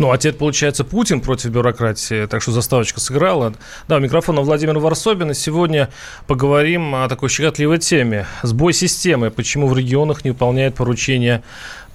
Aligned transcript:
Ну, 0.00 0.10
а 0.10 0.16
теперь, 0.16 0.32
получается, 0.32 0.82
Путин 0.82 1.20
против 1.20 1.50
бюрократии, 1.50 2.24
так 2.24 2.40
что 2.40 2.52
заставочка 2.52 3.00
сыграла. 3.00 3.52
Да, 3.86 3.96
у 3.96 4.00
микрофона 4.00 4.40
Владимир 4.40 4.78
Варсобин, 4.78 5.32
и 5.32 5.34
сегодня 5.34 5.90
поговорим 6.26 6.94
о 6.94 7.06
такой 7.06 7.28
щекотливой 7.28 7.76
теме. 7.76 8.26
Сбой 8.42 8.72
системы, 8.72 9.30
почему 9.30 9.66
в 9.68 9.76
регионах 9.76 10.24
не 10.24 10.30
выполняют 10.30 10.74
поручения 10.74 11.42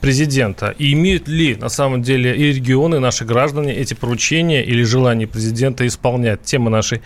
президента. 0.01 0.75
И 0.77 0.93
имеют 0.93 1.27
ли 1.27 1.55
на 1.55 1.67
самом 1.67 2.03
деле 2.03 2.35
и 2.35 2.53
регионы, 2.53 2.97
и 2.97 2.99
наши 2.99 3.25
граждане 3.25 3.73
эти 3.73 3.95
поручения 3.95 4.63
или 4.63 4.83
желания 4.83 5.25
президента 5.25 5.87
исполнять? 5.87 6.43
Тема 6.43 6.69
нашей 6.69 7.01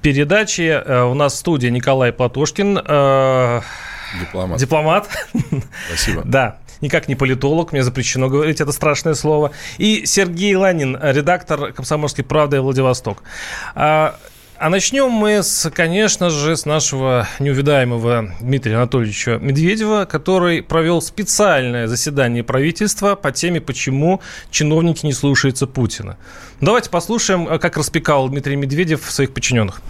передачи. 0.00 0.62
Э, 0.62 1.02
у 1.06 1.14
нас 1.14 1.32
в 1.32 1.36
студии 1.38 1.66
Николай 1.66 2.12
Платошкин. 2.12 2.82
Э, 2.86 3.62
Дипломат. 4.20 4.60
Дипломат. 4.60 5.08
Спасибо. 5.88 6.22
Да 6.24 6.60
никак 6.80 7.08
не 7.08 7.14
политолог, 7.14 7.72
мне 7.72 7.82
запрещено 7.82 8.28
говорить 8.28 8.60
это 8.60 8.72
страшное 8.72 9.14
слово. 9.14 9.52
И 9.78 10.06
Сергей 10.06 10.54
Ланин, 10.54 10.98
редактор 11.00 11.72
«Комсомольской 11.72 12.24
правды» 12.24 12.60
Владивосток. 12.60 13.22
А, 13.74 14.16
а 14.58 14.70
начнем 14.70 15.10
мы, 15.10 15.42
с, 15.42 15.70
конечно 15.70 16.30
же, 16.30 16.56
с 16.56 16.64
нашего 16.64 17.28
неувидаемого 17.40 18.30
Дмитрия 18.40 18.76
Анатольевича 18.76 19.38
Медведева, 19.38 20.06
который 20.06 20.62
провел 20.62 21.02
специальное 21.02 21.86
заседание 21.86 22.42
правительства 22.42 23.16
по 23.16 23.32
теме, 23.32 23.60
почему 23.60 24.22
чиновники 24.50 25.04
не 25.04 25.12
слушаются 25.12 25.66
Путина. 25.66 26.16
Давайте 26.62 26.88
послушаем, 26.88 27.58
как 27.58 27.76
распекал 27.76 28.30
Дмитрий 28.30 28.56
Медведев 28.56 29.10
своих 29.10 29.34
подчиненных. 29.34 29.82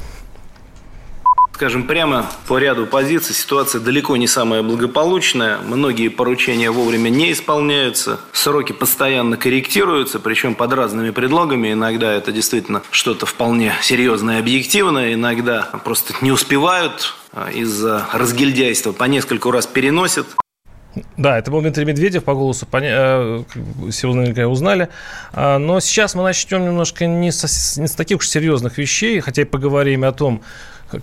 Скажем 1.57 1.85
прямо, 1.85 2.27
по 2.49 2.59
ряду 2.59 2.87
позиций 2.87 3.35
ситуация 3.35 3.81
далеко 3.81 4.15
не 4.19 4.27
самая 4.27 4.63
благополучная. 4.63 5.57
Многие 5.57 6.09
поручения 6.09 6.71
вовремя 6.71 7.09
не 7.09 7.33
исполняются. 7.33 8.21
Сроки 8.35 8.73
постоянно 8.73 9.39
корректируются, 9.39 10.21
причем 10.21 10.55
под 10.55 10.75
разными 10.75 11.09
предлогами. 11.09 11.73
Иногда 11.73 12.13
это 12.13 12.31
действительно 12.31 12.83
что-то 12.91 13.25
вполне 13.25 13.73
серьезное 13.81 14.37
и 14.37 14.41
объективное. 14.41 15.15
Иногда 15.15 15.63
просто 15.83 16.13
не 16.21 16.31
успевают 16.31 17.15
а, 17.33 17.51
из-за 17.51 18.07
разгильдяйства 18.13 18.93
по 18.93 19.05
нескольку 19.05 19.51
раз 19.51 19.67
переносят. 19.67 20.27
Да, 21.17 21.39
это 21.39 21.51
был 21.51 21.63
Дмитрий 21.63 21.87
Медведев, 21.87 22.25
по 22.25 22.35
голосу 22.35 22.67
поня... 22.67 23.45
все 23.91 24.13
наверняка 24.13 24.47
узнали. 24.47 24.91
А, 25.33 25.57
но 25.57 25.81
сейчас 25.81 26.15
мы 26.15 26.23
начнем 26.23 26.67
немножко 26.67 27.07
не, 27.07 27.33
со... 27.33 27.47
не 27.81 27.87
с 27.87 27.93
таких 27.93 28.19
уж 28.19 28.29
серьезных 28.29 28.77
вещей, 28.77 29.21
хотя 29.21 29.41
и 29.41 29.47
поговорим 29.47 30.05
о 30.05 30.13
том, 30.13 30.43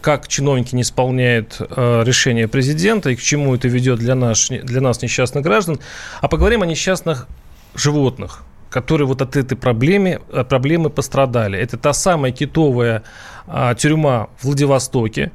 как 0.01 0.27
чиновники 0.27 0.75
не 0.75 0.81
исполняют 0.81 1.57
э, 1.59 2.03
решения 2.05 2.47
президента 2.47 3.09
и 3.09 3.15
к 3.15 3.21
чему 3.21 3.55
это 3.55 3.67
ведет 3.67 3.99
для, 3.99 4.15
наш, 4.15 4.49
для 4.49 4.81
нас, 4.81 5.01
несчастных 5.01 5.43
граждан, 5.43 5.79
а 6.21 6.27
поговорим 6.27 6.61
о 6.61 6.65
несчастных 6.65 7.27
животных, 7.75 8.43
которые 8.69 9.07
вот 9.07 9.21
от 9.21 9.35
этой 9.35 9.57
проблемы, 9.57 10.21
проблемы 10.49 10.89
пострадали. 10.89 11.59
Это 11.59 11.77
та 11.77 11.93
самая 11.93 12.31
китовая 12.31 13.03
э, 13.47 13.75
тюрьма 13.77 14.29
в 14.39 14.45
Владивостоке, 14.45 15.31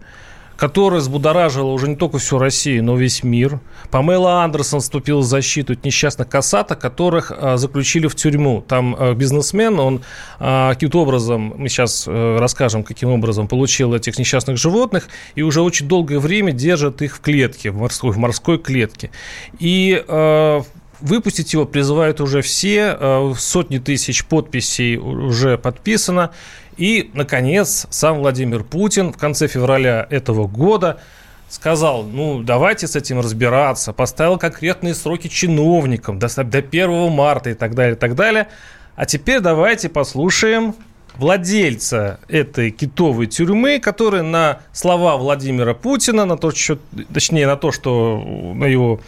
которая 0.59 0.99
взбудоражила 0.99 1.71
уже 1.71 1.89
не 1.89 1.95
только 1.95 2.19
всю 2.19 2.37
Россию, 2.37 2.83
но 2.83 2.97
весь 2.97 3.23
мир. 3.23 3.61
Памела 3.93 4.43
Андерсон 4.43 4.81
вступила 4.81 5.21
в 5.21 5.25
защиту 5.25 5.77
несчастных 5.85 6.29
касаток, 6.29 6.81
которых 6.81 7.31
а, 7.31 7.57
заключили 7.57 8.09
в 8.09 8.17
тюрьму. 8.17 8.65
Там 8.67 8.97
а, 8.99 9.15
бизнесмен, 9.15 9.79
он 9.79 10.03
а, 10.41 10.75
каким-то 10.75 11.03
образом, 11.03 11.55
мы 11.57 11.69
сейчас 11.69 12.07
а, 12.09 12.39
расскажем, 12.41 12.83
каким 12.83 13.11
образом 13.11 13.47
получил 13.47 13.95
этих 13.95 14.19
несчастных 14.19 14.59
животных, 14.59 15.09
и 15.37 15.43
уже 15.43 15.63
очень 15.63 15.87
долгое 15.87 16.19
время 16.19 16.51
держит 16.51 17.03
их 17.03 17.17
в 17.17 17.21
клетке, 17.21 17.71
в 17.71 17.77
морской, 17.77 18.11
в 18.11 18.19
морской 18.19 18.59
клетке. 18.59 19.13
И 19.61 20.05
а, 20.09 20.63
Выпустить 21.01 21.53
его 21.53 21.65
призывают 21.65 22.21
уже 22.21 22.43
все, 22.43 23.33
сотни 23.39 23.79
тысяч 23.79 24.25
подписей 24.25 24.97
уже 24.97 25.57
подписано. 25.57 26.33
И, 26.77 27.11
наконец, 27.15 27.87
сам 27.91 28.19
Владимир 28.19 28.65
Путин 28.65 29.13
в 29.13 29.17
конце 29.17 29.49
февраля 29.49 30.07
этого 30.11 30.47
года 30.47 31.01
сказал, 31.49 32.03
ну, 32.03 32.43
давайте 32.43 32.87
с 32.87 32.95
этим 32.97 33.21
разбираться, 33.21 33.93
поставил 33.93 34.39
конкретные 34.39 34.95
сроки 34.95 35.29
чиновникам 35.29 36.19
до, 36.19 36.29
до 36.45 36.59
1 36.59 37.11
марта 37.11 37.51
и 37.51 37.55
так 37.55 37.75
далее, 37.75 37.95
и 37.95 37.99
так 37.99 38.15
далее. 38.15 38.49
А 38.97 39.07
теперь 39.07 39.41
давайте 39.41 39.89
послушаем 39.89 40.75
владельца 41.17 42.21
этой 42.29 42.71
китовой 42.71 43.27
тюрьмы, 43.27 43.81
который 43.81 44.23
на 44.23 44.61
слова 44.73 45.17
Владимира 45.17 45.75
Путина, 45.75 46.25
на 46.25 46.37
то, 46.37 46.51
что, 46.53 46.79
точнее, 47.13 47.47
на 47.47 47.57
то, 47.57 47.73
что 47.73 48.23
на 48.55 48.65
его 48.65 49.01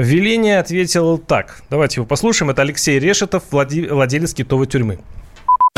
веление 0.00 0.58
ответил 0.58 1.18
так. 1.18 1.62
Давайте 1.70 2.00
его 2.00 2.06
послушаем. 2.06 2.50
Это 2.50 2.62
Алексей 2.62 2.98
Решетов, 2.98 3.44
владелец 3.50 4.34
китовой 4.34 4.66
тюрьмы. 4.66 4.98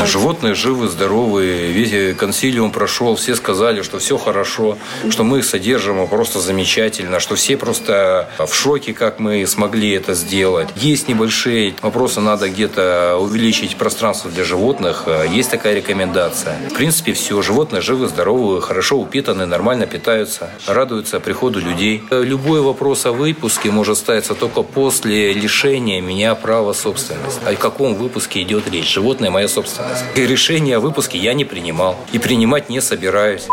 Животные 0.05 0.55
живы, 0.55 0.87
здоровые, 0.87 1.71
весь 1.71 2.15
консилиум 2.15 2.71
прошел, 2.71 3.15
все 3.15 3.35
сказали, 3.35 3.81
что 3.81 3.99
все 3.99 4.17
хорошо, 4.17 4.77
что 5.09 5.23
мы 5.23 5.39
их 5.39 5.45
содержим 5.45 6.07
просто 6.07 6.39
замечательно, 6.39 7.19
что 7.19 7.35
все 7.35 7.57
просто 7.57 8.29
в 8.39 8.51
шоке, 8.53 8.93
как 8.93 9.19
мы 9.19 9.45
смогли 9.45 9.91
это 9.91 10.13
сделать. 10.15 10.69
Есть 10.75 11.07
небольшие 11.07 11.75
вопросы, 11.81 12.21
надо 12.21 12.49
где-то 12.49 13.17
увеличить 13.19 13.75
пространство 13.75 14.31
для 14.31 14.43
животных, 14.43 15.05
есть 15.31 15.51
такая 15.51 15.75
рекомендация. 15.75 16.57
В 16.69 16.73
принципе, 16.73 17.13
все, 17.13 17.41
животные 17.41 17.81
живы, 17.81 18.07
здоровые, 18.07 18.61
хорошо 18.61 18.97
упитаны, 18.97 19.45
нормально 19.45 19.85
питаются, 19.85 20.49
радуются 20.65 21.19
приходу 21.19 21.59
людей. 21.59 22.03
Любой 22.09 22.61
вопрос 22.61 23.05
о 23.05 23.11
выпуске 23.11 23.69
может 23.69 23.97
ставиться 23.97 24.33
только 24.33 24.63
после 24.63 25.33
лишения 25.33 26.01
меня 26.01 26.35
права 26.35 26.73
собственности. 26.73 27.41
О 27.45 27.55
каком 27.55 27.95
выпуске 27.95 28.41
идет 28.41 28.69
речь? 28.71 28.91
Животное 28.91 29.29
моя 29.29 29.47
собственность. 29.47 29.88
И 30.15 30.25
решение 30.25 30.77
о 30.77 30.79
выпуске 30.79 31.17
я 31.17 31.33
не 31.33 31.45
принимал. 31.45 31.97
И 32.11 32.19
принимать 32.19 32.69
не 32.69 32.81
собираюсь. 32.81 33.47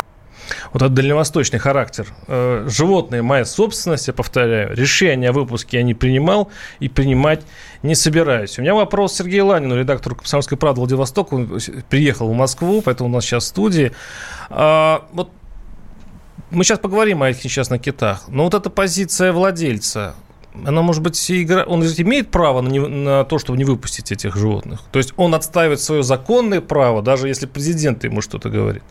Вот 0.73 0.83
этот 0.83 0.95
дальневосточный 0.95 1.59
характер. 1.59 2.07
Э, 2.29 2.67
животные 2.69 3.23
моя 3.23 3.45
собственность, 3.45 4.09
я 4.09 4.13
повторяю. 4.13 4.77
Решение 4.77 5.31
о 5.31 5.33
выпуске 5.33 5.79
я 5.79 5.83
не 5.83 5.95
принимал 5.95 6.51
и 6.81 6.89
принимать 6.89 7.43
не 7.83 7.95
собираюсь. 7.95 8.59
У 8.59 8.63
меня 8.63 8.75
вопрос 8.75 9.15
Сергею 9.15 9.47
Ланину, 9.47 9.77
редактору 9.77 10.17
«Комсомольской 10.17 10.59
правды» 10.59 10.81
Владивосток. 10.81 11.33
Он 11.33 11.61
приехал 11.89 12.29
в 12.29 12.35
Москву, 12.35 12.83
поэтому 12.83 13.09
у 13.09 13.13
нас 13.13 13.25
сейчас 13.25 13.45
в 13.45 13.47
студии. 13.49 13.93
А, 14.51 15.07
вот 15.13 15.31
мы 16.51 16.65
сейчас 16.65 16.79
поговорим 16.79 17.23
о 17.23 17.31
этих 17.31 17.45
несчастных 17.45 17.81
китах. 17.81 18.25
Но 18.29 18.45
вот 18.45 18.55
эта 18.55 18.71
позиция 18.71 19.33
владельца, 19.33 20.15
она, 20.65 20.83
может 20.83 21.03
быть, 21.03 21.31
игра... 21.31 21.65
он 21.65 21.83
имеет 21.83 22.31
право 22.31 22.61
на, 22.61 22.69
не... 22.69 22.81
на 22.81 23.25
то, 23.25 23.39
чтобы 23.39 23.59
не 23.59 23.65
выпустить 23.65 24.13
этих 24.13 24.37
животных. 24.37 24.81
То 24.93 24.99
есть 24.99 25.13
он 25.17 25.35
отстаивает 25.35 25.81
свое 25.81 26.03
законное 26.03 26.61
право, 26.61 27.03
даже 27.03 27.29
если 27.29 27.47
президент 27.47 28.05
ему 28.05 28.21
что-то 28.21 28.49
говорит. 28.49 28.83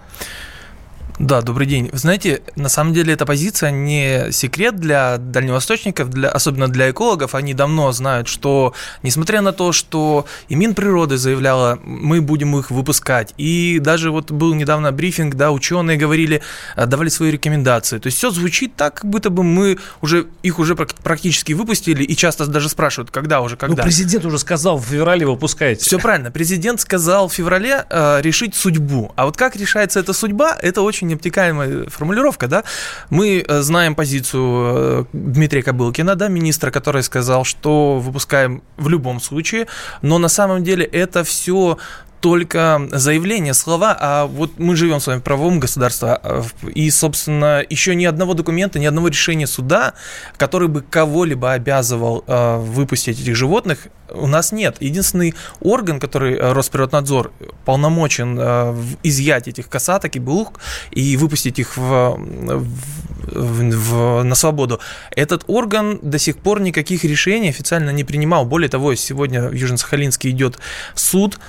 Да, 1.20 1.42
добрый 1.42 1.66
день. 1.66 1.90
Вы 1.92 1.98
знаете, 1.98 2.42
на 2.58 2.68
самом 2.68 2.94
деле 2.94 3.14
эта 3.14 3.26
позиция 3.26 3.72
не 3.72 4.32
секрет 4.32 4.76
для 4.76 5.18
дальневосточников, 5.18 6.10
для, 6.10 6.30
особенно 6.30 6.68
для 6.68 6.92
экологов. 6.92 7.36
Они 7.36 7.54
давно 7.54 7.94
знают, 7.94 8.28
что 8.28 8.74
несмотря 9.02 9.42
на 9.42 9.54
то, 9.54 9.72
что 9.72 10.26
и 10.50 10.56
Минприроды 10.56 11.18
заявляла, 11.18 11.80
мы 11.84 12.22
будем 12.22 12.58
их 12.58 12.70
выпускать, 12.70 13.34
и 13.38 13.80
даже 13.80 14.12
вот 14.12 14.32
был 14.32 14.54
недавно 14.56 14.92
брифинг, 14.92 15.36
да, 15.36 15.52
ученые 15.52 15.98
говорили, 15.98 16.42
э, 16.76 16.86
давали 16.86 17.08
свои 17.08 17.32
рекомендации. 17.32 17.98
То 18.00 18.08
есть 18.08 18.18
все 18.18 18.30
звучит 18.30 18.76
так, 18.76 18.96
как 18.96 19.06
будто 19.06 19.30
бы 19.30 19.44
мы 19.44 19.78
уже 20.02 20.28
их 20.44 20.60
уже 20.60 20.76
практически 20.76 21.54
выпустили, 21.54 22.04
и 22.04 22.16
часто 22.16 22.46
даже 22.48 22.68
спрашивают, 22.68 23.12
когда 23.12 23.40
уже, 23.40 23.56
когда. 23.56 23.84
Ну, 23.84 23.84
президент 23.84 24.26
уже 24.26 24.38
сказал, 24.38 24.78
в 24.78 24.86
феврале 24.86 25.26
выпускаете. 25.26 25.82
Все 25.86 25.98
правильно. 25.98 26.30
Президент 26.30 26.82
сказал 26.82 27.30
в 27.30 27.34
феврале 27.34 27.86
э, 27.90 28.20
решить 28.22 28.54
судьбу. 28.54 29.14
А 29.16 29.26
вот 29.26 29.38
как 29.38 29.56
решается 29.56 30.02
эта 30.02 30.12
судьба, 30.12 30.58
это 30.62 30.82
очень 30.82 31.05
очень 31.06 31.14
обтекаемая 31.14 31.90
формулировка, 31.90 32.48
да. 32.48 32.64
Мы 33.10 33.44
э, 33.48 33.62
знаем 33.62 33.96
позицию 33.96 34.44
э, 34.44 35.06
Дмитрия 35.14 35.64
Кобылкина, 35.64 36.16
да, 36.16 36.28
министра, 36.28 36.72
который 36.72 37.04
сказал, 37.04 37.44
что 37.44 38.00
выпускаем 38.00 38.62
в 38.78 38.90
любом 38.90 39.20
случае, 39.20 39.68
но 40.02 40.18
на 40.18 40.30
самом 40.30 40.64
деле 40.64 40.86
это 40.86 41.24
все 41.24 41.78
только 42.26 42.90
заявления, 42.92 43.54
слова, 43.54 43.96
а 44.00 44.26
вот 44.26 44.58
мы 44.58 44.76
живем 44.76 45.00
с 45.00 45.06
вами 45.06 45.20
в 45.20 45.22
правовом 45.22 45.60
государстве, 45.60 46.18
а, 46.24 46.44
и, 46.74 46.90
собственно, 46.90 47.64
еще 47.70 47.94
ни 47.94 48.04
одного 48.04 48.34
документа, 48.34 48.80
ни 48.80 48.88
одного 48.88 49.10
решения 49.10 49.46
суда, 49.46 49.94
который 50.36 50.68
бы 50.68 50.82
кого-либо 50.82 51.52
обязывал 51.52 52.24
э, 52.26 52.58
выпустить 52.58 53.22
этих 53.22 53.36
животных, 53.36 53.90
у 54.10 54.28
нас 54.28 54.52
нет. 54.52 54.78
Единственный 54.80 55.36
орган, 55.62 56.00
который 56.00 56.36
э, 56.36 56.52
Росприроднадзор 56.52 57.32
полномочен 57.64 58.38
э, 58.40 58.76
изъять 59.04 59.48
этих 59.48 59.70
касаток 59.70 60.16
и 60.16 60.20
блух 60.20 60.54
и 60.90 61.18
выпустить 61.18 61.60
их 61.60 61.78
в, 61.78 62.18
в, 62.18 63.72
в, 63.72 64.24
на 64.24 64.36
свободу, 64.36 64.80
этот 65.16 65.44
орган 65.48 66.00
до 66.02 66.18
сих 66.18 66.38
пор 66.38 66.60
никаких 66.60 67.04
решений 67.04 67.50
официально 67.50 67.92
не 67.92 68.04
принимал. 68.04 68.46
Более 68.46 68.70
того, 68.70 68.96
сегодня 68.96 69.50
в 69.50 69.54
Южно-Сахалинске 69.54 70.30
идет 70.30 70.58
суд 70.96 71.40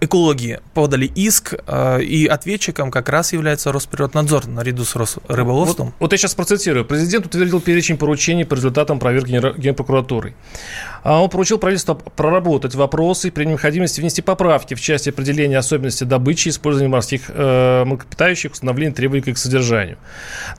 экологи 0.00 0.60
подали 0.74 1.06
иск, 1.06 1.54
э, 1.66 2.02
и 2.02 2.26
ответчиком 2.26 2.90
как 2.90 3.08
раз 3.08 3.32
является 3.32 3.72
Росприроднадзор 3.72 4.46
наряду 4.46 4.84
с 4.84 4.96
Росрыболовством. 4.96 5.86
Вот, 5.86 5.94
вот 6.00 6.12
я 6.12 6.18
сейчас 6.18 6.34
процитирую. 6.34 6.84
Президент 6.84 7.26
утвердил 7.26 7.60
перечень 7.60 7.96
поручений 7.96 8.44
по 8.44 8.54
результатам 8.54 8.98
проверки 8.98 9.58
Генпрокуратурой. 9.58 10.34
А 11.02 11.22
он 11.22 11.30
поручил 11.30 11.58
правительству 11.58 11.94
проработать 11.94 12.74
вопросы 12.74 13.30
при 13.30 13.44
необходимости 13.44 14.00
внести 14.00 14.22
поправки 14.22 14.74
в 14.74 14.80
части 14.80 15.10
определения 15.10 15.56
особенностей 15.56 16.04
добычи 16.04 16.48
и 16.48 16.50
использования 16.50 16.90
морских 16.90 17.22
э, 17.28 17.84
млекопитающих, 17.84 18.52
установления 18.52 18.92
требований 18.92 19.22
к 19.22 19.28
их 19.28 19.38
содержанию. 19.38 19.98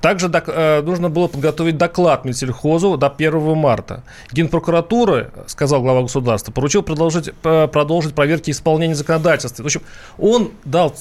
Также 0.01 0.29
док, 0.29 0.45
э, 0.47 0.81
нужно 0.83 1.09
было 1.09 1.27
подготовить 1.27 1.77
доклад 1.77 2.23
Минсельхозу 2.23 2.97
до 2.97 3.09
1 3.09 3.55
марта. 3.55 4.03
Генпрокуратура, 4.31 5.31
сказал 5.47 5.81
глава 5.81 6.03
государства, 6.03 6.51
поручил 6.53 6.81
продолжить, 6.81 7.29
э, 7.43 7.67
продолжить 7.67 8.13
проверки 8.15 8.51
исполнения 8.51 8.95
законодательства. 8.95 9.26
В 9.27 9.65
общем, 9.65 9.81
он 10.17 10.51
дал 10.65 10.95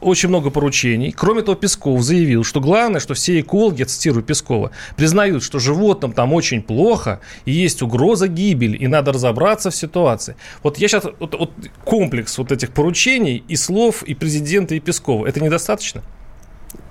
очень 0.00 0.28
много 0.28 0.50
поручений. 0.50 1.12
Кроме 1.12 1.42
того, 1.42 1.56
Песков 1.56 2.02
заявил, 2.02 2.44
что 2.44 2.60
главное, 2.60 3.00
что 3.00 3.14
все 3.14 3.40
экологи, 3.40 3.82
цитирую 3.82 4.22
Пескова, 4.22 4.70
признают, 4.96 5.42
что 5.42 5.58
животным 5.58 6.12
там 6.12 6.32
очень 6.32 6.62
плохо, 6.62 7.20
и 7.44 7.52
есть 7.52 7.82
угроза 7.82 8.28
гибели, 8.28 8.76
и 8.76 8.86
надо 8.86 9.12
разобраться 9.12 9.70
в 9.70 9.74
ситуации. 9.74 10.36
Вот 10.62 10.78
я 10.78 10.88
сейчас, 10.88 11.04
вот, 11.18 11.34
вот 11.34 11.52
комплекс 11.84 12.38
вот 12.38 12.52
этих 12.52 12.70
поручений 12.70 13.42
и 13.48 13.56
слов 13.56 14.02
и 14.04 14.14
президента, 14.14 14.74
и 14.74 14.80
Пескова, 14.80 15.26
это 15.26 15.40
недостаточно? 15.40 16.02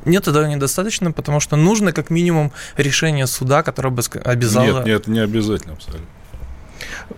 Нет, 0.05 0.27
этого 0.27 0.45
недостаточно, 0.45 1.11
потому 1.11 1.39
что 1.39 1.55
нужно 1.55 1.91
как 1.91 2.09
минимум 2.09 2.51
решение 2.77 3.27
суда, 3.27 3.61
которое 3.63 3.89
бы 3.89 4.01
обязало... 4.23 4.77
Нет, 4.79 4.85
нет, 4.85 5.07
не 5.07 5.19
обязательно 5.19 5.73
абсолютно. 5.73 6.07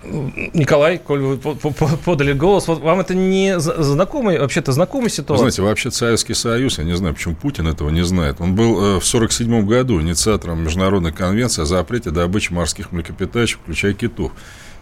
Николай, 0.03 0.97
коль 0.97 1.19
вы 1.19 1.37
подали 1.37 2.33
голос, 2.33 2.67
вот 2.67 2.79
вам 2.81 2.99
это 2.99 3.15
не 3.15 3.59
знакомый, 3.59 4.39
вообще-то 4.39 4.71
знакомая 4.71 5.09
ситуация? 5.09 5.45
Вы 5.45 5.51
знаете, 5.51 5.61
вообще 5.61 5.91
Советский 5.91 6.33
Союз, 6.33 6.77
я 6.77 6.83
не 6.83 6.95
знаю, 6.95 7.15
почему 7.15 7.35
Путин 7.35 7.67
этого 7.67 7.89
не 7.89 8.03
знает, 8.03 8.37
он 8.39 8.55
был 8.55 8.71
э, 8.71 8.99
в 8.99 9.07
1947 9.07 9.65
году 9.67 10.01
инициатором 10.01 10.63
Международной 10.63 11.11
конвенции 11.11 11.61
о 11.61 11.65
запрете 11.65 12.11
добычи 12.11 12.51
морских 12.51 12.91
млекопитающих, 12.91 13.59
включая 13.59 13.93
китов. 13.93 14.31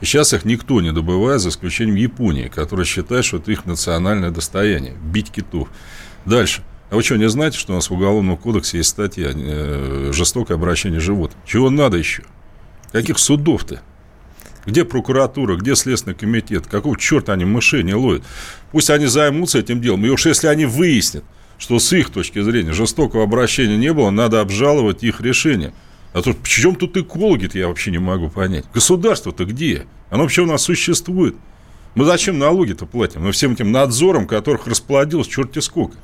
И 0.01 0.05
сейчас 0.05 0.33
их 0.33 0.45
никто 0.45 0.79
не 0.81 0.91
добывает, 0.91 1.41
за 1.41 1.49
исключением 1.49 1.95
Японии, 1.95 2.47
которая 2.53 2.85
считает, 2.85 3.25
что 3.25 3.37
это 3.37 3.51
их 3.51 3.65
национальное 3.65 4.29
достояние– 4.29 4.93
бить 5.01 5.31
китов. 5.31 5.69
Дальше. 6.25 6.61
А 6.89 6.95
вы 6.95 7.03
что, 7.03 7.17
не 7.17 7.27
знаете, 7.27 7.57
что 7.57 7.73
у 7.73 7.75
нас 7.75 7.89
в 7.89 7.93
Уголовном 7.93 8.37
кодексе 8.37 8.77
есть 8.77 8.89
статья 8.89 9.31
э, 9.33 10.11
«Жестокое 10.13 10.55
обращение 10.55 10.99
животных»? 10.99 11.37
Чего 11.45 11.69
надо 11.69 11.97
еще? 11.97 12.23
Каких 12.91 13.19
судов-то? 13.19 13.81
Где 14.67 14.83
прокуратура, 14.83 15.55
где 15.55 15.75
Следственный 15.75 16.13
комитет? 16.13 16.67
Какого 16.67 16.99
черта 16.99 17.31
они 17.33 17.45
мышей 17.45 17.83
не 17.83 17.95
ловят? 17.95 18.23
Пусть 18.73 18.89
они 18.89 19.05
займутся 19.05 19.59
этим 19.59 19.79
делом. 19.79 20.05
И 20.05 20.09
уж 20.09 20.25
если 20.25 20.47
они 20.47 20.65
выяснят, 20.65 21.23
что 21.57 21.79
с 21.79 21.93
их 21.93 22.09
точки 22.09 22.41
зрения 22.41 22.73
жестокого 22.73 23.23
обращения 23.23 23.77
не 23.77 23.93
было, 23.93 24.09
надо 24.09 24.41
обжаловать 24.41 25.03
их 25.03 25.21
решение. 25.21 25.73
А 26.11 26.21
тут 26.21 26.37
в 26.43 26.47
чем 26.47 26.75
тут 26.75 26.97
экологи-то, 26.97 27.57
я 27.57 27.69
вообще 27.69 27.91
не 27.91 27.97
могу 27.97 28.29
понять. 28.29 28.65
Государство-то 28.73 29.45
где? 29.45 29.87
Оно 30.09 30.23
вообще 30.23 30.41
у 30.41 30.45
нас 30.45 30.63
существует. 30.63 31.35
Мы 31.95 32.03
зачем 32.03 32.37
налоги-то 32.37 32.85
платим? 32.85 33.23
Мы 33.23 33.31
всем 33.31 33.53
этим 33.53 33.71
надзором, 33.71 34.27
которых 34.27 34.67
расплодилось 34.67 35.27
черти 35.27 35.59
сколько 35.59 35.95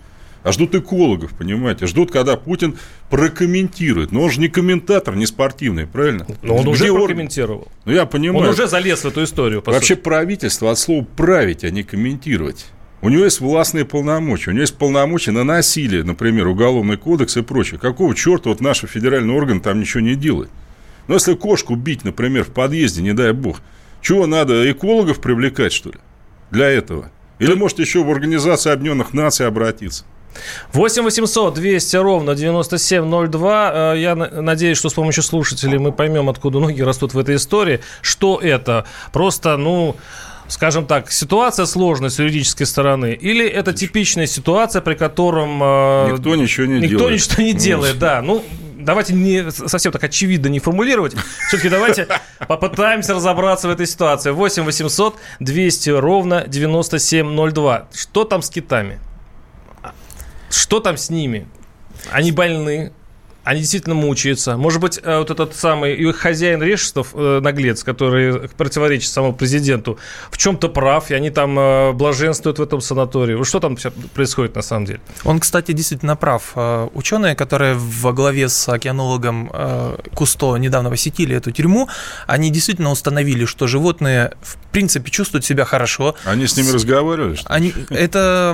а 0.44 0.52
ждут 0.52 0.76
экологов, 0.76 1.32
понимаете, 1.32 1.88
ждут, 1.88 2.12
когда 2.12 2.36
Путин 2.36 2.78
прокомментирует. 3.10 4.12
Но 4.12 4.24
он 4.24 4.32
же 4.32 4.40
не 4.40 4.50
комментатор, 4.50 5.16
не 5.16 5.26
спортивный, 5.26 5.88
правильно? 5.88 6.28
Но 6.42 6.58
он 6.58 6.62
Где 6.64 6.92
уже 6.92 6.94
прокомментировал. 6.94 7.68
Ну, 7.86 7.94
я 7.94 8.06
понимаю. 8.06 8.46
Он 8.46 8.50
уже 8.54 8.68
залез 8.68 9.04
в 9.04 9.08
эту 9.08 9.24
историю. 9.24 9.64
Вообще 9.66 9.96
сути. 9.96 10.04
правительство 10.04 10.72
от 10.72 10.80
слова 10.80 11.06
«править», 11.16 11.64
а 11.64 11.70
не 11.70 11.84
«комментировать». 11.84 12.68
У 13.02 13.10
него 13.10 13.26
есть 13.26 13.42
властные 13.42 13.84
полномочия, 13.84 14.52
у 14.52 14.54
него 14.54 14.62
есть 14.62 14.78
полномочия 14.78 15.32
на 15.32 15.44
насилие, 15.44 16.04
например, 16.04 16.48
уголовный 16.48 16.96
кодекс 16.96 17.36
и 17.36 17.42
прочее. 17.42 17.78
Какого 17.78 18.16
черта 18.16 18.50
вот 18.50 18.62
наш 18.62 18.80
федеральный 18.80 19.34
орган 19.34 19.60
там 19.60 19.82
ничего 19.82 20.00
не 20.00 20.16
делает? 20.16 20.50
Но 21.08 21.16
если 21.16 21.34
кошку 21.34 21.76
бить, 21.76 22.06
например, 22.06 22.46
в 22.46 22.52
подъезде, 22.52 23.02
не 23.02 23.14
дай 23.14 23.34
бог, 23.34 23.62
чего 24.02 24.26
надо, 24.26 24.72
экологов 24.72 25.20
привлекать, 25.20 25.74
что 25.74 25.90
ли, 25.90 25.98
для 26.50 26.70
этого? 26.70 27.12
Или, 27.40 27.56
может, 27.56 27.80
еще 27.80 28.04
в 28.06 28.10
Организацию 28.10 28.72
Объединенных 28.72 29.14
Наций 29.14 29.48
обратиться? 29.48 30.06
8 30.74 31.04
800 31.04 31.54
200 31.54 31.96
ровно 31.98 32.36
9702. 32.36 33.72
Э, 33.74 34.00
я 34.00 34.16
надеюсь, 34.16 34.78
что 34.78 34.90
с 34.90 34.94
помощью 34.94 35.24
слушателей 35.24 35.78
мы 35.78 35.92
поймем, 35.92 36.30
откуда 36.30 36.60
ноги 36.60 36.82
растут 36.82 37.14
в 37.14 37.20
этой 37.20 37.36
истории. 37.36 37.80
Что 38.02 38.40
это? 38.42 38.86
Просто, 39.12 39.58
ну 39.58 39.96
скажем 40.48 40.86
так, 40.86 41.12
ситуация 41.12 41.66
сложная 41.66 42.10
с 42.10 42.20
юридической 42.20 42.66
стороны, 42.66 43.14
или 43.14 43.48
это 43.48 43.74
типичная 43.74 44.28
ситуация, 44.28 44.82
при 44.82 44.94
котором 44.94 45.62
э, 45.62 46.12
никто 46.12 46.36
ничего 46.36 46.68
не 46.68 46.82
никто 46.82 46.98
делает. 46.98 47.14
ничего 47.14 47.44
не 47.44 47.54
делает, 47.54 48.00
да. 48.00 48.22
Ну, 48.22 48.44
давайте 48.78 49.14
не 49.14 49.52
совсем 49.52 49.92
так 49.92 50.04
очевидно 50.04 50.48
не 50.48 50.60
формулировать. 50.60 51.16
Все-таки 51.48 51.70
давайте 51.70 52.08
попытаемся 52.48 53.14
разобраться 53.14 53.68
в 53.68 53.72
этой 53.72 53.88
ситуации. 53.88 54.32
8 54.32 54.64
800 54.64 55.16
200 55.40 55.90
ровно 55.92 56.46
9702. 56.48 57.88
Что 57.94 58.24
там 58.24 58.42
с 58.42 58.50
китами? 58.50 59.00
Что 60.54 60.80
там 60.80 60.98
с 60.98 61.10
ними? 61.10 61.48
Они 62.12 62.32
больны, 62.32 62.94
они 63.44 63.60
действительно 63.60 63.96
мучаются. 63.96 64.58
Может 64.58 64.80
быть, 64.80 65.00
э, 65.04 65.20
вот 65.20 65.30
этот 65.30 65.56
самый 65.56 65.96
их 65.96 66.18
хозяин 66.18 66.64
Решетов, 66.64 67.10
э, 67.14 67.40
наглец, 67.42 67.84
который 67.84 68.48
противоречит 68.50 69.10
самому 69.12 69.34
президенту, 69.34 70.00
в 70.32 70.38
чем-то 70.38 70.70
прав, 70.70 71.12
и 71.12 71.14
они 71.14 71.30
там 71.30 71.60
э, 71.60 71.92
блаженствуют 71.92 72.60
в 72.60 72.62
этом 72.62 72.80
санатории. 72.80 73.44
Что 73.44 73.60
там 73.60 73.78
происходит 74.14 74.56
на 74.56 74.62
самом 74.62 74.86
деле? 74.86 75.02
Он, 75.26 75.40
кстати, 75.40 75.74
действительно 75.74 76.16
прав. 76.16 76.54
Ученые, 76.94 77.36
которые 77.36 77.76
во 77.76 78.14
главе 78.14 78.48
с 78.48 78.70
океанологом 78.70 79.52
Кусто 80.14 80.56
недавно 80.58 80.90
посетили 80.90 81.36
эту 81.36 81.52
тюрьму, 81.52 81.90
они 82.28 82.50
действительно 82.50 82.92
установили, 82.92 83.46
что 83.46 83.68
животные 83.68 84.34
в 84.42 84.58
принципе 84.72 85.12
чувствуют 85.12 85.46
себя 85.46 85.66
хорошо. 85.66 86.16
Они 86.26 86.48
с 86.48 86.56
ними 86.56 86.72
разговаривали? 86.72 87.36
Что 87.36 87.50
они, 87.50 87.74
это 87.90 88.54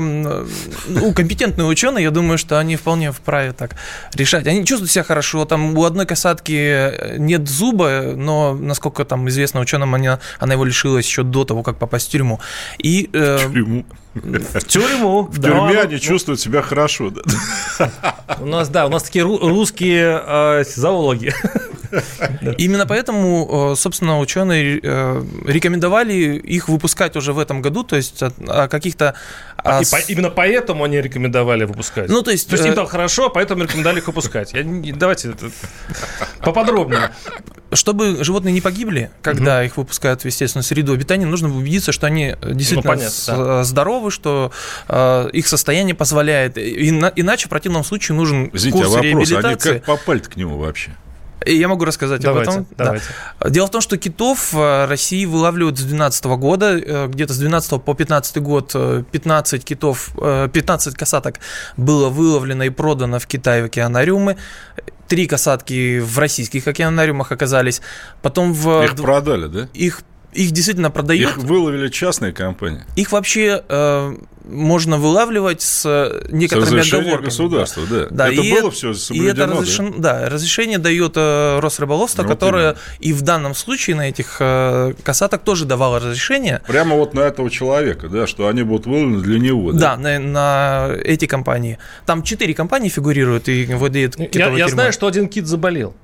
ну, 0.88 1.14
компетентные 1.14 1.66
ученые, 1.66 2.04
я 2.04 2.12
думаю, 2.12 2.38
что 2.38 2.60
они 2.60 2.76
вполне 2.76 3.12
вправе 3.12 3.54
так 3.54 3.76
решать. 4.16 4.48
Они 4.48 4.66
чувствуют 4.66 4.79
чувствует 4.80 4.92
себя 4.92 5.04
хорошо. 5.04 5.46
Там 5.46 5.78
у 5.78 5.84
одной 5.84 6.06
касатки 6.06 6.54
э, 6.54 7.18
нет 7.18 7.48
зуба, 7.50 8.14
но, 8.16 8.54
насколько 8.54 9.04
там 9.06 9.28
известно 9.28 9.60
ученым, 9.60 9.96
она, 9.96 10.20
она 10.40 10.54
его 10.54 10.66
лишилась 10.66 11.06
еще 11.06 11.24
до 11.24 11.44
того, 11.44 11.64
как 11.64 11.78
попасть 11.78 12.08
в 12.08 12.12
тюрьму. 12.12 12.40
И, 12.78 13.10
э, 13.14 13.38
в 13.48 13.54
тюрьму. 13.54 13.86
В 14.14 14.62
тюрьму. 14.68 15.24
В 15.24 15.42
тюрьме 15.42 15.82
они 15.82 16.00
чувствуют 16.00 16.40
себя 16.40 16.62
хорошо. 16.62 17.12
У 18.40 18.46
нас, 18.46 18.70
да, 18.70 18.86
у 18.86 18.90
нас 18.90 19.04
такие 19.04 19.24
русские 19.24 20.22
э, 20.26 20.64
зоологи. 20.64 21.34
Именно 22.58 22.86
поэтому, 22.86 23.72
э, 23.74 23.76
собственно, 23.76 24.20
ученые 24.20 24.80
э, 24.82 25.24
рекомендовали 25.46 26.14
их 26.38 26.70
выпускать 26.70 27.16
уже 27.16 27.34
в 27.34 27.40
этом 27.40 27.62
году, 27.62 27.84
то 27.84 27.96
есть 27.96 28.22
о 28.22 28.68
каких-то... 28.68 29.16
А, 29.58 29.82
по, 29.82 29.98
именно 30.08 30.30
поэтому 30.30 30.84
они 30.84 31.02
рекомендовали 31.02 31.66
выпускать? 31.66 32.10
Ну, 32.10 32.22
то 32.22 32.32
есть... 32.32 32.50
То 32.50 32.56
есть 32.56 32.66
им 32.66 32.76
там 32.76 32.88
хорошо, 32.88 33.30
поэтому 33.30 33.64
рекомендовали 33.64 34.00
их 34.00 34.08
выпускать. 34.08 34.54
Я, 34.54 34.64
давайте 34.64 35.34
поподробнее. 36.42 37.12
Чтобы 37.72 38.24
животные 38.24 38.52
не 38.52 38.62
погибли, 38.62 39.12
когда 39.22 39.58
угу. 39.58 39.66
их 39.66 39.78
выпускают 39.78 40.22
в 40.22 40.26
естественную 40.26 40.64
среду 40.64 40.94
обитания, 40.94 41.26
нужно 41.26 41.56
убедиться, 41.56 41.92
что 41.92 42.08
они 42.08 42.36
действительно 42.42 42.82
ну, 42.84 43.00
понятно, 43.00 43.12
да. 43.28 43.64
здоровы, 43.64 44.10
что 44.12 44.52
э, 44.88 45.30
их 45.34 45.48
состояние 45.48 45.94
позволяет. 45.94 46.58
И, 46.58 46.90
иначе 46.90 47.46
в 47.46 47.50
противном 47.50 47.84
случае 47.84 48.16
нужен 48.16 48.50
Извините, 48.54 48.84
курс 48.84 48.88
а 48.88 48.98
вопрос, 48.98 49.30
реабилитации. 49.30 49.70
Они 49.70 49.80
как 49.80 49.86
попали 49.86 50.20
к 50.20 50.36
нему 50.36 50.58
вообще? 50.58 50.92
Я 51.46 51.68
могу 51.68 51.86
рассказать 51.86 52.22
давайте, 52.22 52.52
об 52.52 52.58
этом. 52.58 52.76
Давайте. 52.78 53.06
Да. 53.40 53.50
Дело 53.50 53.68
в 53.68 53.72
том, 53.72 53.82
что 53.82 53.98
китов 53.98 54.52
в 54.52 54.88
России 54.88 55.26
вылавливают 55.26 55.78
с 55.78 55.82
2012 55.82 56.26
года, 56.38 56.78
э, 56.78 57.08
где-то 57.08 57.34
с 57.34 57.38
12 57.38 57.82
по 57.82 57.94
15 57.94 58.38
год 58.38 58.76
15 59.12 59.62
э, 59.62 59.66
китов, 59.66 60.12
15 60.16 60.94
э, 60.94 60.98
касаток 60.98 61.40
было 61.78 62.10
выловлено 62.10 62.64
и 62.64 62.70
продано 62.70 63.20
в 63.20 63.28
Китае 63.28 63.64
в 63.64 63.66
океанариумы. 63.66 64.38
Три 65.08 65.28
касатки 65.28 66.00
в 66.00 66.20
российских 66.20 66.68
океанариумах 66.68 67.32
оказались. 67.32 67.82
Потом 68.22 68.54
в... 68.54 68.84
Их 68.84 68.96
продали, 68.96 69.48
да? 69.48 69.70
Их 69.74 70.04
их 70.34 70.52
действительно 70.52 70.92
продают. 70.92 71.32
Их 71.32 71.38
выловили 71.38 71.90
частные 71.90 72.34
компании. 72.34 72.84
Их 72.96 73.12
вообще 73.12 73.64
э, 73.68 74.16
можно 74.46 74.98
вылавливать 74.98 75.62
с 75.62 75.86
некоторыми 76.30 76.82
с 76.82 76.94
оговорками. 76.94 77.26
государства, 77.26 77.84
да. 77.90 78.08
да. 78.10 78.28
Это 78.32 78.42
и 78.42 78.54
было 78.54 78.72
все 78.72 78.94
соблюдено, 78.94 79.30
и 79.30 79.32
это 79.32 79.48
разрешен, 79.48 79.94
да? 79.98 80.20
да, 80.20 80.30
разрешение 80.30 80.78
дает 80.78 81.14
э, 81.16 81.60
Росрыболовство, 81.60 82.24
ну, 82.24 82.30
которое 82.30 82.72
именно. 82.72 82.78
и 83.00 83.14
в 83.14 83.22
данном 83.22 83.56
случае 83.56 83.96
на 83.96 84.10
этих 84.10 84.38
э, 84.40 84.94
касаток 85.04 85.44
тоже 85.44 85.66
давало 85.66 86.00
разрешение. 86.00 86.62
Прямо 86.68 86.96
вот 86.96 87.14
на 87.14 87.22
этого 87.22 87.50
человека, 87.50 88.08
да, 88.08 88.28
что 88.28 88.48
они 88.48 88.64
будут 88.64 88.86
выловлены 88.86 89.22
для 89.22 89.40
него. 89.40 89.72
Да, 89.72 89.96
да 89.96 89.98
на, 89.98 90.20
на 90.20 90.90
эти 91.04 91.26
компании. 91.26 91.78
Там 92.06 92.24
четыре 92.24 92.54
компании 92.54 92.90
фигурируют 92.90 93.50
и 93.50 93.66
владеют 93.66 94.16
китовой 94.16 94.60
Я, 94.60 94.66
я 94.66 94.68
знаю, 94.68 94.94
что 94.94 95.08
один 95.08 95.28
кит 95.28 95.48
заболел. 95.48 95.96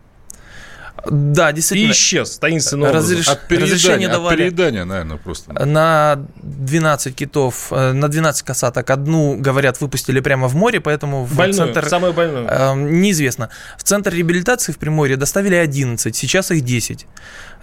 Да, 1.10 1.52
действительно. 1.52 1.90
И 1.90 1.92
исчез 1.94 2.38
таинственным 2.38 2.90
образом. 2.90 3.18
Разреш- 3.18 3.30
От 3.32 3.48
переедания, 3.48 3.76
разрешение 3.76 4.08
от 4.08 4.14
давали. 4.14 4.38
переедания, 4.38 4.86
наверное, 4.86 5.18
просто. 5.18 5.54
На 5.66 6.18
12 6.44 7.16
китов, 7.16 7.68
э, 7.72 7.92
на 7.94 8.08
12 8.08 8.44
касаток 8.46 8.90
одну, 8.90 9.38
говорят, 9.38 9.82
выпустили 9.82 10.20
прямо 10.20 10.48
в 10.48 10.56
море, 10.56 10.80
поэтому 10.80 11.26
в 11.26 11.36
Больную, 11.36 11.74
центр... 11.74 11.90
самую 11.90 12.14
больную. 12.14 12.48
Эм, 12.48 13.02
Неизвестно. 13.02 13.50
В 13.78 13.84
центр 13.84 14.14
реабилитации 14.14 14.72
в 14.72 14.78
Приморье 14.78 15.18
доставили 15.18 15.56
11, 15.56 16.16
сейчас 16.16 16.52
их 16.52 16.62
10. 16.62 17.08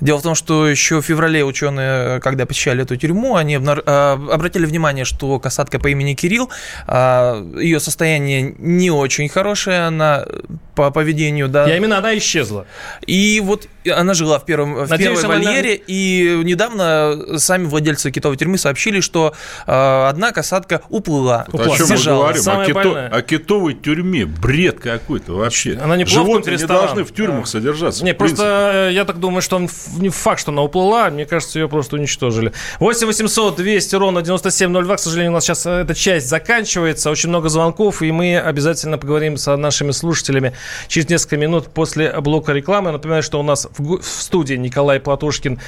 Дело 0.02 0.18
в 0.18 0.22
том, 0.22 0.34
что 0.34 0.68
еще 0.68 1.00
в 1.00 1.04
феврале 1.06 1.44
ученые, 1.44 2.20
когда 2.20 2.44
посещали 2.44 2.82
эту 2.82 2.96
тюрьму, 2.96 3.36
они 3.36 3.54
э, 3.54 3.58
обратили 3.60 4.66
внимание, 4.66 5.04
что 5.04 5.38
касатка 5.38 5.78
по 5.78 5.86
имени 5.86 6.14
Кирилл, 6.14 6.50
э, 6.88 7.52
ее 7.60 7.78
состояние 7.78 8.52
не 8.58 8.90
очень 8.90 9.28
хорошее, 9.28 9.86
она 9.86 10.24
э, 10.26 10.40
по 10.74 10.90
поведению, 10.90 11.48
да. 11.48 11.72
И 11.72 11.76
именно 11.76 11.98
она 11.98 12.18
исчезла. 12.18 12.66
И 13.06 13.40
вот 13.44 13.68
она 13.90 14.14
жила 14.14 14.38
в, 14.38 14.44
первом, 14.44 14.74
в 14.84 14.90
Надеюсь, 14.90 15.20
первой 15.20 15.36
она- 15.36 15.44
вольере, 15.50 15.74
и 15.86 16.40
недавно 16.44 17.38
сами 17.38 17.64
владельцы 17.66 18.10
китовой 18.10 18.36
тюрьмы 18.36 18.58
сообщили, 18.58 19.00
что 19.00 19.34
э, 19.66 20.06
одна 20.08 20.32
касатка 20.32 20.82
уплыла, 20.88 21.46
Вот 21.52 21.62
о 21.62 21.70
чем 21.70 21.80
мы 21.80 21.86
сбежала. 21.86 22.22
говорим? 22.22 22.40
О, 22.40 22.44
Самое 22.44 22.68
кито- 22.68 22.74
больное. 22.74 23.08
о 23.08 23.22
китовой 23.22 23.74
тюрьме. 23.74 24.24
Бред 24.26 24.80
какой-то 24.80 25.32
вообще. 25.32 25.78
Она 25.82 25.96
не 25.96 26.04
Животные 26.04 26.56
не 26.56 26.64
должны 26.66 27.04
в 27.04 27.12
тюрьмах 27.12 27.44
Да. 27.44 27.46
содержаться. 27.50 28.04
Не, 28.04 28.14
просто 28.14 28.88
э, 28.90 28.92
я 28.92 29.04
так 29.04 29.18
думаю, 29.18 29.42
что 29.42 29.56
он 29.56 29.68
не 29.98 30.08
факт, 30.10 30.40
что 30.40 30.52
она 30.52 30.62
уплыла. 30.62 31.10
Мне 31.10 31.26
кажется, 31.26 31.58
ее 31.58 31.68
просто 31.68 31.96
уничтожили. 31.96 32.52
8 32.78 33.06
800 33.06 33.56
200 33.56 33.94
ровно 33.96 34.22
9702. 34.22 34.96
К 34.96 34.98
сожалению, 35.00 35.32
у 35.32 35.34
нас 35.34 35.44
сейчас 35.44 35.66
э, 35.66 35.70
эта 35.82 35.94
часть 35.94 36.28
заканчивается. 36.28 37.10
Очень 37.10 37.30
много 37.30 37.48
звонков, 37.48 38.02
и 38.02 38.12
мы 38.12 38.38
обязательно 38.38 38.98
поговорим 38.98 39.36
с 39.36 39.56
нашими 39.56 39.90
слушателями 39.92 40.52
через 40.88 41.08
несколько 41.08 41.36
минут 41.36 41.68
после 41.68 42.12
блока 42.20 42.52
рекламы. 42.52 42.92
Напоминаю, 42.92 43.22
что 43.22 43.40
у 43.40 43.42
нас 43.42 43.66
в, 43.78 44.02
студии 44.02 44.54
Николай 44.54 45.00
Платошкин, 45.00 45.58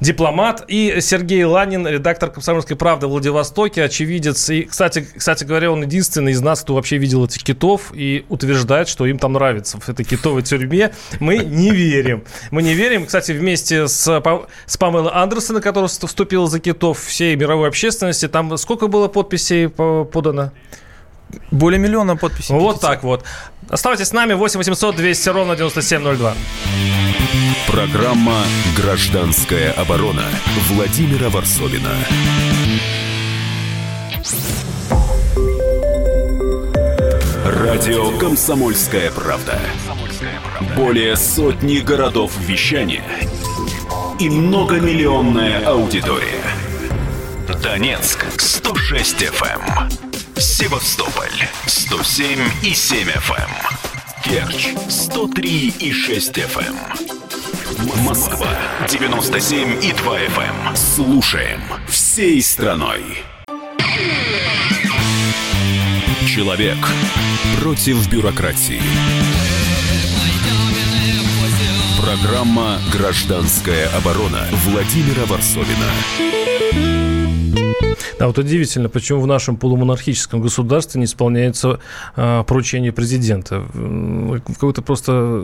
дипломат, 0.00 0.64
и 0.68 0.98
Сергей 1.00 1.44
Ланин, 1.44 1.86
редактор 1.86 2.30
«Комсомольской 2.30 2.76
правды» 2.76 3.06
в 3.06 3.10
Владивостоке, 3.10 3.84
очевидец. 3.84 4.48
И, 4.50 4.62
кстати, 4.62 5.06
кстати 5.16 5.44
говоря, 5.44 5.70
он 5.72 5.82
единственный 5.82 6.32
из 6.32 6.40
нас, 6.40 6.62
кто 6.62 6.74
вообще 6.74 6.98
видел 6.98 7.24
этих 7.24 7.42
китов 7.42 7.92
и 7.94 8.24
утверждает, 8.28 8.88
что 8.88 9.06
им 9.06 9.18
там 9.18 9.32
нравится 9.34 9.78
в 9.80 9.88
этой 9.88 10.04
китовой 10.04 10.42
тюрьме. 10.42 10.92
Мы 11.18 11.38
не 11.38 11.70
верим. 11.70 12.24
Мы 12.50 12.62
не 12.62 12.74
верим. 12.74 13.06
Кстати, 13.06 13.32
вместе 13.32 13.88
с, 13.88 14.22
с 14.66 14.76
Памелой 14.76 15.12
Андерсон, 15.12 15.60
которая 15.60 15.88
вст- 15.88 16.06
вступила 16.06 16.46
за 16.46 16.60
китов 16.60 17.00
всей 17.00 17.36
мировой 17.36 17.68
общественности, 17.68 18.28
там 18.28 18.56
сколько 18.56 18.86
было 18.86 19.08
подписей 19.08 19.68
по- 19.68 20.04
подано? 20.04 20.52
Более 21.52 21.78
миллиона 21.78 22.16
подписей. 22.16 22.54
Вот 22.54 22.80
так 22.80 23.04
вот. 23.04 23.24
Оставайтесь 23.70 24.08
с 24.08 24.12
нами. 24.12 24.34
8 24.34 24.58
800 24.58 24.96
200 24.96 25.28
ровно 25.28 25.56
9702. 25.56 26.34
Программа 27.68 28.42
«Гражданская 28.76 29.72
оборона» 29.72 30.24
Владимира 30.68 31.30
Варсовина. 31.30 31.90
Радио 37.44 38.18
«Комсомольская 38.18 39.10
правда». 39.12 39.58
Более 40.76 41.16
сотни 41.16 41.78
городов 41.78 42.32
вещания 42.40 43.04
и 44.18 44.28
многомиллионная 44.28 45.64
аудитория. 45.64 46.42
Донецк 47.62 48.26
106 48.36 49.22
FM, 49.22 50.09
Севастополь 50.40 51.48
107 51.66 52.38
и 52.62 52.72
7 52.74 53.08
FM, 53.08 53.50
Керчь 54.24 54.68
103 54.88 55.68
и 55.78 55.92
6 55.92 56.32
FM. 56.38 56.74
М- 57.78 58.04
Москва 58.04 58.48
97 58.88 59.84
и 59.84 59.92
2 59.92 60.18
FM. 60.18 60.74
Слушаем 60.76 61.60
всей 61.88 62.40
страной. 62.42 63.22
Человек 66.26 66.78
против 67.60 68.08
бюрократии. 68.08 68.80
Программа 72.00 72.80
«Гражданская 72.90 73.88
оборона» 73.94 74.48
Владимира 74.64 75.26
Варсовина. 75.26 75.90
Да, 78.20 78.26
вот 78.26 78.36
удивительно, 78.36 78.90
почему 78.90 79.22
в 79.22 79.26
нашем 79.26 79.56
полумонархическом 79.56 80.42
государстве 80.42 80.98
не 80.98 81.06
исполняется 81.06 81.80
э, 82.16 82.44
поручение 82.46 82.92
президента. 82.92 83.64
Какой-то 84.46 84.82
просто 84.82 85.42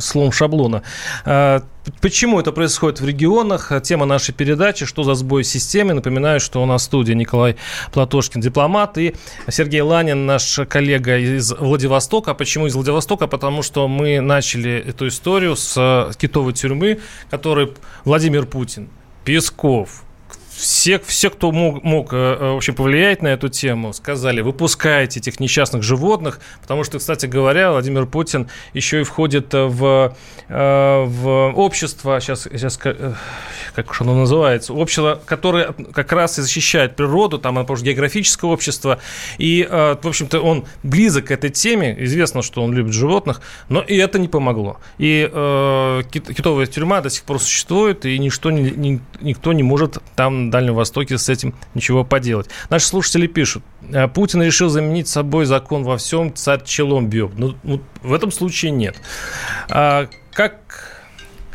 слом 0.00 0.32
шаблона. 0.32 0.82
А, 1.26 1.62
почему 2.00 2.40
это 2.40 2.50
происходит 2.50 3.02
в 3.02 3.06
регионах? 3.06 3.72
Тема 3.82 4.06
нашей 4.06 4.32
передачи 4.32 4.86
«Что 4.86 5.02
за 5.02 5.12
сбой 5.16 5.42
в 5.42 5.46
системе?» 5.46 5.92
Напоминаю, 5.92 6.40
что 6.40 6.62
у 6.62 6.64
нас 6.64 6.80
в 6.80 6.84
студии 6.86 7.12
Николай 7.12 7.56
Платошкин, 7.92 8.40
дипломат, 8.40 8.96
и 8.96 9.14
Сергей 9.50 9.82
Ланин, 9.82 10.24
наш 10.24 10.60
коллега 10.66 11.18
из 11.18 11.52
Владивостока. 11.52 12.30
А 12.30 12.34
Почему 12.34 12.68
из 12.68 12.74
Владивостока? 12.74 13.26
Потому 13.26 13.60
что 13.60 13.86
мы 13.86 14.22
начали 14.22 14.78
эту 14.78 15.08
историю 15.08 15.56
с 15.56 16.10
китовой 16.18 16.54
тюрьмы, 16.54 17.00
которой 17.28 17.74
Владимир 18.06 18.46
Путин, 18.46 18.88
Песков, 19.26 20.04
все, 20.58 20.98
все, 20.98 21.30
кто 21.30 21.52
мог, 21.52 21.82
мог 21.84 22.12
э, 22.12 22.16
э, 22.16 22.52
в 22.52 22.56
общем, 22.56 22.74
повлиять 22.74 23.22
на 23.22 23.28
эту 23.28 23.48
тему, 23.48 23.92
сказали, 23.92 24.40
выпускайте 24.40 25.20
этих 25.20 25.38
несчастных 25.40 25.82
животных, 25.82 26.40
потому 26.60 26.82
что, 26.84 26.98
кстати 26.98 27.26
говоря, 27.26 27.70
Владимир 27.70 28.06
Путин 28.06 28.48
еще 28.74 29.00
и 29.00 29.04
входит 29.04 29.52
в, 29.52 30.14
э, 30.48 31.04
в 31.06 31.52
общество, 31.54 32.20
сейчас, 32.20 32.42
сейчас 32.50 32.76
ка- 32.76 33.16
как 33.74 33.90
уж 33.90 34.00
оно 34.00 34.14
называется, 34.14 34.74
общество, 34.74 35.20
которое 35.24 35.74
как 35.92 36.12
раз 36.12 36.38
и 36.38 36.42
защищает 36.42 36.96
природу, 36.96 37.38
там, 37.38 37.64
что 37.64 37.84
географическое 37.84 38.50
общество, 38.50 38.98
и, 39.38 39.66
в 39.70 40.06
общем-то, 40.06 40.40
он 40.40 40.64
близок 40.82 41.26
к 41.26 41.30
этой 41.30 41.50
теме, 41.50 41.96
известно, 42.04 42.42
что 42.42 42.62
он 42.64 42.72
любит 42.72 42.92
животных, 42.92 43.40
но 43.68 43.80
и 43.80 43.96
это 43.96 44.18
не 44.18 44.28
помогло. 44.28 44.78
И 44.98 45.28
э, 45.32 46.02
кит- 46.10 46.34
китовая 46.34 46.66
тюрьма 46.66 47.00
до 47.00 47.10
сих 47.10 47.22
пор 47.24 47.38
существует, 47.40 48.04
и 48.06 48.18
ничто, 48.18 48.50
ни- 48.50 49.00
никто 49.20 49.52
не 49.52 49.62
может 49.62 49.98
там 50.16 50.47
на 50.48 50.52
Дальнем 50.52 50.74
Востоке 50.74 51.18
с 51.18 51.28
этим 51.28 51.54
ничего 51.74 52.04
поделать. 52.04 52.48
Наши 52.70 52.86
слушатели 52.86 53.26
пишут, 53.26 53.62
«Э, 53.92 54.08
Путин 54.08 54.42
решил 54.42 54.68
заменить 54.68 55.08
собой 55.08 55.44
закон 55.44 55.84
во 55.84 55.96
всем, 55.96 56.34
царь 56.34 56.62
челом 56.64 57.08
бьет. 57.08 57.32
Ну, 57.36 57.54
вот 57.62 57.82
в 58.02 58.12
этом 58.12 58.32
случае 58.32 58.72
нет. 58.72 58.96
А, 59.70 60.08
как 60.32 60.98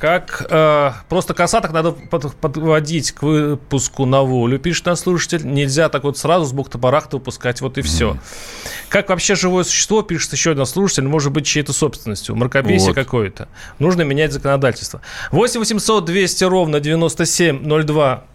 как 0.04 0.46
э, 0.50 0.92
просто 1.08 1.34
касаток 1.34 1.72
надо 1.72 1.94
под- 1.94 2.36
подводить 2.36 3.14
к 3.14 3.24
выпуску 3.24 4.06
на 4.06 4.22
волю, 4.24 4.60
пишет 4.60 4.86
наш 4.86 5.00
слушатель. 5.00 5.48
Нельзя 5.48 5.88
так 5.88 6.04
вот 6.04 6.18
сразу 6.18 6.44
с 6.46 6.52
бухты-барахта 6.52 7.12
выпускать, 7.14 7.62
вот 7.62 7.78
и 7.78 7.82
все. 7.82 8.18
Как 8.90 9.08
вообще 9.08 9.36
живое 9.36 9.64
существо, 9.64 10.02
пишет 10.02 10.34
еще 10.34 10.52
один 10.52 10.66
слушатель, 10.66 11.04
может 11.08 11.32
быть 11.32 11.46
чьей-то 11.46 11.72
собственностью, 11.72 12.36
мракобесие 12.36 12.90
Вот. 12.90 12.96
какое-то. 12.96 13.48
Нужно 13.80 14.02
менять 14.02 14.34
законодательство. 14.34 15.00
8 15.32 15.62
800 15.62 16.04
200 16.04 16.44
ровно 16.44 16.82
9702. 16.82 18.26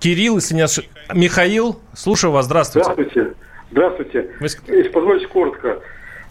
Кирилл, 0.00 0.36
если 0.36 0.54
не 0.54 0.62
ошиб- 0.62 0.86
Михаил, 1.14 1.80
слушаю 1.94 2.32
вас, 2.32 2.46
здравствуйте. 2.46 2.84
Здравствуйте. 2.90 3.34
Здравствуйте. 3.70 4.30
Вы 4.40 4.46
Если 4.76 4.88
позволите 4.90 5.26
коротко. 5.26 5.80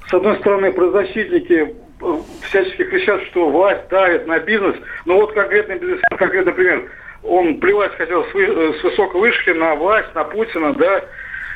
С 0.10 0.14
одной 0.14 0.38
стороны, 0.40 0.72
правозащитники 0.72 1.76
э, 2.02 2.18
всячески 2.44 2.84
кричат, 2.84 3.22
что 3.24 3.50
власть 3.50 3.88
давит 3.90 4.26
на 4.28 4.40
бизнес. 4.40 4.76
Но 5.06 5.16
вот 5.18 5.34
конкретный 5.34 5.76
бизнесмен, 5.78 6.18
конкретный 6.18 6.54
пример. 6.54 6.90
Он 7.24 7.60
плевать 7.60 7.94
хотел 7.96 8.24
с, 8.26 8.34
вы- 8.34 8.46
э, 8.46 8.74
с 8.80 8.84
высокой 8.84 9.20
вышки 9.22 9.50
на 9.52 9.76
власть, 9.76 10.14
на 10.16 10.24
Путина, 10.24 10.74
да. 10.74 11.04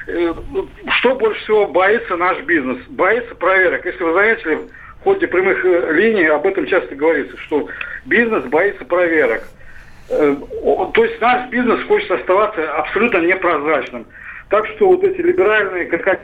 Э, 0.08 0.34
Что 1.00 1.16
больше 1.16 1.42
всего 1.44 1.68
боится 1.68 2.16
наш 2.18 2.42
бизнес? 2.44 2.78
Боится 2.90 3.34
проверок. 3.36 3.86
Если 3.86 4.04
вы 4.04 4.14
заметили, 4.14 4.56
в 5.00 5.04
ходе 5.04 5.28
прямых 5.28 5.64
линий 5.94 6.26
об 6.26 6.46
этом 6.46 6.68
часто 6.68 6.94
говорится, 6.96 7.38
что 7.38 7.68
бизнес 8.06 8.44
боится 8.46 8.84
проверок. 8.86 9.44
Э, 10.12 10.36
То 10.94 11.04
есть 11.04 11.22
наш 11.22 11.50
бизнес 11.50 11.84
хочет 11.88 12.12
оставаться 12.12 12.70
абсолютно 12.74 13.18
непрозрачным. 13.20 14.06
Так 14.50 14.68
что 14.68 14.88
вот 14.88 15.04
эти 15.04 15.22
либеральные 15.22 15.86
как 15.86 16.24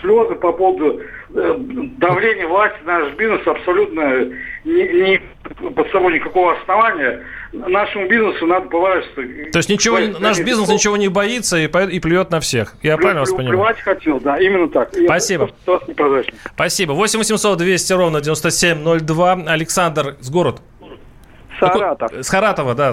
слезы 0.00 0.34
по 0.36 0.52
поводу 0.52 1.00
э, 1.34 1.54
давления 1.98 2.46
власти 2.46 2.78
на 2.84 3.00
наш 3.00 3.14
бизнес 3.14 3.44
абсолютно 3.46 4.26
не, 4.64 4.82
не 4.92 5.20
под 5.70 5.90
собой 5.90 6.14
никакого 6.14 6.56
основания. 6.60 7.24
Нашему 7.52 8.06
бизнесу 8.08 8.46
надо 8.46 8.68
поворачиваться. 8.68 9.50
То 9.50 9.58
есть 9.58 9.68
ничего, 9.68 9.98
наш 9.98 10.38
бизнес 10.40 10.68
ничего 10.68 10.96
не 10.96 11.08
боится 11.08 11.56
и, 11.56 11.64
и 11.64 12.00
плюет 12.00 12.30
на 12.30 12.40
всех. 12.40 12.74
Я 12.82 12.94
Плю- 12.94 12.98
правильно 12.98 13.20
вас 13.20 13.30
понимаю? 13.30 13.50
Плевать 13.50 13.80
хотел, 13.80 14.20
да, 14.20 14.36
именно 14.36 14.68
так. 14.68 14.90
Спасибо. 14.94 15.50
непрозрачная. 15.88 16.38
Спасибо. 16.54 16.92
8 16.92 17.18
800 17.18 17.58
200 17.58 17.92
ровно 17.94 18.20
9702. 18.20 19.32
Александр 19.46 20.16
с 20.20 20.30
город. 20.30 20.60
Саратов. 21.58 22.12
С 22.12 22.28
Харатова, 22.28 22.74
да. 22.74 22.92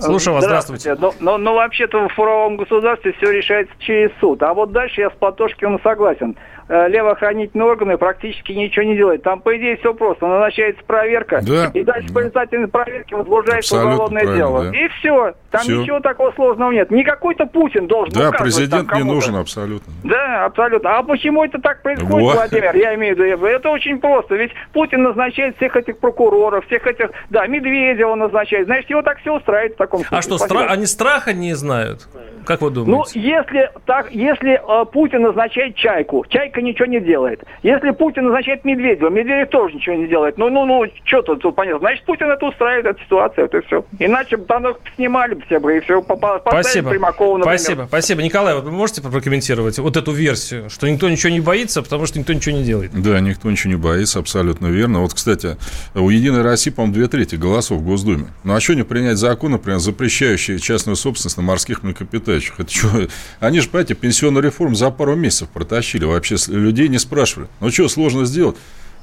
Слушаю 0.00 0.34
вас, 0.34 0.44
здравствуйте. 0.44 0.94
Но, 0.98 1.12
но, 1.20 1.38
но 1.38 1.54
вообще-то 1.54 2.08
в 2.08 2.14
правовом 2.14 2.56
государстве 2.56 3.12
все 3.12 3.30
решается 3.30 3.74
через 3.78 4.10
суд. 4.20 4.42
А 4.42 4.54
вот 4.54 4.72
дальше 4.72 5.00
я 5.00 5.10
с 5.10 5.14
Платошкиным 5.14 5.80
согласен. 5.82 6.36
Э, 6.66 6.88
левоохранительные 6.88 7.66
органы 7.68 7.98
практически 7.98 8.52
ничего 8.52 8.86
не 8.86 8.96
делают. 8.96 9.22
Там, 9.22 9.40
по 9.40 9.54
идее, 9.56 9.76
все 9.76 9.92
просто. 9.92 10.26
Назначается 10.26 10.82
проверка, 10.86 11.40
Да. 11.42 11.70
и 11.74 11.82
дальше 11.84 12.12
по 12.12 12.20
результативной 12.20 12.68
проверке 12.68 13.16
возбуждается 13.16 13.74
Абсолютно 13.76 13.94
уголовное 14.04 14.34
дело. 14.36 14.64
да. 14.64 14.78
И 14.78 14.88
все. 14.88 15.34
Там 15.50 15.60
Всё. 15.60 15.82
ничего 15.82 16.00
такого 16.00 16.32
сложного 16.32 16.72
нет. 16.72 16.90
Не 16.90 17.04
какой-то 17.04 17.46
Путин 17.46 17.86
должен 17.86 18.14
Да, 18.14 18.32
президент 18.32 18.88
там 18.88 18.98
не 18.98 19.04
нужен 19.04 19.36
абсолютно. 19.36 19.92
Да, 20.04 20.46
абсолютно. 20.46 20.96
А 20.98 21.02
почему 21.02 21.44
это 21.44 21.60
так 21.60 21.82
происходит, 21.82 22.10
Вот. 22.12 22.34
Владимир? 22.34 22.74
Я 22.74 22.94
имею 22.94 23.14
в 23.14 23.18
виду, 23.20 23.44
это 23.46 23.68
очень 23.68 24.00
просто. 24.00 24.34
Ведь 24.34 24.52
Путин 24.72 25.02
назначает 25.02 25.56
всех 25.56 25.76
этих 25.76 25.98
прокуроров, 25.98 26.64
всех 26.66 26.86
этих, 26.86 27.10
да, 27.30 27.46
Медведева 27.46 28.14
назначает. 28.14 28.66
Значит, 28.66 28.88
его 28.90 29.02
так 29.02 29.18
все 29.18 29.36
устраивает 29.36 29.74
в 29.74 29.76
таком 29.76 30.00
случае. 30.00 30.18
А 30.18 30.22
что, 30.22 30.36
стра- 30.36 30.66
они 30.66 30.86
страха 30.86 31.32
не 31.34 31.52
знают? 31.54 32.08
Как 32.46 32.60
вы 32.60 32.68
Ну, 32.70 32.84
думаете? 32.84 33.20
если 33.20 33.70
так, 33.86 34.10
если 34.12 34.54
э, 34.54 34.84
Путин 34.86 35.22
назначает 35.22 35.76
Чайку, 35.76 36.24
Чайка 36.28 36.60
ничего 36.62 36.86
не 36.86 37.00
делает. 37.00 37.42
Если 37.62 37.90
Путин 37.90 38.24
назначает 38.24 38.64
Медведева, 38.64 39.08
Медведев 39.10 39.50
тоже 39.50 39.74
ничего 39.74 39.96
не 39.96 40.06
делает. 40.06 40.38
Ну, 40.38 40.48
ну, 40.50 40.64
ну, 40.64 40.84
что 41.04 41.22
тут, 41.22 41.42
тут 41.42 41.54
понятно. 41.54 41.80
Значит, 41.80 42.04
Путин 42.04 42.30
это 42.30 42.46
устраивает, 42.46 42.86
эту 42.86 43.00
ситуацию, 43.04 43.46
это 43.46 43.62
все. 43.62 43.84
Иначе 43.98 44.36
бы 44.36 44.44
там 44.44 44.64
снимали 44.96 45.34
бы 45.34 45.42
все 45.46 45.58
бы, 45.58 45.76
и 45.76 45.80
все, 45.80 46.02
поставили 46.02 46.62
Спасибо. 46.62 46.90
Примакова, 46.90 47.38
например. 47.38 47.58
Спасибо, 47.58 47.84
спасибо. 47.88 48.22
Николай, 48.22 48.54
вот 48.54 48.64
вы 48.64 48.70
можете 48.70 49.02
прокомментировать 49.02 49.78
вот 49.78 49.96
эту 49.96 50.12
версию, 50.12 50.70
что 50.70 50.88
никто 50.88 51.08
ничего 51.08 51.32
не 51.32 51.40
боится, 51.40 51.82
потому 51.82 52.06
что 52.06 52.18
никто 52.18 52.32
ничего 52.32 52.56
не 52.56 52.64
делает? 52.64 52.90
Да, 52.94 53.20
никто 53.20 53.50
ничего 53.50 53.72
не 53.72 53.78
боится, 53.78 54.18
абсолютно 54.18 54.66
верно. 54.66 55.00
Вот, 55.00 55.14
кстати, 55.14 55.56
у 55.94 56.08
«Единой 56.10 56.42
России», 56.42 56.70
по-моему, 56.70 56.94
две 56.94 57.08
трети 57.08 57.36
голосов 57.36 57.78
в 57.78 57.84
Госдуме. 57.86 58.26
Ну, 58.44 58.54
а 58.54 58.60
что 58.60 58.74
не 58.74 58.82
принять 58.82 59.16
закон, 59.18 59.52
например, 59.52 59.78
запрещающий 59.78 60.58
частную 60.58 60.96
собственность 60.96 61.36
на 61.36 61.42
морских 61.42 61.82
млекопитающих? 61.82 62.33
Это 62.58 62.70
что? 62.70 63.08
Они 63.40 63.60
же, 63.60 63.68
понимаете, 63.68 63.94
пенсионную 63.94 64.42
реформу 64.42 64.74
за 64.74 64.90
пару 64.90 65.14
месяцев 65.14 65.48
протащили. 65.48 66.04
Вообще 66.04 66.36
людей 66.48 66.88
не 66.88 66.98
спрашивали. 66.98 67.48
Ну, 67.60 67.70
что 67.70 67.88
сложно 67.88 68.24
сделать? 68.24 68.56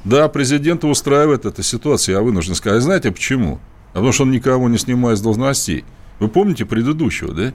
Да, 0.04 0.28
президента 0.30 0.88
устраивает 0.88 1.46
эта 1.46 1.62
ситуация, 1.64 2.14
я 2.14 2.22
вынужден 2.22 2.56
сказать. 2.56 2.82
Знаете 2.82 3.12
почему? 3.12 3.60
А 3.92 3.96
потому 3.96 4.12
что 4.12 4.24
он 4.24 4.32
никого 4.32 4.68
не 4.70 4.78
снимает 4.78 5.18
с 5.18 5.22
должностей. 5.22 5.84
Вы 6.20 6.28
помните 6.28 6.66
предыдущего, 6.66 7.34
да? 7.34 7.54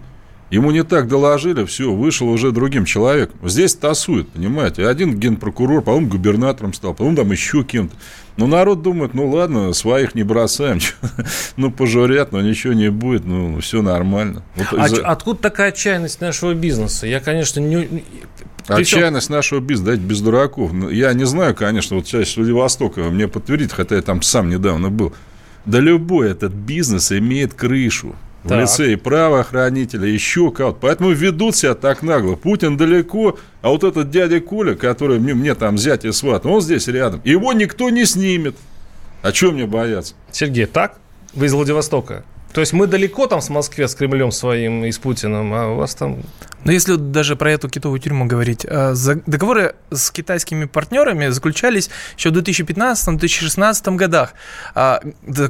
Ему 0.49 0.71
не 0.71 0.85
так 0.85 1.09
доложили, 1.09 1.65
все, 1.65 1.93
вышел 1.93 2.29
уже 2.29 2.53
другим 2.53 2.85
человеком. 2.85 3.37
Здесь 3.49 3.75
тасует, 3.75 4.29
понимаете. 4.29 4.87
Один 4.87 5.19
генпрокурор, 5.19 5.83
по-моему, 5.83 6.09
губернатором 6.09 6.73
стал, 6.73 6.95
по-моему, 6.95 7.17
там 7.17 7.33
еще 7.33 7.65
кем-то. 7.65 7.97
Но 8.37 8.47
народ 8.47 8.83
думает, 8.83 9.13
ну 9.15 9.29
ладно, 9.29 9.73
своих 9.73 10.15
не 10.15 10.23
бросаем. 10.23 10.79
Ну, 11.57 11.71
пожурят, 11.71 12.33
но 12.33 12.43
ничего 12.43 12.75
не 12.75 12.91
будет, 12.91 13.25
ну, 13.25 13.61
все 13.61 13.81
нормально. 13.81 14.43
Вот 14.57 14.79
А 14.79 14.85
откуда 15.11 15.41
такая 15.41 15.71
отчаянность 15.71 16.21
нашего 16.21 16.55
бизнеса? 16.55 17.07
Я, 17.07 17.21
конечно, 17.21 17.61
не... 17.61 18.03
Отчаянность 18.69 19.31
нашего 19.31 19.61
бизнеса, 19.61 19.93
дайте 19.93 20.03
без 20.03 20.21
дураков. 20.21 20.73
Ну, 20.73 20.91
Я 20.91 21.13
не 21.15 21.25
знаю, 21.25 21.55
конечно, 21.55 21.97
вот 21.97 22.05
часть 22.05 22.37
Владивостока 22.37 23.01
мне 23.05 23.27
подтвердит, 23.27 23.73
хотя 23.73 23.97
я 23.97 24.03
там 24.03 24.23
сам 24.23 24.51
недавно 24.51 24.91
был. 24.91 25.15
Да 25.65 25.81
любой 25.81 26.31
этот 26.31 26.53
бизнес 26.53 27.11
имеет 27.11 27.55
крышу. 27.55 28.15
В 28.47 28.49
Так. 28.49 28.61
лице 28.61 28.93
и 28.93 28.97
правоохранителя, 28.97 30.07
еще 30.07 30.53
кого-то. 30.53 30.79
Поэтому 30.81 31.11
ведут 31.11 31.57
себя 31.57 31.75
так 31.75 32.05
нагло. 32.05 32.37
Путин 32.37 32.77
далеко, 32.77 33.37
а 33.61 33.71
вот 33.71 33.83
этот 33.83 34.11
дядя 34.11 34.39
Коля, 34.39 34.77
который 34.77 35.19
мне, 35.19 35.35
мне 35.35 35.57
там 35.57 35.77
зять 35.77 36.05
и 36.05 36.13
сват, 36.13 36.47
он 36.47 36.61
здесь 36.61 36.87
рядом. 36.87 37.21
Его 37.25 37.53
никто 37.53 37.91
не 37.91 38.05
снимет. 38.05 38.55
А 39.23 39.33
чего 39.33 39.51
мне 39.51 39.67
бояться? 39.67 40.15
Сергей, 40.31 40.67
так? 40.67 41.01
Вы 41.35 41.47
из 41.47 41.55
Владивостока? 41.55 42.23
То 42.57 42.61
есть 42.61 42.73
мы 42.73 42.87
далеко 42.87 43.27
там 43.27 43.43
с 43.43 43.51
Москве, 43.51 43.87
с 43.87 43.95
Кремлем 43.95 44.33
своим 44.33 44.83
и 44.87 44.91
с 44.91 44.97
Путиным, 44.97 45.53
а 45.53 45.73
у 45.73 45.75
вас 45.77 45.95
там... 45.95 46.23
Но 46.65 46.73
если 46.73 46.97
даже 46.97 47.37
про 47.37 47.53
эту 47.53 47.69
китовую 47.69 48.01
тюрьму 48.01 48.25
говорить, 48.25 48.65
за- 48.93 49.21
договоры 49.27 49.75
с 49.91 50.11
китайскими 50.11 50.65
партнерами 50.65 51.29
заключались 51.29 51.91
еще 52.17 52.31
в 52.31 52.33
2015-2016 52.33 53.97
годах. 53.97 54.33
А, 54.75 55.03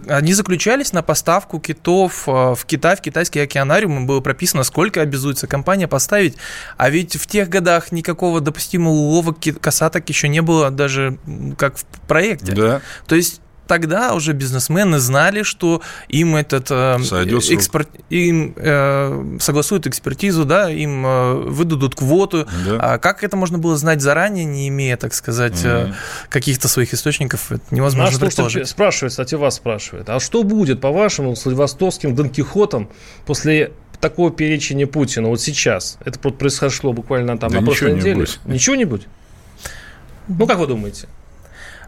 Они 0.09 0.33
заключались 0.33 0.93
на 0.93 1.03
поставку 1.05 1.61
китов 1.61 2.25
э, 2.27 2.55
в 2.57 2.65
Китай, 2.67 2.97
в 2.97 3.01
китайский 3.01 3.39
океанариум. 3.39 4.09
Было 4.09 4.21
прописано, 4.21 4.65
сколько 4.65 5.01
обязуется 5.01 5.47
компания 5.47 5.87
поставить. 5.87 6.35
А 6.77 6.91
ведь 6.91 7.15
в 7.15 7.29
тех 7.29 7.49
годах 7.49 7.93
никакого 7.93 8.41
допустимого 8.41 8.95
улова 8.95 9.33
касаток 9.33 10.09
еще 10.09 10.27
не 10.27 10.43
было 10.43 10.73
даже 10.73 11.19
как 11.57 11.79
в 11.79 11.85
проекте. 12.09 12.51
Да. 12.51 12.81
То 13.07 13.15
есть 13.15 13.41
тогда 13.67 14.15
уже 14.15 14.33
бизнесмены 14.33 14.99
знали, 14.99 15.43
что 15.43 15.83
им 16.09 16.37
этот 16.37 16.69
э, 16.71 16.99
с 17.03 17.51
экспорт, 17.51 17.89
им 18.11 18.55
э, 18.57 19.37
согласуют 19.41 19.87
экспертизу, 19.87 20.45
да, 20.45 20.71
им 20.71 21.05
э, 21.07 21.35
выдадут 21.35 21.95
квоту. 21.95 22.47
Да. 22.67 22.79
А 22.81 22.99
как 22.99 23.25
это 23.25 23.37
можно 23.37 23.59
было 23.59 23.77
знать 23.77 24.01
заранее, 24.01 24.45
не 24.45 24.69
имея, 24.69 24.97
так 24.97 25.15
сказать, 25.15 25.61
э, 25.65 25.93
каких-то 26.29 26.69
своих 26.69 26.95
источников? 26.95 27.53
Это 27.53 27.63
невозможно 27.71 28.13
Наш 28.13 28.21
предположить. 28.21 28.69
спрашивает, 28.69 29.13
кстати, 29.13 29.35
вас 29.35 29.57
спрашивает, 29.57 30.09
а 30.09 30.21
что 30.21 30.43
будет, 30.43 30.81
по-вашему, 30.81 31.35
с 31.37 31.45
Владивостокским 31.45 32.15
Дон 32.15 32.31
Кихотом 32.31 32.89
после 33.27 33.73
такого 34.01 34.31
перечения 34.31 34.87
Путина 34.87 35.29
вот 35.29 35.41
сейчас? 35.41 35.99
Это 36.05 36.19
произошло 36.19 36.93
буквально 36.93 37.39
там 37.39 37.51
Да 37.51 37.61
на 37.61 37.67
прошлой 37.67 37.93
не 37.93 37.99
неделе. 38.01 38.15
будет. 38.17 38.41
Ничего 38.45 38.77
не 38.77 38.85
будет? 38.85 39.07
Ну, 40.29 40.47
как 40.47 40.59
вы 40.59 40.67
думаете? 40.67 41.09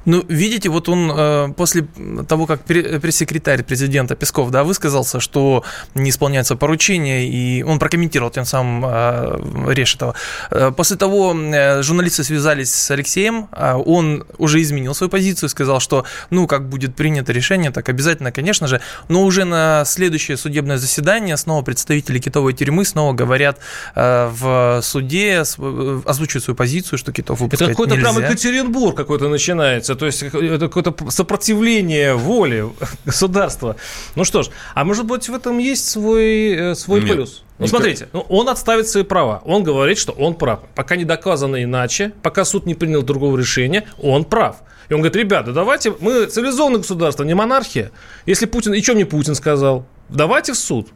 Ну, 0.08 0.24
видите, 0.26 0.70
вот 0.70 0.88
он 0.88 1.12
э, 1.14 1.48
после 1.54 1.86
того, 2.26 2.46
как 2.46 2.62
пре- 2.66 2.98
пресс-секретарь 2.98 3.62
президента 3.62 4.16
Песков, 4.16 4.50
да, 4.50 4.64
высказался, 4.64 5.20
что 5.20 5.64
не 5.94 6.08
исполняются 6.08 6.56
поручения, 6.56 7.28
и 7.28 7.62
он 7.62 7.78
прокомментировал 7.78 8.30
тем 8.30 8.46
самым 8.46 8.84
э, 8.86 9.74
Решетова. 9.74 10.14
Э, 10.50 10.72
после 10.74 10.96
того 10.96 11.36
э, 11.38 11.82
журналисты 11.82 12.24
связались 12.24 12.74
с 12.74 12.90
Алексеем, 12.90 13.48
а 13.52 13.76
он 13.76 14.24
уже 14.38 14.62
изменил 14.62 14.94
свою 14.94 15.10
позицию, 15.10 15.50
сказал, 15.50 15.78
что, 15.78 16.06
ну, 16.30 16.46
как 16.46 16.70
будет 16.70 16.96
принято 16.96 17.30
решение, 17.32 17.70
так 17.70 17.90
обязательно, 17.90 18.32
конечно 18.32 18.66
же, 18.66 18.80
но 19.08 19.24
уже 19.24 19.44
на 19.44 19.84
следующее 19.84 20.38
судебное 20.38 20.78
заседание 20.78 21.36
снова 21.36 21.62
представители 21.62 22.18
китовой 22.18 22.54
тюрьмы 22.54 22.86
снова 22.86 23.12
говорят 23.12 23.58
э, 23.94 24.30
в 24.32 24.80
суде, 24.82 25.42
э, 25.58 26.00
озвучивают 26.06 26.44
свою 26.44 26.56
позицию, 26.56 26.98
что 26.98 27.12
китов 27.12 27.36
Это 27.36 27.44
выпускать 27.44 27.68
какой-то 27.68 27.94
нельзя. 27.94 28.10
прям 28.14 28.24
Екатеринбург 28.24 28.96
какой-то 28.96 29.28
начинается. 29.28 29.97
То 29.98 30.06
есть 30.06 30.22
это 30.22 30.68
какое-то 30.68 30.94
сопротивление 31.10 32.14
воли 32.14 32.68
государства. 33.04 33.76
Ну 34.16 34.24
что 34.24 34.42
ж, 34.42 34.48
а 34.74 34.84
может 34.84 35.04
быть 35.06 35.28
в 35.28 35.34
этом 35.34 35.58
есть 35.58 35.88
свой, 35.88 36.52
э, 36.72 36.74
свой 36.74 37.00
Нет. 37.02 37.12
плюс? 37.12 37.42
Ну, 37.58 37.64
Никак- 37.66 37.70
смотрите, 37.70 38.08
ну, 38.12 38.20
он 38.28 38.48
отставит 38.48 38.88
свои 38.88 39.02
права. 39.02 39.42
Он 39.44 39.64
говорит, 39.64 39.98
что 39.98 40.12
он 40.12 40.34
прав. 40.34 40.60
Пока 40.74 40.96
не 40.96 41.04
доказано 41.04 41.62
иначе, 41.62 42.12
пока 42.22 42.44
суд 42.44 42.66
не 42.66 42.74
принял 42.74 43.02
другого 43.02 43.36
решения, 43.36 43.84
он 44.00 44.24
прав. 44.24 44.56
И 44.88 44.94
он 44.94 45.00
говорит, 45.00 45.16
ребята, 45.16 45.52
давайте, 45.52 45.94
мы 46.00 46.26
цивилизованное 46.26 46.78
государство, 46.78 47.24
не 47.24 47.34
монархия. 47.34 47.90
Если 48.26 48.46
Путин, 48.46 48.72
и 48.74 48.80
что 48.80 48.94
мне 48.94 49.04
Путин 49.04 49.34
сказал? 49.34 49.84
Давайте 50.08 50.52
в 50.54 50.56
суд. 50.58 50.88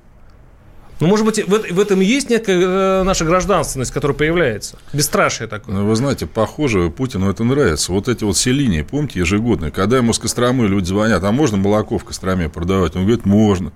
Ну, 1.02 1.08
может 1.08 1.26
быть, 1.26 1.44
в, 1.44 1.50
в 1.50 1.80
этом 1.80 2.00
и 2.00 2.04
есть 2.04 2.30
некая 2.30 2.60
э, 2.60 3.02
наша 3.02 3.24
гражданственность, 3.24 3.90
которая 3.90 4.16
появляется. 4.16 4.78
Бесстрашие 4.92 5.48
такое. 5.48 5.74
Ну, 5.74 5.86
вы 5.86 5.96
знаете, 5.96 6.26
похоже, 6.26 6.90
Путину 6.90 7.28
это 7.28 7.42
нравится. 7.42 7.90
Вот 7.90 8.06
эти 8.06 8.22
вот 8.22 8.36
все 8.36 8.52
линии, 8.52 8.82
помните, 8.82 9.18
ежегодные, 9.18 9.72
когда 9.72 9.96
ему 9.96 10.12
с 10.12 10.20
Костромы 10.20 10.68
люди 10.68 10.84
звонят, 10.84 11.24
а 11.24 11.32
можно 11.32 11.56
молоко 11.56 11.98
в 11.98 12.04
Костроме 12.04 12.48
продавать? 12.48 12.94
Он 12.94 13.02
говорит, 13.02 13.26
можно. 13.26 13.72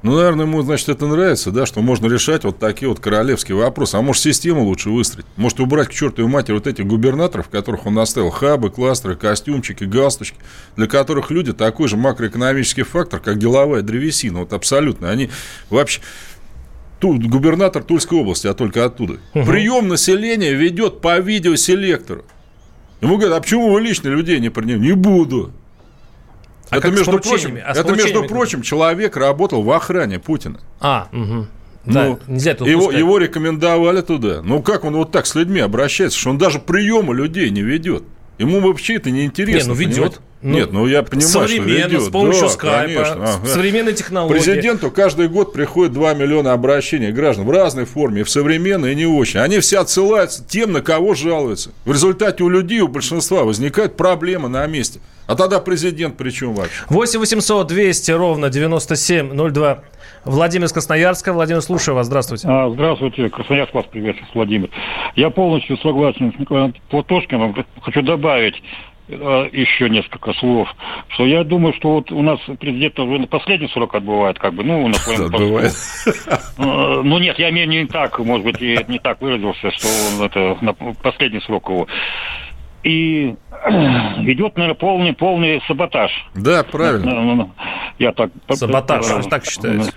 Ну, 0.00 0.16
наверное, 0.16 0.46
ему, 0.46 0.62
значит, 0.62 0.88
это 0.88 1.06
нравится, 1.06 1.50
да, 1.50 1.66
что 1.66 1.82
можно 1.82 2.06
решать 2.06 2.44
вот 2.44 2.58
такие 2.58 2.88
вот 2.88 2.98
королевские 2.98 3.58
вопросы. 3.58 3.96
А 3.96 4.00
может, 4.00 4.22
систему 4.22 4.62
лучше 4.62 4.88
выстроить? 4.88 5.26
Может, 5.36 5.60
убрать 5.60 5.88
к 5.88 5.92
чертовой 5.92 6.30
матери 6.30 6.54
вот 6.54 6.66
этих 6.66 6.86
губернаторов, 6.86 7.50
которых 7.50 7.84
он 7.84 7.92
наставил, 7.92 8.30
хабы, 8.30 8.70
кластеры, 8.70 9.16
костюмчики, 9.16 9.84
галстучки, 9.84 10.38
для 10.76 10.86
которых 10.86 11.30
люди 11.30 11.52
такой 11.52 11.88
же 11.88 11.98
макроэкономический 11.98 12.84
фактор, 12.84 13.20
как 13.20 13.38
деловая 13.38 13.82
древесина. 13.82 14.38
Вот 14.38 14.54
абсолютно. 14.54 15.10
Они 15.10 15.28
вообще... 15.68 16.00
Тут 16.98 17.24
губернатор 17.26 17.82
Тульской 17.82 18.18
области, 18.18 18.46
а 18.46 18.54
только 18.54 18.84
оттуда. 18.84 19.18
Прием 19.32 19.88
населения 19.88 20.52
ведет 20.52 21.00
по 21.00 21.18
видеоселектору. 21.18 22.24
Ему 23.00 23.16
говорят, 23.16 23.38
а 23.38 23.40
почему 23.40 23.72
вы 23.72 23.80
лично 23.80 24.08
людей 24.08 24.40
не 24.40 24.48
принимаете? 24.48 24.88
Не 24.88 24.92
буду. 24.94 25.52
А 26.70 26.78
это, 26.78 26.90
между 26.90 27.18
прочим, 27.18 27.58
А 27.64 27.72
это, 27.72 27.92
между 27.94 28.24
прочим, 28.24 28.62
человек 28.62 29.16
работал 29.16 29.62
в 29.62 29.70
охране 29.70 30.18
Путина. 30.18 30.60
А, 30.80 31.08
угу. 31.12 31.46
Да, 31.86 32.04
Ну, 32.04 32.18
нельзя 32.26 32.50
это 32.50 32.64
его, 32.64 32.90
его 32.90 33.16
рекомендовали 33.18 34.02
туда. 34.02 34.42
Ну, 34.42 34.60
как 34.62 34.84
он 34.84 34.94
вот 34.96 35.10
так 35.10 35.26
с 35.26 35.34
людьми 35.34 35.60
обращается, 35.60 36.18
что 36.18 36.30
он 36.30 36.38
даже 36.38 36.58
приема 36.58 37.14
людей 37.14 37.48
не 37.50 37.62
ведет? 37.62 38.02
Ему 38.38 38.60
вообще 38.60 38.94
это 38.96 39.10
не 39.10 39.24
интересно. 39.24 39.72
Не, 39.72 39.74
ну, 39.74 39.80
ведет. 39.80 39.94
понимаете? 39.96 40.18
Ну, 40.40 40.54
Нет, 40.54 40.72
ну 40.72 40.86
я 40.86 41.02
понимаю, 41.02 41.28
что 41.28 41.40
Современно, 41.40 41.88
ведет. 41.88 42.02
с 42.02 42.08
помощью 42.10 42.42
Да, 42.42 42.48
скайпа, 42.50 43.02
конечно, 43.02 43.34
ага. 43.34 43.46
современные 43.48 43.94
технологии. 43.94 44.34
Президенту 44.38 44.90
каждый 44.92 45.26
год 45.28 45.52
приходит 45.52 45.92
2 45.94 46.14
миллиона 46.14 46.52
обращений 46.52 47.10
граждан 47.10 47.44
в 47.44 47.50
разной 47.50 47.86
форме, 47.86 48.22
в 48.22 48.30
современной, 48.30 48.92
и 48.92 48.94
не 48.94 49.06
очень. 49.06 49.40
Они 49.40 49.58
все 49.58 49.80
отсылаются 49.80 50.44
тем, 50.46 50.70
на 50.72 50.80
кого 50.80 51.14
жалуются. 51.14 51.72
В 51.84 51.90
результате 51.92 52.44
у 52.44 52.48
людей, 52.48 52.78
у 52.80 52.86
большинства 52.86 53.42
возникают 53.42 53.96
проблемы 53.96 54.48
на 54.48 54.64
месте. 54.68 55.00
А 55.26 55.34
тогда 55.34 55.58
президент 55.58 56.16
при 56.16 56.30
чем 56.30 56.54
вообще? 56.54 56.84
8 56.88 57.18
800 57.18 57.66
200 57.66 58.10
ровно 58.12 58.48
9702. 58.48 59.82
Владимир 60.28 60.66
из 60.66 60.72
Красноярска. 60.72 61.32
Владимир, 61.32 61.62
слушаю 61.62 61.94
вас. 61.94 62.06
Здравствуйте. 62.06 62.46
А, 62.48 62.68
здравствуйте. 62.70 63.28
Красноярск 63.30 63.72
вас 63.74 63.86
приветствует, 63.86 64.34
Владимир. 64.34 64.68
Я 65.16 65.30
полностью 65.30 65.76
согласен 65.78 66.32
с 66.34 66.38
Николаем 66.38 66.74
Платошкиным. 66.90 67.54
Хочу 67.80 68.02
добавить 68.02 68.62
э, 69.08 69.48
еще 69.52 69.88
несколько 69.88 70.34
слов, 70.34 70.68
что 71.08 71.26
я 71.26 71.44
думаю, 71.44 71.72
что 71.74 71.94
вот 71.94 72.12
у 72.12 72.22
нас 72.22 72.38
президент 72.60 72.98
уже 72.98 73.18
на 73.20 73.26
последний 73.26 73.68
срок 73.68 73.94
отбывает, 73.94 74.38
как 74.38 74.52
бы, 74.54 74.64
ну, 74.64 74.86
на 74.86 74.94
своем 74.94 75.26
Отбывает. 75.26 75.72
Э, 76.58 77.00
Ну 77.02 77.18
нет, 77.18 77.38
я 77.38 77.48
имею 77.50 77.68
не 77.68 77.86
так, 77.86 78.18
может 78.18 78.44
быть, 78.44 78.60
я 78.60 78.82
не 78.86 78.98
так 78.98 79.20
выразился, 79.22 79.70
что 79.70 79.88
он 80.18 80.26
это 80.26 80.58
на 80.60 80.74
последний 81.02 81.40
срок 81.40 81.70
его. 81.70 81.86
И 82.84 83.34
идет, 84.26 84.56
наверное, 84.56 84.74
полный, 84.78 85.12
полный 85.14 85.62
саботаж. 85.66 86.10
Да, 86.34 86.62
правильно. 86.64 87.14
Ну, 87.14 87.34
ну, 87.34 87.50
Я 87.98 88.12
так... 88.12 88.30
Саботаж, 88.50 89.06
вы 89.06 89.22
так 89.28 89.44
считаете? 89.46 89.90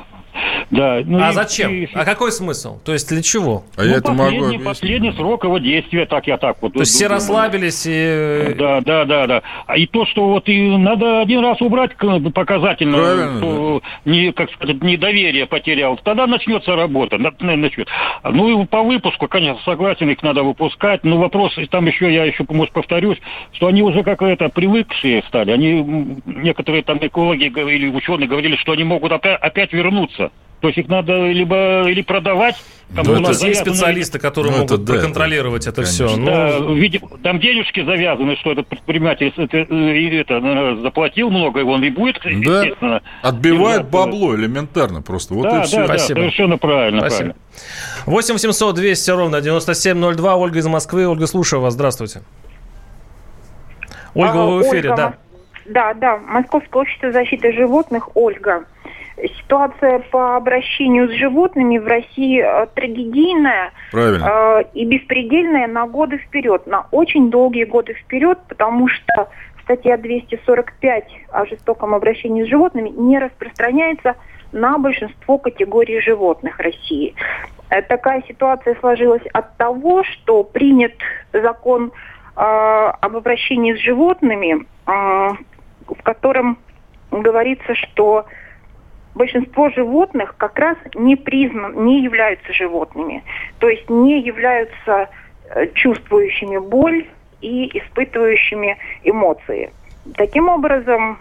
Да. 0.72 1.02
ну 1.06 1.22
А 1.22 1.30
и- 1.30 1.34
зачем? 1.34 1.72
и- 1.72 1.88
А 1.94 2.06
какой 2.06 2.32
смысл? 2.32 2.80
То 2.84 2.94
есть 2.94 3.10
для 3.10 3.22
чего? 3.22 3.64
А 3.78 3.84
я 3.84 3.98
это 3.98 4.12
ну, 4.12 4.18
могу 4.18 4.24
последний, 4.24 4.46
объяснить. 4.48 4.64
последний 4.66 5.12
срок 5.14 5.44
его 5.44 5.58
действия, 5.58 6.06
так 6.06 6.28
я 6.28 6.38
так 6.38 6.58
вот. 6.62 6.74
То 6.74 6.80
есть 6.80 6.94
все 6.94 7.08
расслабились 7.08 7.84
и... 7.86 8.56
Да, 8.58 8.82
да, 8.82 9.06
да, 9.06 9.28
да. 9.28 9.42
А 9.68 9.78
и 9.78 9.86
то, 9.86 10.06
что 10.06 10.28
вот 10.30 10.48
и 10.48 10.78
надо 10.78 11.22
один 11.22 11.42
раз 11.42 11.62
убрать 11.62 11.92
показательно, 12.34 12.98
Правильно, 12.98 13.38
что 13.40 13.82
не, 14.06 14.32
как 14.32 14.52
сказать, 14.54 14.82
недоверие 14.82 15.46
потерял, 15.46 15.98
тогда 16.04 16.26
начнется 16.28 16.76
работа. 16.76 17.18
на- 17.18 17.34
на- 17.40 17.56
начнет. 17.58 17.88
Ну 18.24 18.62
и 18.62 18.66
по 18.66 18.82
выпуску, 18.82 19.28
конечно, 19.28 19.62
согласен, 19.66 20.10
их 20.10 20.24
надо 20.24 20.44
выпускать. 20.44 21.04
Но 21.04 21.18
вопрос, 21.18 21.58
и 21.58 21.66
там 21.66 21.86
еще, 21.88 22.14
я 22.14 22.26
еще, 22.26 22.46
может, 22.50 22.74
повторюсь, 22.74 23.18
что 23.54 23.68
они 23.68 23.82
уже 23.84 24.04
как 24.04 24.22
это 24.22 24.50
привыкшие 24.50 25.24
стали. 25.28 25.52
Они, 25.52 26.22
некоторые 26.26 26.84
там 26.84 26.98
экологи 27.02 27.46
говорили, 27.50 27.88
ученые 27.88 28.28
говорили, 28.28 28.56
что 28.56 28.72
они 28.72 28.84
могут 28.84 29.12
опять, 29.12 29.40
опять 29.42 29.74
вернуться. 29.74 30.32
То 30.62 30.68
есть 30.68 30.78
их 30.78 30.88
надо 30.90 31.28
либо 31.32 31.88
или 31.90 32.02
продавать. 32.04 32.56
там 32.96 33.06
Ну, 33.06 33.12
У 33.14 33.16
это- 33.16 33.22
нас 33.30 33.42
есть 33.42 33.60
завязаны- 33.62 33.76
специалисты, 33.76 34.20
которые 34.20 34.52
Ну, 34.52 34.64
это 34.64 34.74
могут 34.74 34.86
да, 34.86 34.94
проконтролировать 34.94 35.66
это, 35.66 35.82
конечно. 35.84 36.08
все. 36.08 36.18
да, 36.26 36.58
Ну, 36.60 36.74
видимо, 36.76 37.08
там 37.24 37.40
денежки 37.40 37.84
завязаны, 37.86 38.36
что 38.36 38.52
этот 38.52 38.68
предприниматель 38.68 39.34
это, 39.38 39.58
и 39.58 40.16
это, 40.18 40.76
заплатил 40.82 41.30
много, 41.30 41.62
и 41.62 41.64
он 41.64 41.84
и 41.84 41.90
будет, 41.90 42.20
Да, 42.24 42.30
естественно. 42.30 43.02
отбивает 43.24 43.84
держаться. 43.84 43.92
бабло 43.92 44.36
элементарно 44.36 45.02
просто. 45.02 45.34
Вот 45.34 45.44
да, 45.50 45.62
и 45.62 45.66
все. 45.66 45.78
да, 45.78 45.88
да, 45.88 45.98
Спасибо. 45.98 46.20
совершенно 46.20 46.58
правильно, 46.58 47.00
Спасибо. 47.00 47.18
правильно. 47.18 47.36
8 48.06 48.34
800 48.34 48.76
200 48.76 49.12
ровно 49.12 49.42
9702. 49.42 50.36
Ольга 50.36 50.60
из 50.60 50.68
Москвы. 50.68 51.08
Ольга, 51.08 51.28
слушаю 51.28 51.62
вас. 51.62 51.74
Здравствуйте. 51.74 52.22
Ольга, 54.14 54.44
А, 54.44 54.46
вы 54.46 54.58
в 54.60 54.62
эфире, 54.64 54.92
Ольга, 54.92 54.96
да. 54.96 55.14
Да, 55.66 55.94
да. 55.94 56.18
Московское 56.18 56.82
общество 56.82 57.12
защиты 57.12 57.54
животных, 57.54 58.16
Ольга. 58.16 58.66
Ситуация 59.38 60.00
по 60.12 60.36
обращению 60.36 61.08
с 61.10 61.12
животными 61.12 61.78
в 61.78 61.86
России 61.86 62.42
э, 62.42 62.68
трагедийная 62.74 63.72
Правильно. 63.92 64.26
э, 64.26 64.64
и 64.74 64.86
беспредельная 64.86 65.68
на 65.68 65.86
годы 65.86 66.18
вперед, 66.18 66.66
на 66.66 66.88
очень 66.92 67.30
долгие 67.30 67.66
годы 67.66 67.94
вперед, 67.94 68.40
потому 68.48 68.88
что 68.88 69.30
статья 69.64 69.98
245 69.98 71.04
о 71.32 71.46
жестоком 71.46 71.94
обращении 71.94 72.44
с 72.44 72.48
животными 72.48 72.90
не 72.90 73.20
распространяется 73.20 74.16
на 74.52 74.78
большинство 74.78 75.38
категорий 75.38 76.00
животных 76.02 76.60
России. 76.60 77.14
Э, 77.70 77.82
Такая 77.82 78.24
ситуация 78.28 78.76
сложилась 78.80 79.26
от 79.34 79.56
того, 79.58 80.04
что 80.04 80.44
принят 80.44 80.94
закон 81.32 81.92
э, 82.36 82.42
об 82.42 83.16
обращении 83.16 83.74
с 83.74 83.80
животными, 83.80 84.66
э, 84.88 85.30
в 85.88 86.04
котором 86.04 86.58
говорится, 87.12 87.76
что 87.76 88.26
большинство 89.16 89.70
животных 89.70 90.36
как 90.38 90.58
раз 90.60 90.78
не 90.96 91.16
признан, 91.16 91.86
не 91.86 92.02
являются 92.04 92.54
животными, 92.54 93.24
то 93.60 93.70
есть 93.70 93.90
не 93.90 94.22
являются 94.22 95.10
э, 95.50 95.68
чувствующими 95.74 96.58
боль 96.58 97.08
и 97.42 97.78
испытывающими 97.78 98.78
эмоции. 99.04 99.72
Таким 100.16 100.50
образом, 100.50 101.20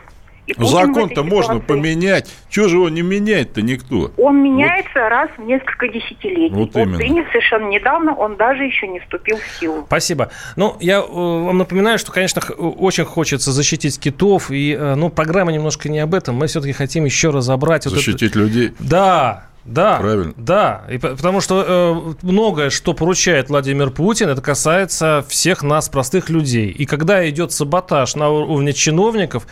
Закон-то 0.59 1.23
можно 1.23 1.55
ситуации- 1.55 1.67
поменять. 1.67 2.31
Чего 2.49 2.69
же 2.69 2.77
его 2.77 2.89
не 2.89 3.03
менять-то 3.03 3.63
никто? 3.63 4.11
Он 4.17 4.43
меняется 4.43 5.09
раз 5.09 5.29
в 5.37 5.43
несколько 5.43 5.89
десятилетий. 5.89 6.55
Вот 6.55 6.75
именно. 6.77 6.97
принят 6.99 7.27
совершенно 7.29 7.69
недавно, 7.69 8.15
он 8.15 8.37
даже 8.37 8.65
еще 8.65 8.89
не 8.89 9.01
вступил 9.01 9.37
в 9.39 9.61
силу. 9.61 9.85
Спасибо. 9.87 10.31
Ну, 10.57 10.77
я 10.81 10.99
э, 10.99 11.03
вам 11.07 11.59
напоминаю, 11.59 11.99
что, 11.99 12.13
конечно, 12.13 12.41
х- 12.41 12.55
очень 12.55 13.05
хочется 13.05 13.53
защитить 13.53 13.99
китов. 14.01 14.51
И, 14.51 14.77
э, 14.79 14.95
ну, 14.95 15.11
программа 15.11 15.53
немножко 15.53 15.89
не 15.89 15.99
об 16.01 16.15
этом. 16.15 16.35
Мы 16.37 16.47
все-таки 16.47 16.73
хотим 16.73 17.05
еще 17.05 17.31
разобрать... 17.31 17.85
вот 17.87 17.93
это- 17.95 18.01
Защитить 18.03 18.35
людей. 18.35 18.73
Да, 18.79 19.45
да. 19.65 19.99
Правильно. 19.99 20.33
Да, 20.37 20.85
и 20.91 20.99
по- 20.99 21.11
потому 21.11 21.41
что 21.41 22.15
э, 22.23 22.27
многое, 22.27 22.71
что 22.71 22.95
поручает 22.95 23.51
Владимир 23.51 23.91
Путин, 23.91 24.29
это 24.29 24.41
касается 24.41 25.25
всех 25.29 25.63
нас, 25.63 25.89
простых 25.89 26.31
людей. 26.31 26.71
И 26.71 26.87
когда 26.87 27.29
идет 27.29 27.53
саботаж 27.53 28.15
на 28.17 28.31
уровне 28.31 28.73
чиновников, 28.73 29.47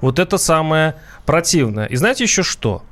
вот 0.00 0.18
это 0.18 0.38
самое 0.38 0.96
противное. 1.26 1.86
И 1.86 1.96
знаете 1.96 2.24
еще 2.24 2.42
что? 2.42 2.82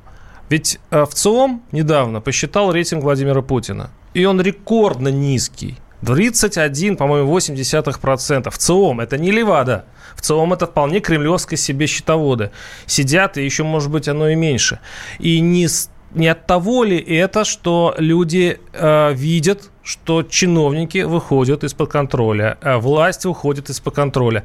Ведь 0.49 0.79
э, 0.91 1.05
в 1.05 1.13
ЦИОМ 1.13 1.63
недавно 1.71 2.21
посчитал 2.21 2.71
рейтинг 2.71 3.03
Владимира 3.03 3.41
Путина. 3.41 3.91
И 4.13 4.25
он 4.25 4.41
рекордно 4.41 5.09
низкий. 5.09 5.77
31, 6.05 6.97
по-моему, 6.97 7.37
0,8%. 7.37 8.49
В 8.49 8.57
ЦИОМ 8.57 9.01
это 9.01 9.17
не 9.17 9.31
Левада. 9.31 9.85
В 10.15 10.21
ЦИОМ 10.21 10.53
это 10.53 10.65
вполне 10.65 11.01
кремлевское 11.01 11.57
себе 11.57 11.87
счетоводы. 11.87 12.51
Сидят, 12.85 13.37
и 13.37 13.45
еще, 13.45 13.63
может 13.63 13.91
быть, 13.91 14.07
оно 14.07 14.29
и 14.29 14.35
меньше. 14.35 14.79
И 15.19 15.39
не, 15.39 15.67
не 16.13 16.27
от 16.27 16.45
того 16.47 16.83
ли 16.83 16.97
это, 16.97 17.43
что 17.43 17.93
люди 17.97 18.59
э, 18.73 19.13
видят, 19.13 19.69
что 19.83 20.23
чиновники 20.23 20.99
выходят 20.99 21.63
из-под 21.63 21.91
контроля, 21.91 22.57
а 22.61 22.79
власть 22.79 23.25
выходит 23.25 23.69
из-под 23.69 23.95
контроля. 23.95 24.43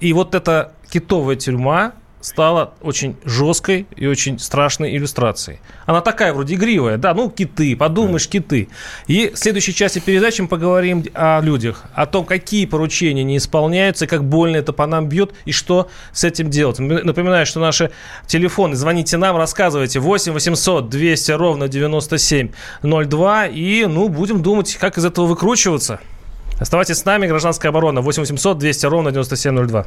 И 0.00 0.12
вот 0.12 0.34
эта 0.34 0.72
китовая 0.90 1.36
тюрьма 1.36 1.92
стала 2.24 2.72
очень 2.80 3.16
жесткой 3.24 3.86
и 3.96 4.06
очень 4.06 4.38
страшной 4.38 4.96
иллюстрацией. 4.96 5.60
Она 5.84 6.00
такая 6.00 6.32
вроде 6.32 6.54
игривая, 6.54 6.96
да, 6.96 7.12
ну 7.12 7.28
киты, 7.28 7.76
подумаешь, 7.76 8.26
киты. 8.28 8.68
И 9.06 9.30
в 9.34 9.38
следующей 9.38 9.74
части 9.74 9.98
передачи 9.98 10.40
мы 10.40 10.48
поговорим 10.48 11.04
о 11.12 11.40
людях, 11.42 11.84
о 11.92 12.06
том, 12.06 12.24
какие 12.24 12.64
поручения 12.64 13.24
не 13.24 13.36
исполняются, 13.36 14.06
как 14.06 14.24
больно 14.24 14.56
это 14.56 14.72
по 14.72 14.86
нам 14.86 15.06
бьет 15.06 15.34
и 15.44 15.52
что 15.52 15.90
с 16.12 16.24
этим 16.24 16.48
делать. 16.48 16.78
Напоминаю, 16.78 17.44
что 17.44 17.60
наши 17.60 17.90
телефоны, 18.26 18.74
звоните 18.74 19.18
нам, 19.18 19.36
рассказывайте 19.36 20.00
8 20.00 20.32
800 20.32 20.88
200 20.88 21.32
ровно 21.32 21.68
9702 21.68 23.46
и, 23.48 23.84
ну, 23.84 24.08
будем 24.08 24.42
думать, 24.42 24.76
как 24.76 24.96
из 24.96 25.04
этого 25.04 25.26
выкручиваться. 25.26 26.00
Оставайтесь 26.58 26.96
с 26.96 27.04
нами, 27.04 27.26
гражданская 27.26 27.68
оборона 27.68 28.00
8 28.00 28.22
800 28.22 28.56
200 28.56 28.86
ровно 28.86 29.12
9702. 29.12 29.86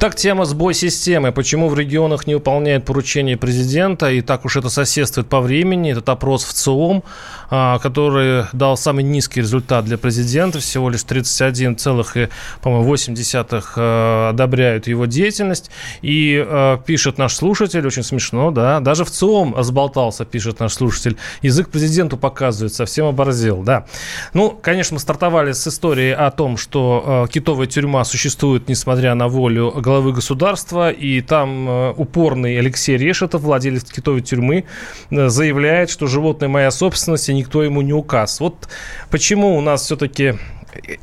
Итак, 0.00 0.14
тема 0.14 0.44
сбой 0.44 0.74
системы. 0.74 1.32
Почему 1.32 1.68
в 1.68 1.76
регионах 1.76 2.28
не 2.28 2.36
выполняют 2.36 2.84
поручения 2.84 3.36
президента? 3.36 4.12
И 4.12 4.20
так 4.20 4.44
уж 4.44 4.56
это 4.56 4.70
соседствует 4.70 5.26
по 5.26 5.40
времени. 5.40 5.90
Этот 5.90 6.08
опрос 6.08 6.44
в 6.44 6.52
ЦИОМ, 6.52 7.02
а, 7.50 7.80
который 7.80 8.44
дал 8.52 8.76
самый 8.76 9.02
низкий 9.02 9.40
результат 9.40 9.86
для 9.86 9.98
президента. 9.98 10.60
Всего 10.60 10.88
лишь 10.88 11.00
31,8 11.00 13.64
э, 13.74 14.28
одобряют 14.28 14.86
его 14.86 15.06
деятельность. 15.06 15.68
И 16.00 16.46
э, 16.48 16.78
пишет 16.86 17.18
наш 17.18 17.34
слушатель, 17.34 17.84
очень 17.84 18.04
смешно, 18.04 18.52
да, 18.52 18.78
даже 18.78 19.04
в 19.04 19.10
ЦИОМ 19.10 19.56
разболтался, 19.56 20.24
пишет 20.24 20.60
наш 20.60 20.74
слушатель. 20.74 21.16
Язык 21.42 21.70
президенту 21.70 22.16
показывает, 22.16 22.72
совсем 22.72 23.06
оборзел, 23.06 23.64
да. 23.64 23.84
Ну, 24.32 24.50
конечно, 24.50 24.94
мы 24.94 25.00
стартовали 25.00 25.50
с 25.50 25.66
истории 25.66 26.12
о 26.12 26.30
том, 26.30 26.56
что 26.56 27.26
китовая 27.32 27.66
тюрьма 27.66 28.04
существует, 28.04 28.68
несмотря 28.68 29.16
на 29.16 29.26
волю 29.26 29.72
главы 29.88 30.12
государства, 30.12 30.90
и 30.90 31.22
там 31.22 31.66
э, 31.66 31.94
упорный 31.96 32.58
Алексей 32.58 32.98
Решетов, 32.98 33.40
владелец 33.40 33.84
китовой 33.84 34.20
тюрьмы, 34.20 34.64
э, 35.10 35.28
заявляет, 35.28 35.88
что 35.88 36.06
животное 36.06 36.50
моя 36.50 36.70
собственность, 36.70 37.30
и 37.30 37.34
никто 37.34 37.62
ему 37.62 37.80
не 37.80 37.94
указ. 37.94 38.40
Вот 38.40 38.68
почему 39.10 39.56
у 39.56 39.62
нас 39.62 39.82
все-таки 39.82 40.34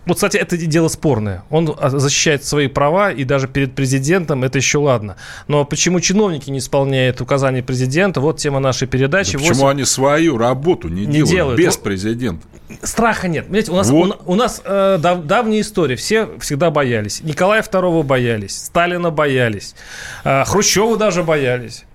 вот, 0.05 0.15
кстати, 0.15 0.37
это 0.37 0.57
дело 0.57 0.87
спорное. 0.87 1.43
Он 1.49 1.75
а, 1.77 1.89
защищает 1.89 2.43
свои 2.43 2.67
права, 2.67 3.11
и 3.11 3.23
даже 3.23 3.47
перед 3.47 3.75
президентом 3.75 4.43
это 4.43 4.57
еще 4.57 4.77
ладно. 4.77 5.17
Но 5.47 5.65
почему 5.65 5.99
чиновники 5.99 6.49
не 6.49 6.59
исполняют 6.59 7.21
указания 7.21 7.61
президента? 7.61 8.21
Вот 8.21 8.37
тема 8.37 8.59
нашей 8.59 8.87
передачи. 8.87 9.33
Да 9.33 9.39
почему 9.39 9.65
8... 9.65 9.67
они 9.67 9.85
свою 9.85 10.37
работу 10.37 10.87
не, 10.87 11.05
не 11.05 11.13
делают, 11.13 11.29
делают 11.29 11.59
без 11.59 11.77
президента? 11.77 12.45
Страха 12.83 13.27
нет. 13.27 13.45
Понимаете, 13.45 13.71
у 13.71 13.75
нас, 13.75 13.89
вот. 13.89 14.21
у, 14.25 14.31
у 14.31 14.35
нас 14.35 14.61
э, 14.63 14.97
дав, 14.99 15.23
давняя 15.25 15.61
история. 15.61 15.95
Все 15.95 16.29
всегда 16.39 16.71
боялись. 16.71 17.21
Николая 17.21 17.61
II 17.61 18.03
боялись, 18.03 18.65
Сталина 18.65 19.11
боялись, 19.11 19.75
э, 20.23 20.43
Хрущева 20.45 20.97
даже 20.97 21.23
боялись. 21.23 21.85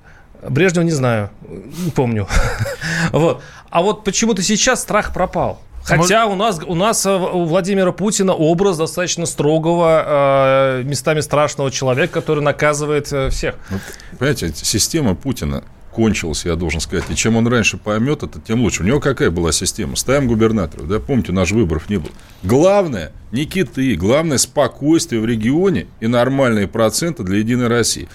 Брежнева 0.42 0.84
не 0.84 0.92
знаю, 0.92 1.30
не 1.84 1.90
помню. 1.90 2.26
вот. 3.12 3.42
А 3.70 3.82
вот 3.82 4.04
почему-то 4.04 4.42
сейчас 4.42 4.80
страх 4.80 5.12
пропал. 5.12 5.60
Хотя 5.82 6.26
у 6.26 6.34
нас, 6.34 6.60
у 6.66 6.74
нас 6.74 7.06
э, 7.06 7.10
у 7.10 7.44
Владимира 7.44 7.92
Путина 7.92 8.34
образ 8.34 8.76
достаточно 8.76 9.26
строгого, 9.26 10.80
э, 10.80 10.82
местами 10.84 11.20
страшного 11.20 11.70
человека, 11.70 12.20
который 12.20 12.42
наказывает 12.42 13.12
э, 13.12 13.30
всех. 13.30 13.56
Понимаете, 14.18 14.52
система 14.54 15.14
Путина 15.14 15.64
кончилась, 15.90 16.44
я 16.44 16.56
должен 16.56 16.80
сказать. 16.80 17.04
И 17.08 17.16
чем 17.16 17.36
он 17.36 17.46
раньше 17.46 17.76
поймет 17.76 18.22
это, 18.22 18.40
тем 18.40 18.62
лучше. 18.62 18.82
У 18.82 18.86
него 18.86 19.00
какая 19.00 19.30
была 19.30 19.52
система? 19.52 19.96
Ставим 19.96 20.28
губернаторов, 20.28 20.88
да, 20.88 21.00
помните, 21.00 21.32
у 21.32 21.34
нас 21.34 21.48
же 21.48 21.54
выборов 21.54 21.88
не 21.88 21.96
было. 21.96 22.12
Главное, 22.42 23.12
не 23.32 23.44
киты, 23.44 23.94
главное 23.96 24.38
спокойствие 24.38 25.20
в 25.20 25.26
регионе 25.26 25.86
и 26.00 26.06
нормальные 26.06 26.68
проценты 26.68 27.22
для 27.22 27.38
Единой 27.38 27.68
России. 27.68 28.08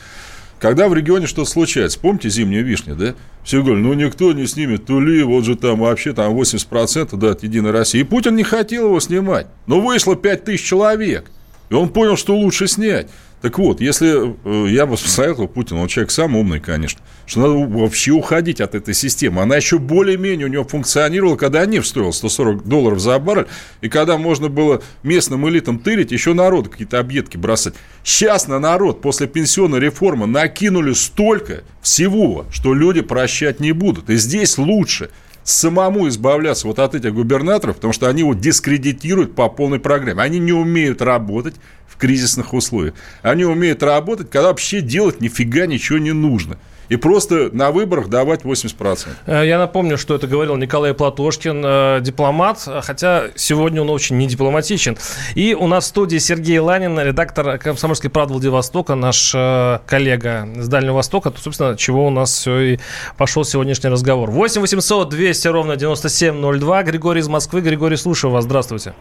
Когда 0.65 0.89
в 0.89 0.95
регионе 0.95 1.27
что-то 1.27 1.47
случается, 1.47 1.99
помните 1.99 2.27
зимнюю 2.29 2.65
вишню, 2.65 2.95
да? 2.95 3.13
Все 3.43 3.61
говорят, 3.61 3.83
ну 3.83 3.93
никто 3.93 4.33
не 4.33 4.47
снимет 4.47 4.87
Тули, 4.87 5.21
вот 5.21 5.45
же 5.45 5.55
там 5.55 5.81
вообще 5.81 6.11
там 6.11 6.33
80% 6.33 7.15
да, 7.17 7.29
от 7.29 7.43
Единой 7.43 7.69
России. 7.69 7.99
И 7.99 8.03
Путин 8.03 8.35
не 8.35 8.41
хотел 8.41 8.85
его 8.85 8.99
снимать. 8.99 9.45
Но 9.67 9.79
вышло 9.79 10.15
5 10.15 10.43
тысяч 10.43 10.65
человек. 10.65 11.29
И 11.69 11.75
он 11.75 11.89
понял, 11.89 12.17
что 12.17 12.35
лучше 12.35 12.67
снять. 12.67 13.11
Так 13.45 13.59
вот, 13.59 13.79
если 13.79 14.33
э, 14.43 14.69
я 14.71 14.87
бы 14.87 14.93
посоветовал 14.93 15.47
Путину, 15.47 15.83
он 15.83 15.87
человек 15.87 16.09
сам 16.09 16.35
умный, 16.35 16.59
конечно, 16.59 16.99
что 17.27 17.41
надо 17.41 17.53
вообще 17.53 18.09
уходить 18.09 18.59
от 18.59 18.73
этой 18.73 18.95
системы. 18.95 19.43
Она 19.43 19.55
еще 19.55 19.77
более-менее 19.77 20.47
у 20.47 20.49
него 20.49 20.63
функционировала, 20.63 21.35
когда 21.35 21.63
нефть 21.67 21.89
стоила 21.89 22.09
140 22.09 22.67
долларов 22.67 22.99
за 22.99 23.19
баррель, 23.19 23.45
и 23.81 23.87
когда 23.87 24.17
можно 24.17 24.49
было 24.49 24.81
местным 25.03 25.47
элитам 25.47 25.77
тырить, 25.77 26.11
еще 26.11 26.33
народ 26.33 26.69
какие-то 26.69 26.97
объедки 26.97 27.37
бросать. 27.37 27.75
Сейчас 28.03 28.47
на 28.47 28.57
народ 28.57 29.03
после 29.03 29.27
пенсионной 29.27 29.79
реформы 29.79 30.25
накинули 30.25 30.93
столько 30.93 31.61
всего, 31.83 32.47
что 32.49 32.73
люди 32.73 33.01
прощать 33.01 33.59
не 33.59 33.73
будут. 33.73 34.09
И 34.09 34.15
здесь 34.15 34.57
лучше 34.57 35.11
самому 35.43 36.07
избавляться 36.07 36.65
вот 36.65 36.79
от 36.79 36.95
этих 36.95 37.13
губернаторов, 37.13 37.75
потому 37.75 37.93
что 37.93 38.09
они 38.09 38.21
его 38.21 38.33
дискредитируют 38.33 39.35
по 39.35 39.47
полной 39.49 39.79
программе. 39.79 40.23
Они 40.23 40.39
не 40.39 40.51
умеют 40.51 41.03
работать, 41.03 41.53
в 41.95 41.97
кризисных 41.97 42.53
условиях. 42.53 42.93
Они 43.21 43.45
умеют 43.45 43.83
работать, 43.83 44.29
когда 44.29 44.49
вообще 44.49 44.81
делать 44.81 45.21
нифига 45.21 45.65
ничего 45.65 45.97
не 45.97 46.11
нужно 46.11 46.57
и 46.89 46.95
просто 46.97 47.49
на 47.51 47.71
выборах 47.71 48.09
давать 48.09 48.43
80%. 48.43 49.07
Э, 49.25 49.43
я 49.45 49.57
напомню, 49.57 49.97
что 49.97 50.15
это 50.15 50.27
говорил 50.27 50.55
Николай 50.55 50.93
Платошкин, 50.93 51.63
э, 51.65 51.99
дипломат, 52.01 52.67
хотя 52.83 53.25
сегодня 53.35 53.81
он 53.81 53.89
очень 53.89 54.17
не 54.17 54.27
дипломатичен. 54.27 54.97
И 55.35 55.55
у 55.55 55.67
нас 55.67 55.85
в 55.85 55.87
студии 55.87 56.17
Сергей 56.17 56.59
Ланин, 56.59 56.99
редактор 56.99 57.57
«Комсомольской 57.57 58.09
правды 58.09 58.33
Владивостока», 58.33 58.95
наш 58.95 59.33
э, 59.35 59.79
коллега 59.85 60.47
с 60.55 60.67
Дальнего 60.67 60.95
Востока, 60.95 61.31
то, 61.31 61.39
собственно, 61.39 61.75
чего 61.75 62.07
у 62.07 62.09
нас 62.09 62.31
все 62.31 62.59
и 62.59 62.79
пошел 63.17 63.43
сегодняшний 63.43 63.89
разговор. 63.89 64.29
8 64.31 64.61
800 64.61 65.09
200 65.09 65.47
ровно 65.47 65.75
9702. 65.75 66.83
Григорий 66.83 67.21
из 67.21 67.27
Москвы. 67.27 67.61
Григорий, 67.61 67.97
слушаю 67.97 68.31
вас. 68.31 68.43
Здравствуйте. 68.45 68.93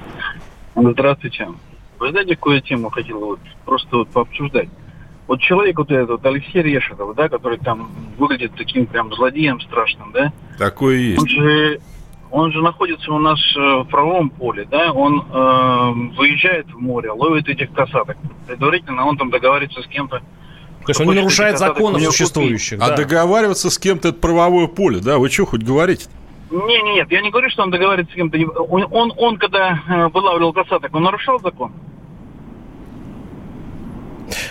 Здравствуйте. 0.74 1.48
Вы 2.04 2.10
знаете, 2.10 2.36
какую 2.36 2.60
тему 2.60 2.90
хотел 2.90 3.18
вот 3.18 3.40
просто 3.64 3.96
вот 3.96 4.10
пообсуждать? 4.10 4.68
Вот 5.26 5.40
человек 5.40 5.78
вот 5.78 5.90
этот, 5.90 6.10
вот 6.10 6.26
Алексей 6.26 6.60
Решетов, 6.60 7.14
да, 7.16 7.30
который 7.30 7.56
там 7.56 7.88
выглядит 8.18 8.52
таким 8.58 8.84
прям 8.84 9.10
злодеем 9.14 9.58
страшным, 9.62 10.12
да? 10.12 10.30
Такое 10.58 10.96
есть. 10.96 11.22
Он 11.22 11.26
же, 11.26 11.80
он 12.30 12.52
же 12.52 12.60
находится 12.60 13.10
у 13.10 13.18
нас 13.18 13.40
э, 13.56 13.58
в 13.58 13.84
правовом 13.84 14.28
поле, 14.28 14.68
да? 14.70 14.92
Он 14.92 15.20
э, 15.20 16.14
выезжает 16.18 16.66
в 16.66 16.78
море, 16.78 17.10
ловит 17.10 17.48
этих 17.48 17.72
касаток. 17.72 18.18
Предварительно 18.46 19.06
он 19.06 19.16
там 19.16 19.30
договаривается 19.30 19.80
с 19.80 19.86
кем-то. 19.86 20.18
То 20.18 20.88
есть 20.88 21.00
он 21.00 21.06
не 21.06 21.14
нарушает 21.14 21.58
законов 21.58 22.02
существующих. 22.02 22.82
А 22.82 22.90
да. 22.90 22.96
договариваться 22.96 23.70
с 23.70 23.78
кем-то 23.78 24.08
это 24.08 24.18
правовое 24.18 24.66
поле, 24.66 25.00
да? 25.00 25.16
Вы 25.16 25.30
что 25.30 25.46
хоть 25.46 25.62
говорите? 25.62 26.04
-то? 26.04 26.23
Не, 26.54 26.82
не, 26.82 26.94
нет, 26.94 27.10
я 27.10 27.20
не 27.20 27.30
говорю, 27.30 27.50
что 27.50 27.64
он 27.64 27.70
договаривается 27.70 28.12
с 28.12 28.16
кем-то. 28.16 28.38
Он, 28.38 28.86
он, 28.92 29.12
он 29.16 29.38
когда 29.38 29.82
э, 29.88 30.08
вылавливал 30.08 30.52
касаток, 30.52 30.94
он 30.94 31.02
нарушал 31.02 31.40
закон? 31.40 31.72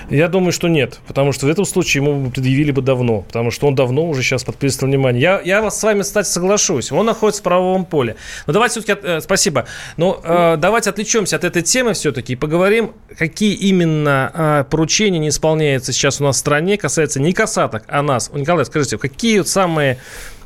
Я 0.10 0.28
думаю, 0.28 0.52
что 0.52 0.68
нет, 0.68 1.00
потому 1.08 1.32
что 1.32 1.46
в 1.46 1.50
этом 1.50 1.66
случае 1.66 2.04
ему 2.04 2.30
предъявили 2.30 2.72
бы 2.72 2.82
давно, 2.82 3.22
потому 3.22 3.52
что 3.52 3.68
он 3.68 3.76
давно 3.76 4.08
уже 4.08 4.22
сейчас 4.22 4.44
под 4.44 4.62
вниманием. 4.62 5.22
Я, 5.22 5.42
я 5.44 5.62
вас 5.62 5.80
с 5.80 5.84
вами, 5.84 6.02
кстати, 6.02 6.28
соглашусь. 6.28 6.92
Он 6.92 7.06
находится 7.06 7.42
в 7.42 7.44
правовом 7.44 7.86
поле. 7.86 8.16
Но 8.46 8.54
давайте 8.54 8.82
все-таки, 8.82 9.08
э, 9.08 9.22
спасибо, 9.22 9.66
но 9.98 10.20
э, 10.24 10.58
давайте 10.58 10.90
отвлечемся 10.90 11.38
от 11.38 11.44
этой 11.44 11.62
темы 11.62 11.94
все-таки 11.94 12.34
и 12.34 12.36
поговорим, 12.36 12.92
какие 13.18 13.54
именно 13.54 14.32
э, 14.34 14.66
поручения 14.70 15.20
не 15.20 15.30
исполняются 15.30 15.94
сейчас 15.94 16.20
у 16.22 16.26
нас 16.26 16.36
в 16.36 16.40
стране, 16.40 16.78
касается 16.78 17.20
не 17.20 17.34
касаток, 17.34 17.84
а 17.88 18.02
нас. 18.02 18.30
Николай, 18.34 18.66
скажите, 18.66 18.98
какие 18.98 19.42
самые 19.44 19.98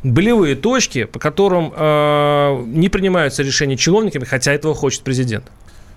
болевые 0.04 0.56
точки, 0.56 1.06
по 1.06 1.20
которым 1.20 1.74
э, 1.76 2.64
не 2.68 2.90
принимаются 2.90 3.44
решения 3.44 3.78
чиновниками, 3.78 4.26
хотя 4.26 4.54
этого 4.54 4.74
хочет 4.76 5.02
президент? 5.04 5.46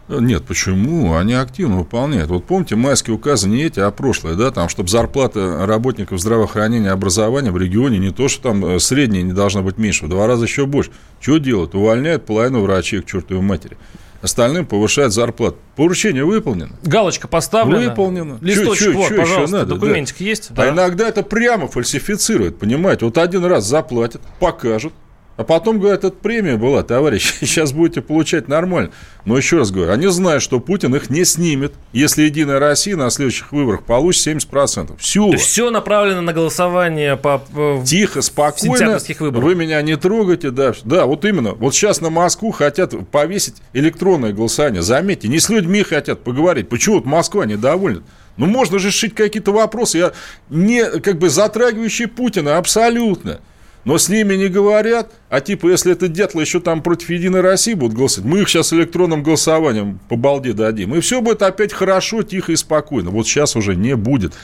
Нет, 0.09 0.45
почему? 0.45 1.15
Они 1.15 1.35
активно 1.35 1.77
выполняют. 1.79 2.31
Вот 2.31 2.45
помните, 2.45 2.75
майские 2.75 3.15
указы 3.15 3.49
не 3.49 3.63
эти, 3.63 3.79
а 3.79 3.93
прошлые, 3.93 4.35
да, 4.35 4.51
там, 4.51 4.69
чтобы 4.69 4.89
зарплата 4.89 5.65
работников 5.67 6.19
здравоохранения 6.19 6.89
и 6.89 6.91
образования 6.91 7.53
в 7.53 7.59
регионе 7.59 7.99
не 7.99 8.11
то, 8.11 8.27
что 8.27 8.43
там 8.43 8.65
э, 8.65 8.81
средняя 8.81 9.23
не 9.23 9.33
должна 9.33 9.63
быть 9.63 9.79
меньше, 9.79 10.07
в 10.07 10.09
два 10.09 10.27
раза 10.27 10.47
еще 10.47 10.67
больше. 10.67 10.91
Что 11.21 11.39
делают? 11.39 11.77
Увольняют 11.77 12.27
половину 12.27 12.63
врачей 12.63 13.03
к 13.03 13.07
чертовой 13.07 13.43
матери. 13.43 13.77
Остальным 14.23 14.67
повышают 14.67 15.15
зарплату. 15.15 15.57
Поручение 15.77 16.25
выполнено. 16.25 16.73
Галочка 16.83 17.27
поставлена. 17.27 17.89
Выполнено. 17.91 18.39
Листочек, 18.43 18.79
чё, 18.79 18.93
чё, 18.93 18.99
вот, 18.99 19.09
чё 19.09 19.17
пожалуйста, 19.17 19.57
надо, 19.59 19.75
документик 19.75 20.17
да. 20.19 20.25
есть? 20.25 20.53
Да. 20.53 20.63
А 20.65 20.69
иногда 20.69 21.09
это 21.09 21.23
прямо 21.23 21.69
фальсифицируют, 21.69 22.59
понимаете? 22.59 23.07
Вот 23.07 23.17
один 23.17 23.45
раз 23.47 23.65
заплатят, 23.65 24.21
покажут, 24.39 24.93
а 25.37 25.45
потом 25.45 25.79
говорят, 25.79 26.05
это 26.05 26.15
премия 26.15 26.57
была, 26.57 26.83
товарищи, 26.83 27.33
сейчас 27.41 27.73
будете 27.73 28.03
получать 28.03 28.49
нормально. 28.49 28.91
Но 29.25 29.37
еще 29.37 29.59
раз 29.59 29.71
говорю, 29.71 29.93
они 29.93 30.07
знают, 30.09 30.43
что 30.43 30.61
Путин 30.61 30.95
их 30.95 31.11
не 31.11 31.25
снимет, 31.25 31.73
если 31.93 32.23
Единая 32.23 32.59
Россия 32.59 32.97
на 32.97 33.11
следующих 33.11 33.53
выборах 33.53 33.85
получит 33.85 34.27
70%. 34.27 34.97
Все. 34.99 35.31
Все 35.37 35.71
направлено 35.71 36.21
на 36.21 36.33
голосование 36.33 37.17
по, 37.17 37.43
Тихо, 37.85 38.23
спокойно. 38.23 38.99
Выборах. 39.19 39.45
Вы 39.45 39.55
меня 39.55 39.81
не 39.83 39.97
трогаете. 39.97 40.51
Да, 40.51 40.73
да, 40.85 41.07
вот 41.07 41.25
именно. 41.25 41.53
Вот 41.53 41.75
сейчас 41.75 42.01
на 42.01 42.11
Москву 42.11 42.51
хотят 42.51 42.95
повесить 43.11 43.57
электронное 43.73 44.33
голосование. 44.33 44.83
Заметьте, 44.83 45.29
не 45.29 45.39
с 45.39 45.49
людьми 45.49 45.83
хотят 45.83 46.23
поговорить. 46.23 46.69
Почему 46.69 46.97
вот 46.97 47.07
Москва 47.07 47.47
недовольна? 47.47 48.03
Ну, 48.37 48.47
можно 48.47 48.79
же 48.79 48.89
решить 48.89 49.15
какие-то 49.15 49.53
вопросы, 49.53 49.99
я 49.99 50.13
не, 50.49 50.85
как 51.01 51.19
бы 51.19 51.29
затрагивающие 51.29 52.09
Путина 52.09 52.57
абсолютно. 52.57 53.41
Но 53.85 53.99
с 53.99 54.09
ними 54.09 54.35
не 54.35 54.49
говорят, 54.49 55.13
а 55.29 55.41
типа, 55.41 55.69
если 55.69 55.93
это 55.93 56.09
дятлы 56.09 56.43
еще 56.43 56.61
там 56.61 56.83
против 56.83 57.11
Единой 57.11 57.41
России 57.41 57.75
будут 57.75 57.97
голосовать, 57.97 58.31
мы 58.31 58.41
их 58.41 58.49
сейчас 58.49 58.73
электронным 58.73 59.23
голосованием 59.23 60.01
по 60.09 60.17
балде 60.17 60.53
дадим. 60.53 60.95
И 60.95 61.01
все 61.01 61.21
будет 61.21 61.43
опять 61.43 61.73
хорошо, 61.73 62.23
тихо 62.23 62.53
и 62.53 62.57
спокойно. 62.57 63.11
Вот 63.11 63.27
сейчас 63.27 63.57
уже 63.57 63.75
не 63.75 63.97
будет 63.97 64.35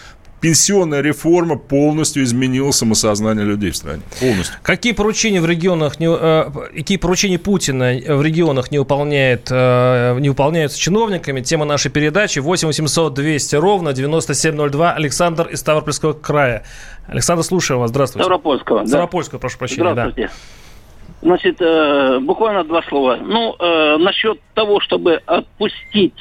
пенсионная 0.40 1.00
реформа 1.00 1.56
полностью 1.56 2.22
изменила 2.22 2.70
самосознание 2.70 3.44
людей 3.44 3.70
в 3.70 3.76
стране. 3.76 4.02
Полностью. 4.20 4.54
Какие 4.62 4.92
поручения 4.92 5.40
в 5.40 5.46
регионах, 5.46 5.98
не, 5.98 6.08
э, 6.08 6.50
какие 6.76 6.98
поручения 6.98 7.38
Путина 7.38 7.94
в 8.06 8.22
регионах 8.22 8.70
не, 8.70 8.78
выполняет, 8.78 9.48
э, 9.50 10.18
не 10.20 10.28
выполняются 10.28 10.78
чиновниками? 10.78 11.40
Тема 11.40 11.64
нашей 11.64 11.90
передачи 11.90 12.38
8 12.38 12.68
800 12.68 13.14
200 13.14 13.56
ровно 13.56 13.92
9702. 13.92 14.92
Александр 14.92 15.48
из 15.48 15.60
Ставропольского 15.60 16.12
края. 16.12 16.64
Александр, 17.08 17.42
слушаю 17.42 17.80
вас. 17.80 17.90
Здравствуйте. 17.90 18.24
Ставропольского. 18.24 18.86
Ставропольского, 18.86 19.38
да. 19.38 19.40
прошу 19.40 19.58
прощения. 19.58 19.92
Здравствуйте. 19.92 20.28
Да. 20.28 21.16
Значит, 21.22 21.56
э, 21.60 22.18
буквально 22.20 22.64
два 22.64 22.82
слова. 22.82 23.18
Ну, 23.20 23.56
э, 23.58 23.96
насчет 23.98 24.40
того, 24.54 24.80
чтобы 24.80 25.22
отпустить 25.26 26.18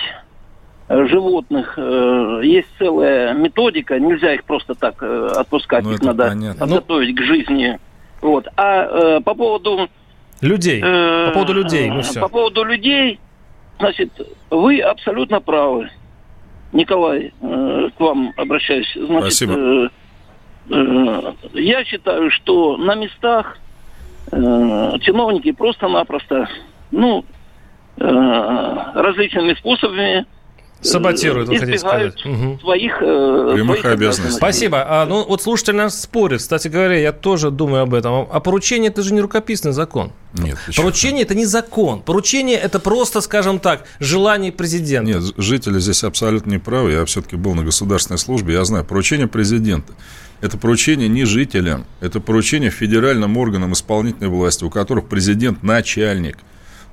животных 0.87 1.73
э, 1.77 2.41
есть 2.43 2.67
целая 2.77 3.33
методика, 3.33 3.99
нельзя 3.99 4.33
их 4.33 4.43
просто 4.43 4.75
так 4.75 5.01
э, 5.01 5.27
отпускать, 5.35 5.83
ну, 5.83 5.93
их 5.93 6.01
надо 6.01 6.27
понятно. 6.27 6.59
подготовить 6.59 7.15
ну... 7.15 7.21
к 7.21 7.25
жизни. 7.25 7.79
Вот. 8.21 8.47
А 8.55 9.17
э, 9.17 9.21
по 9.21 9.33
поводу 9.33 9.89
людей, 10.41 10.81
э, 10.83 11.27
по 11.27 11.33
поводу 11.33 11.53
людей, 11.53 11.89
ну 11.89 12.01
все. 12.01 12.21
По 12.21 12.29
поводу 12.29 12.63
людей, 12.63 13.19
значит, 13.79 14.11
вы 14.49 14.79
абсолютно 14.79 15.41
правы. 15.41 15.89
Николай, 16.71 17.33
э, 17.41 17.89
к 17.97 17.99
вам 17.99 18.33
обращаюсь. 18.37 18.91
Значит, 18.95 19.33
Спасибо. 19.33 19.53
э, 19.53 19.89
я 20.67 21.83
считаю, 21.85 22.31
что 22.31 22.77
на 22.77 22.95
местах 22.95 23.57
э, 24.31 24.99
чиновники 25.01 25.51
просто-напросто, 25.51 26.49
ну, 26.91 27.23
э, 27.97 28.03
различными 28.95 29.53
способами 29.53 30.25
Саботируют, 30.81 31.49
вы 31.49 31.57
хотите 31.57 31.79
сказать. 31.79 32.13
Своих, 32.19 33.01
э, 33.01 33.51
Прямых 33.55 33.79
своих 33.79 33.95
обязанностей. 33.95 34.37
Спасибо. 34.37 34.85
А, 34.87 35.05
ну, 35.05 35.25
вот 35.25 35.41
слушатель 35.41 35.75
нас 35.75 36.01
спорит. 36.01 36.39
Кстати 36.39 36.67
говоря, 36.67 36.95
я 36.97 37.11
тоже 37.11 37.49
думаю 37.49 37.83
об 37.83 37.93
этом. 37.93 38.27
А 38.31 38.39
поручение– 38.39 38.89
это 38.91 39.01
же 39.01 39.13
не 39.13 39.21
рукописный 39.21 39.71
закон. 39.71 40.11
Нет, 40.33 40.57
почему? 40.65 40.83
Поручение– 40.83 41.23
это 41.23 41.33
не 41.33 41.45
закон. 41.45 42.01
Поручение– 42.01 42.57
это 42.61 42.79
просто, 42.79 43.21
скажем 43.21 43.59
так, 43.59 43.85
желание 43.99 44.51
президента. 44.51 45.11
Нет, 45.11 45.23
жители 45.37 45.79
здесь 45.79 46.03
абсолютно 46.03 46.51
не 46.51 46.59
правы. 46.59 46.91
Я 46.91 47.05
все-таки 47.05 47.35
был 47.35 47.55
на 47.55 47.63
государственной 47.63 48.19
службе, 48.19 48.53
я 48.53 48.63
знаю. 48.63 48.85
Поручение 48.85 49.27
президента. 49.27 49.93
Это 50.41 50.57
поручение 50.57 51.07
не 51.07 51.25
жителям, 51.25 51.85
это 52.01 52.19
поручение 52.19 52.69
федеральным 52.69 53.37
органам 53.37 53.73
исполнительной 53.73 54.29
власти, 54.29 54.63
у 54.63 54.69
которых 54.69 55.07
президент 55.07 55.63
начальник. 55.63 56.37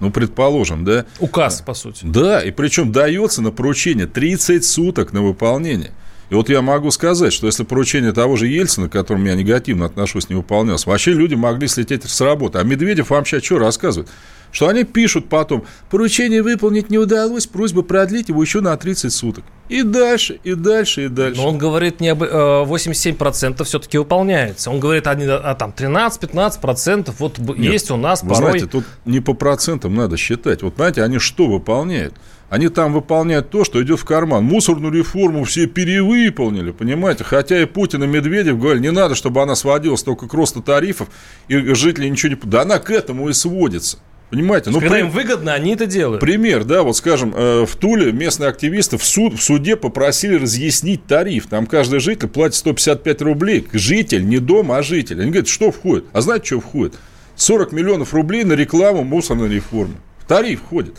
Ну, 0.03 0.11
предположим, 0.11 0.85
да? 0.85 1.07
Указ, 1.21 1.63
по 1.63 1.75
сути. 1.75 2.05
Да, 2.05 2.43
и 2.43 2.51
причем 2.51 2.91
дается 2.91 3.41
на 3.41 3.53
поручение 3.53 4.09
30 4.09 4.65
суток 4.65 5.13
на 5.13 5.23
выполнение. 5.23 5.93
И 6.33 6.35
вот 6.35 6.49
я 6.49 6.63
могу 6.63 6.91
сказать, 6.91 7.31
что 7.31 7.47
если 7.47 7.63
поручение 7.63 8.15
того 8.15 8.37
же 8.37 8.47
Ельцина, 8.47 8.89
к 8.89 8.93
которому 8.93 9.27
я 9.27 9.35
негативно 9.35 9.85
отношусь, 9.85 10.31
не 10.31 10.35
выполнялось, 10.35 10.87
вообще 10.87 11.13
люди 11.13 11.35
могли 11.35 11.69
слететь 11.69 12.05
с 12.05 12.21
работы. 12.23 12.59
А 12.59 12.63
Медведев 12.63 13.11
вам 13.11 13.27
сейчас 13.27 13.45
что 13.45 13.59
рассказывает? 13.59 14.09
Что 14.51 14.69
они 14.69 14.85
пишут 14.85 15.29
потом, 15.29 15.67
поручение 15.91 16.43
выполнить 16.43 16.89
не 16.89 16.97
удалось, 16.97 17.47
просьба 17.47 17.83
продлить 17.83 18.31
его 18.31 18.43
еще 18.43 18.63
на 18.63 18.75
30 18.75 19.13
суток. 19.13 19.45
И 19.69 19.83
дальше, 19.83 20.41
и 20.43 20.55
дальше, 20.55 21.05
и 21.05 21.09
дальше. 21.09 21.39
Но 21.39 21.49
он 21.49 21.59
говорит, 21.59 22.01
не 22.01 22.09
об, 22.09 22.23
э, 22.23 22.27
87% 22.27 23.65
все-таки 23.65 23.99
выполняется. 23.99 24.71
Он 24.71 24.81
говорит, 24.81 25.07
они, 25.09 25.27
а, 25.29 25.55
там 25.55 25.71
13-15% 25.77 27.13
вот 27.19 27.39
Нет, 27.41 27.59
есть 27.59 27.91
у 27.91 27.99
нас 27.99 28.23
Вы 28.23 28.31
порой. 28.31 28.43
знаете, 28.43 28.67
тут 28.67 28.85
не 29.05 29.21
по 29.21 29.35
процентам 29.35 29.95
надо 29.95 30.17
считать. 30.17 30.63
Вот 30.63 30.77
знаете, 30.77 31.03
они 31.03 31.19
что 31.19 31.47
выполняют? 31.47 32.15
Они 32.53 32.69
там 32.69 32.93
выполняют 32.93 33.49
то, 33.49 33.65
что 33.65 33.83
идет 33.83 33.99
в 33.99 34.05
карман. 34.05 34.45
Мусорную 34.45 34.93
реформу 34.93 35.45
все 35.45 35.65
перевыполнили, 35.67 36.71
понимаете? 36.71 37.25
Хотя 37.25 37.63
и 37.63 37.65
Путин, 37.65 38.05
и 38.05 38.07
Медведев 38.07 38.61
говорили, 38.61 38.83
не 38.83 38.91
надо, 38.91 39.15
чтобы 39.15 39.41
она 39.41 39.55
сводилась 39.55 40.03
только 40.03 40.29
к 40.29 40.35
росту 40.35 40.61
тарифов, 40.61 41.09
и 41.49 41.57
жители 41.73 42.09
ничего 42.09 42.35
не... 42.35 42.39
Да 42.45 42.61
она 42.61 42.79
к 42.79 42.91
этому 42.91 43.31
и 43.31 43.33
сводится. 43.33 44.01
Понимаете? 44.29 44.69
Ну, 44.69 44.81
Когда 44.81 44.97
при- 44.97 45.01
им 45.01 45.09
выгодно, 45.09 45.55
они 45.55 45.73
это 45.73 45.87
делают. 45.87 46.21
Пример, 46.21 46.65
да, 46.65 46.83
вот 46.83 46.95
скажем, 46.95 47.33
э, 47.35 47.65
в 47.65 47.75
Туле 47.77 48.13
местные 48.13 48.51
активисты 48.51 48.99
в, 48.99 49.05
суд, 49.07 49.33
в 49.33 49.43
суде 49.43 49.77
попросили 49.77 50.35
разъяснить 50.35 51.07
тариф. 51.07 51.47
Там 51.47 51.65
каждый 51.65 52.01
житель 52.01 52.29
платит 52.29 52.57
155 52.57 53.23
рублей. 53.23 53.67
Житель, 53.73 54.29
не 54.29 54.41
дом, 54.41 54.73
а 54.73 54.83
житель. 54.83 55.23
Они 55.23 55.31
говорят, 55.31 55.49
что 55.49 55.71
входит? 55.71 56.05
А 56.13 56.21
знаете, 56.21 56.45
что 56.45 56.61
входит? 56.61 56.97
40 57.35 57.73
миллионов 57.73 58.13
рублей 58.13 58.45
на 58.45 58.53
рекламу 58.53 59.05
мусорной 59.05 59.49
реформы. 59.49 59.95
В 60.19 60.27
тариф 60.27 60.61
входит. 60.61 60.99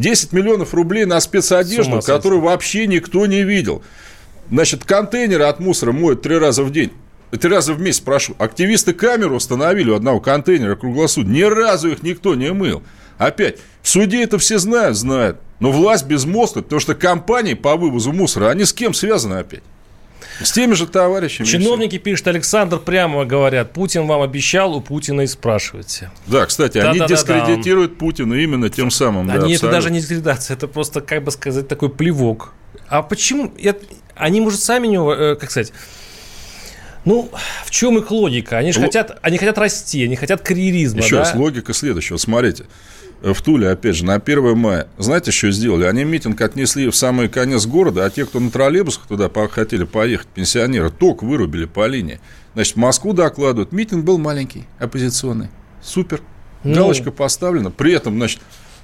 10 0.00 0.32
миллионов 0.32 0.74
рублей 0.74 1.04
на 1.04 1.20
спецодежду, 1.20 2.00
которую 2.00 2.40
вообще 2.40 2.86
никто 2.86 3.26
не 3.26 3.42
видел. 3.42 3.82
Значит, 4.50 4.84
контейнеры 4.84 5.44
от 5.44 5.60
мусора 5.60 5.92
моют 5.92 6.22
три 6.22 6.38
раза 6.38 6.64
в 6.64 6.72
день. 6.72 6.90
Три 7.30 7.48
раза 7.48 7.74
в 7.74 7.80
месяц, 7.80 8.00
прошу. 8.00 8.34
Активисты 8.38 8.92
камеру 8.92 9.36
установили 9.36 9.90
у 9.90 9.94
одного 9.94 10.20
контейнера 10.20 10.74
круглосуточно. 10.74 11.30
Ни 11.30 11.42
разу 11.42 11.90
их 11.90 12.02
никто 12.02 12.34
не 12.34 12.52
мыл. 12.52 12.82
Опять, 13.18 13.58
в 13.82 13.88
суде 13.88 14.22
это 14.22 14.38
все 14.38 14.58
знают, 14.58 14.96
знают. 14.96 15.38
Но 15.60 15.70
власть 15.70 16.06
без 16.06 16.24
мозга, 16.24 16.62
потому 16.62 16.80
что 16.80 16.94
компании 16.94 17.54
по 17.54 17.76
вывозу 17.76 18.12
мусора, 18.12 18.48
они 18.48 18.64
с 18.64 18.72
кем 18.72 18.94
связаны 18.94 19.34
опять? 19.34 19.62
С 20.42 20.52
теми 20.52 20.74
же 20.74 20.86
товарищами. 20.86 21.46
Чиновники, 21.46 21.98
пишет 21.98 22.26
Александр, 22.28 22.78
прямо 22.78 23.24
говорят, 23.24 23.72
Путин 23.72 24.06
вам 24.06 24.22
обещал, 24.22 24.74
у 24.74 24.80
Путина 24.80 25.22
и 25.22 25.26
спрашивайте. 25.26 26.10
Да, 26.26 26.46
кстати, 26.46 26.78
они 26.78 26.98
Да-да-да-да. 26.98 27.14
дискредитируют 27.14 27.98
Путина 27.98 28.34
именно 28.34 28.68
тем 28.70 28.90
самым. 28.90 29.26
да, 29.26 29.34
Они 29.34 29.40
это 29.40 29.66
абсолютно. 29.66 29.70
даже 29.70 29.90
не 29.90 30.00
дискредитация, 30.00 30.56
это 30.56 30.68
просто, 30.68 31.00
как 31.00 31.24
бы 31.24 31.30
сказать, 31.30 31.68
такой 31.68 31.88
плевок. 31.90 32.52
А 32.88 33.02
почему? 33.02 33.52
они, 34.16 34.40
может, 34.40 34.60
сами 34.60 34.86
не... 34.86 34.96
э, 34.96 35.36
Как 35.36 35.50
сказать... 35.50 35.72
Ну, 37.06 37.30
в 37.64 37.70
чем 37.70 37.96
их 37.96 38.10
логика? 38.10 38.58
Они 38.58 38.72
же 38.72 38.80
Ло- 38.80 38.84
хотят, 38.86 39.18
они 39.22 39.38
хотят 39.38 39.56
расти, 39.56 40.04
они 40.04 40.16
хотят 40.16 40.42
карьеризма, 40.42 41.00
Еще 41.00 41.16
да? 41.16 41.20
раз, 41.20 41.34
логика 41.34 41.72
следующая. 41.72 42.12
Вот 42.14 42.20
смотрите. 42.20 42.64
В 43.22 43.42
Туле, 43.42 43.68
опять 43.68 43.96
же, 43.96 44.04
на 44.04 44.14
1 44.14 44.56
мая, 44.56 44.88
знаете, 44.96 45.30
что 45.30 45.50
сделали? 45.50 45.84
Они 45.84 46.04
митинг 46.04 46.40
отнесли 46.40 46.88
в 46.88 46.96
самый 46.96 47.28
конец 47.28 47.66
города, 47.66 48.04
а 48.06 48.10
те, 48.10 48.24
кто 48.24 48.40
на 48.40 48.50
троллейбусах 48.50 49.06
туда 49.06 49.28
по- 49.28 49.48
хотели 49.48 49.84
поехать, 49.84 50.26
пенсионеры, 50.28 50.90
ток 50.90 51.22
вырубили 51.22 51.66
по 51.66 51.86
линии. 51.86 52.18
Значит, 52.54 52.76
Москву 52.76 53.12
докладывают, 53.12 53.72
митинг 53.72 54.04
был 54.04 54.16
маленький, 54.18 54.66
оппозиционный. 54.78 55.48
Супер. 55.82 56.22
Ну. 56.64 56.74
Галочка 56.74 57.10
поставлена. 57.10 57.70
При 57.70 57.92
этом, 57.92 58.16
значит, 58.16 58.40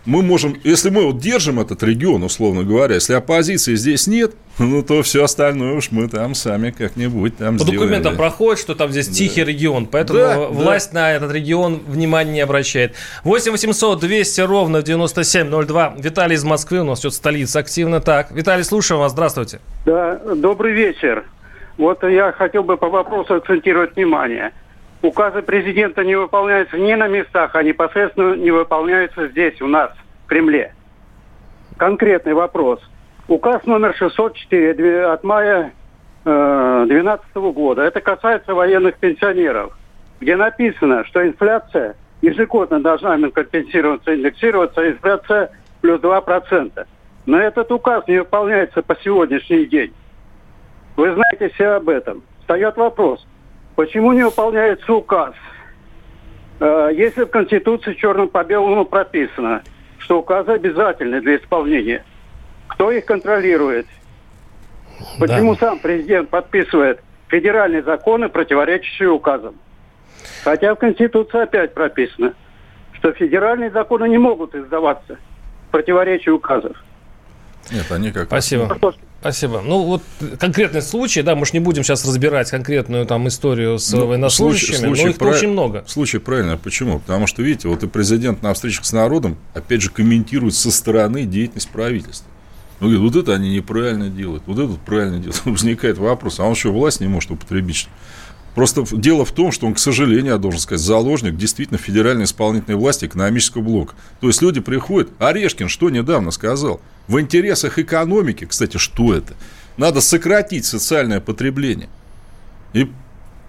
мы 0.06 0.22
можем, 0.22 0.56
если 0.64 0.90
мы 0.90 1.04
вот 1.04 1.18
держим 1.18 1.60
этот 1.60 1.82
регион, 1.82 2.22
условно 2.22 2.62
говоря, 2.62 2.94
если 2.94 3.14
оппозиции 3.14 3.74
здесь 3.74 4.06
нет, 4.06 4.34
ну, 4.58 4.82
то 4.82 5.02
все 5.02 5.24
остальное 5.24 5.74
уж 5.74 5.90
мы 5.90 6.08
там 6.08 6.34
сами 6.34 6.70
как-нибудь 6.70 7.36
там 7.36 7.58
По 7.58 7.64
сделаем. 7.64 7.80
документам 7.80 8.12
да. 8.12 8.18
проходит, 8.18 8.60
что 8.60 8.74
там 8.74 8.90
здесь 8.90 9.08
тихий 9.08 9.44
регион, 9.44 9.86
поэтому 9.86 10.18
Да, 10.18 10.34
да. 10.36 10.46
власть 10.46 10.92
на 10.92 11.12
этот 11.12 11.32
регион 11.32 11.80
внимания 11.86 12.32
не 12.32 12.40
обращает. 12.40 12.94
8 13.24 13.52
800 13.52 14.00
200 14.00 14.40
ровно 14.42 14.82
9702. 14.82 15.94
Виталий 15.98 16.36
из 16.36 16.44
Москвы, 16.44 16.80
у 16.80 16.84
нас 16.84 17.00
что 17.00 17.10
столица 17.10 17.58
активно. 17.58 18.00
Так, 18.00 18.30
Виталий, 18.30 18.64
слушаем 18.64 19.00
вас, 19.00 19.12
здравствуйте. 19.12 19.60
Да, 19.84 20.20
добрый 20.34 20.72
вечер. 20.72 21.24
Вот 21.76 22.02
я 22.04 22.32
хотел 22.32 22.62
бы 22.62 22.76
по 22.76 22.88
вопросу 22.88 23.34
акцентировать 23.34 23.96
внимание. 23.96 24.52
Указы 25.06 25.40
президента 25.42 26.02
не 26.02 26.16
выполняются 26.16 26.76
не 26.78 26.96
на 26.96 27.06
местах, 27.06 27.54
а 27.54 27.62
непосредственно 27.62 28.34
не 28.34 28.50
выполняются 28.50 29.28
здесь, 29.28 29.62
у 29.62 29.68
нас, 29.68 29.92
в 30.24 30.28
Кремле. 30.28 30.74
Конкретный 31.76 32.34
вопрос. 32.34 32.80
Указ 33.28 33.64
номер 33.66 33.94
604 33.94 34.74
две- 34.74 35.04
от 35.04 35.22
мая 35.22 35.72
2012 36.24 37.52
года. 37.52 37.82
Это 37.82 38.00
касается 38.00 38.52
военных 38.52 38.96
пенсионеров, 38.96 39.78
где 40.20 40.34
написано, 40.34 41.04
что 41.04 41.24
инфляция 41.24 41.94
ежегодно 42.20 42.80
должна 42.80 43.16
компенсироваться, 43.30 44.12
индексироваться, 44.12 44.90
инфляция 44.90 45.50
плюс 45.82 46.00
2%. 46.00 46.84
Но 47.26 47.38
этот 47.38 47.70
указ 47.70 48.08
не 48.08 48.18
выполняется 48.18 48.82
по 48.82 48.96
сегодняшний 48.96 49.66
день. 49.66 49.92
Вы 50.96 51.14
знаете 51.14 51.54
все 51.54 51.76
об 51.76 51.88
этом. 51.88 52.24
Встает 52.40 52.76
вопрос, 52.76 53.24
почему 53.76 54.12
не 54.12 54.24
выполняется 54.24 54.92
указ? 54.92 55.34
Э, 56.58 56.90
Если 56.92 57.24
в 57.24 57.30
Конституции 57.30 57.94
черным 57.94 58.28
по 58.28 58.42
белому 58.42 58.84
прописано, 58.84 59.62
что 59.98 60.18
указы 60.18 60.52
обязательны 60.52 61.20
для 61.20 61.36
исполнения, 61.36 62.04
кто 62.66 62.90
их 62.90 63.04
контролирует? 63.04 63.86
Почему 65.18 65.54
сам 65.56 65.78
президент 65.78 66.30
подписывает 66.30 67.00
федеральные 67.28 67.82
законы, 67.82 68.28
противоречащие 68.28 69.10
указам? 69.10 69.56
Хотя 70.42 70.74
в 70.74 70.78
Конституции 70.78 71.42
опять 71.42 71.74
прописано, 71.74 72.34
что 72.92 73.12
федеральные 73.12 73.70
законы 73.70 74.08
не 74.08 74.18
могут 74.18 74.54
издаваться 74.54 75.18
в 75.68 75.70
противоречии 75.72 76.30
указов. 76.30 76.76
Нет, 77.70 77.90
они 77.90 78.12
как 78.12 78.26
Спасибо. 78.26 78.78
Спасибо. 79.26 79.60
Ну, 79.60 79.82
вот 79.82 80.02
конкретный 80.38 80.82
случай, 80.82 81.22
да, 81.22 81.34
мы 81.34 81.46
же 81.46 81.52
не 81.52 81.58
будем 81.60 81.82
сейчас 81.82 82.04
разбирать 82.04 82.48
конкретную 82.50 83.06
там 83.06 83.26
историю 83.26 83.78
с 83.78 83.90
Ну, 83.92 84.06
военнослужащими, 84.06 84.76
случай- 84.76 85.02
но 85.04 85.08
их 85.10 85.16
прав- 85.18 85.34
очень 85.34 85.48
много. 85.48 85.84
Случай 85.88 86.18
правильно. 86.18 86.56
Почему? 86.56 87.00
Потому 87.00 87.26
что, 87.26 87.42
видите, 87.42 87.66
вот 87.68 87.82
и 87.82 87.88
президент 87.88 88.42
на 88.42 88.54
встречах 88.54 88.84
с 88.84 88.92
народом, 88.92 89.36
опять 89.52 89.82
же, 89.82 89.90
комментирует 89.90 90.54
со 90.54 90.70
стороны 90.70 91.24
деятельность 91.24 91.68
правительства. 91.70 92.26
Он 92.80 92.88
говорит, 92.92 93.14
вот 93.14 93.22
это 93.22 93.34
они 93.34 93.54
неправильно 93.54 94.08
делают, 94.08 94.42
вот 94.46 94.58
это 94.58 94.78
правильно 94.84 95.18
делают. 95.18 95.40
Возникает 95.44 95.98
вопрос, 95.98 96.38
а 96.38 96.44
он 96.44 96.54
что, 96.54 96.72
власть 96.72 97.00
не 97.00 97.08
может 97.08 97.30
употребить? 97.32 97.76
что? 97.76 97.90
Просто 98.56 98.86
дело 98.90 99.26
в 99.26 99.32
том, 99.32 99.52
что 99.52 99.66
он, 99.66 99.74
к 99.74 99.78
сожалению, 99.78 100.32
я 100.32 100.38
должен 100.38 100.58
сказать, 100.58 100.82
заложник 100.84 101.36
действительно 101.36 101.78
федеральной 101.78 102.24
исполнительной 102.24 102.78
власти 102.78 103.04
экономического 103.04 103.60
блока. 103.60 103.94
То 104.22 104.28
есть 104.28 104.40
люди 104.40 104.62
приходят, 104.62 105.10
Орешкин 105.18 105.68
что 105.68 105.90
недавно 105.90 106.30
сказал? 106.30 106.80
В 107.06 107.20
интересах 107.20 107.78
экономики, 107.78 108.46
кстати, 108.46 108.78
что 108.78 109.12
это? 109.12 109.34
Надо 109.76 110.00
сократить 110.00 110.64
социальное 110.64 111.20
потребление. 111.20 111.90
И 112.72 112.90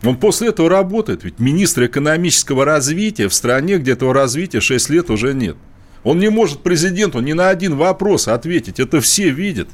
он 0.04 0.18
после 0.18 0.50
этого 0.50 0.70
работает. 0.70 1.24
Ведь 1.24 1.40
министр 1.40 1.86
экономического 1.86 2.66
развития 2.66 3.30
в 3.30 3.34
стране, 3.34 3.78
где 3.78 3.94
этого 3.94 4.14
развития 4.14 4.60
6 4.60 4.90
лет 4.90 5.10
уже 5.10 5.34
нет. 5.34 5.56
Он 6.04 6.20
не 6.20 6.28
может 6.28 6.64
президенту 6.64 7.22
ни 7.22 7.32
на 7.32 7.48
один 7.48 7.78
вопрос 7.78 8.28
ответить. 8.28 8.82
Это 8.82 9.00
все 9.00 9.30
видят. 9.30 9.70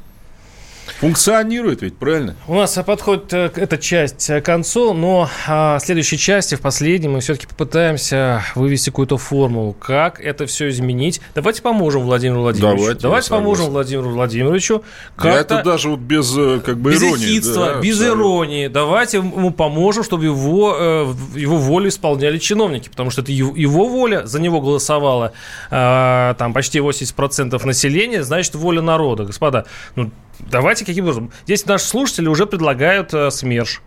Функционирует 1.00 1.82
ведь, 1.82 1.96
правильно? 1.96 2.36
У 2.46 2.54
нас 2.54 2.78
подходит 2.86 3.32
э, 3.32 3.50
эта 3.56 3.78
часть 3.78 4.26
к 4.26 4.40
концу, 4.42 4.92
но 4.92 5.28
а, 5.46 5.78
в 5.78 5.82
следующей 5.82 6.18
части, 6.18 6.54
в 6.54 6.60
последней, 6.60 7.08
мы 7.08 7.20
все-таки 7.20 7.46
попытаемся 7.46 8.42
вывести 8.54 8.90
какую-то 8.90 9.16
формулу, 9.18 9.72
как 9.72 10.20
это 10.20 10.46
все 10.46 10.68
изменить. 10.68 11.20
Давайте 11.34 11.62
поможем 11.62 12.02
Владимиру 12.02 12.42
Владимировичу. 12.42 12.78
Давайте, 12.78 13.00
Давайте 13.02 13.30
поможем 13.30 13.66
Владимиру 13.66 14.10
Владимировичу. 14.10 14.84
Я 15.22 15.40
это 15.40 15.62
даже 15.62 15.88
вот 15.88 16.00
без 16.00 16.32
как 16.64 16.78
бы 16.78 16.92
без 16.92 17.02
иронии. 17.02 17.26
ехидства, 17.26 17.66
да, 17.74 17.80
без 17.80 17.96
абсолютно. 17.96 18.20
иронии. 18.20 18.68
Давайте 18.68 19.16
ему 19.18 19.50
поможем, 19.50 20.04
чтобы 20.04 20.24
его, 20.24 20.76
э, 20.78 21.14
его 21.34 21.56
волю 21.56 21.88
исполняли 21.88 22.38
чиновники, 22.38 22.88
потому 22.88 23.10
что 23.10 23.22
это 23.22 23.32
его, 23.32 23.88
воля, 23.88 24.26
за 24.26 24.40
него 24.40 24.60
голосовало 24.60 25.32
э, 25.70 26.34
там 26.38 26.52
почти 26.52 26.78
80% 26.78 27.66
населения, 27.66 28.22
значит, 28.22 28.54
воля 28.54 28.82
народа. 28.82 29.24
Господа, 29.24 29.66
ну 29.96 30.10
давайте 30.38 30.84
каким 30.84 31.04
образом. 31.04 31.32
Здесь 31.44 31.66
наши 31.66 31.84
слушатели 31.84 32.28
уже 32.28 32.46
предлагают 32.46 33.12
э, 33.14 33.30
СМЕРШ. 33.30 33.82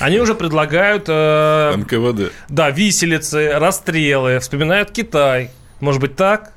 Они 0.00 0.18
уже 0.18 0.34
предлагают... 0.34 1.04
Э, 1.08 1.74
НКВД. 1.76 2.32
Да, 2.48 2.70
виселицы, 2.70 3.52
расстрелы, 3.54 4.38
вспоминают 4.38 4.90
Китай. 4.90 5.50
Может 5.80 6.00
быть, 6.00 6.16
так? 6.16 6.52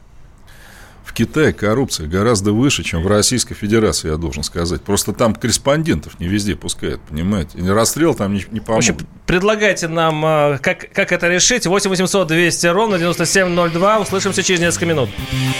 В 1.07 1.13
Китае 1.13 1.53
коррупция 1.53 2.05
гораздо 2.05 2.51
выше, 2.51 2.83
чем 2.83 3.01
в 3.01 3.07
Российской 3.07 3.55
Федерации, 3.55 4.09
я 4.11 4.17
должен 4.17 4.43
сказать. 4.43 4.81
Просто 4.81 5.13
там 5.13 5.33
корреспондентов 5.33 6.19
не 6.19 6.27
везде 6.27 6.55
пускают, 6.57 6.99
понимаете? 7.09 7.57
И 7.57 7.67
расстрел 7.67 8.13
там 8.13 8.33
не, 8.33 8.45
не 8.51 8.59
В 8.59 8.63
поможет. 8.65 8.95
общем, 8.95 9.07
предлагайте 9.25 9.87
нам, 9.87 10.23
э, 10.25 10.57
как, 10.61 10.91
как 10.91 11.13
это 11.13 11.29
решить. 11.29 11.65
8 11.65 11.89
800 11.89 12.27
200 12.27 12.67
ровно 12.67 12.99
9702. 12.99 13.99
Услышимся 13.99 14.43
через 14.43 14.59
несколько 14.59 14.85
минут. 14.85 15.09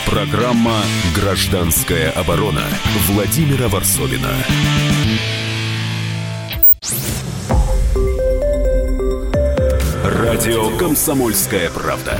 Программа 0.05 0.81
«Гражданская 1.15 2.11
оборона» 2.11 2.63
Владимира 3.07 3.69
Варсовина. 3.69 4.33
Радио 10.03 10.77
«Комсомольская 10.77 11.69
правда». 11.69 12.19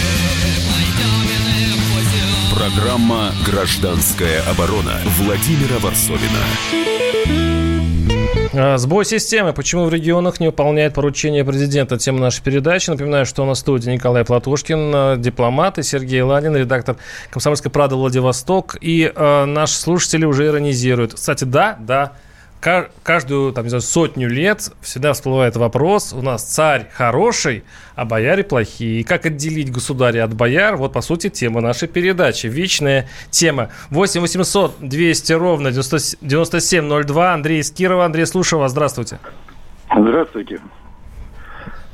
Программа 2.61 3.31
«Гражданская 3.43 4.43
оборона» 4.43 4.93
Владимира 5.17 5.79
Варсовина. 5.79 6.45
А, 8.53 8.77
Сбой 8.77 9.03
системы. 9.03 9.51
Почему 9.51 9.85
в 9.85 9.91
регионах 9.91 10.39
не 10.39 10.45
выполняет 10.45 10.93
поручения 10.93 11.43
президента? 11.43 11.97
Тема 11.97 12.19
нашей 12.19 12.43
передачи. 12.43 12.91
Напоминаю, 12.91 13.25
что 13.25 13.41
у 13.41 13.45
нас 13.47 13.57
в 13.57 13.61
студии 13.61 13.89
Николай 13.89 14.23
Платошкин, 14.23 14.91
э, 14.93 15.15
дипломат, 15.17 15.79
и 15.79 15.83
Сергей 15.83 16.21
Ладин, 16.21 16.55
редактор 16.55 16.97
«Комсомольской 17.31 17.71
правды» 17.71 17.95
Владивосток. 17.95 18.77
И 18.79 19.11
э, 19.11 19.45
наши 19.45 19.73
слушатели 19.73 20.25
уже 20.25 20.45
иронизируют. 20.45 21.15
Кстати, 21.15 21.45
да, 21.45 21.77
да, 21.79 22.13
каждую 22.61 23.53
там, 23.53 23.63
не 23.65 23.69
знаю, 23.69 23.81
сотню 23.81 24.29
лет 24.29 24.71
всегда 24.81 25.13
всплывает 25.13 25.55
вопрос. 25.55 26.13
У 26.13 26.21
нас 26.21 26.43
царь 26.43 26.87
хороший, 26.93 27.63
а 27.95 28.05
бояре 28.05 28.43
плохие. 28.43 29.01
И 29.01 29.03
как 29.03 29.25
отделить 29.25 29.71
государя 29.71 30.23
от 30.23 30.33
бояр? 30.35 30.75
Вот, 30.77 30.93
по 30.93 31.01
сути, 31.01 31.29
тема 31.29 31.61
нашей 31.61 31.87
передачи. 31.87 32.47
Вечная 32.47 33.09
тема. 33.31 33.69
8 33.89 34.21
800 34.21 34.75
200 34.79 35.33
ровно 35.33 35.71
90 35.71 36.17
9702. 36.21 37.33
Андрей 37.33 37.59
из 37.59 37.71
Кирова. 37.71 38.05
Андрей, 38.05 38.25
слушаю 38.25 38.59
вас. 38.59 38.71
Здравствуйте. 38.71 39.19
Здравствуйте. 39.95 40.61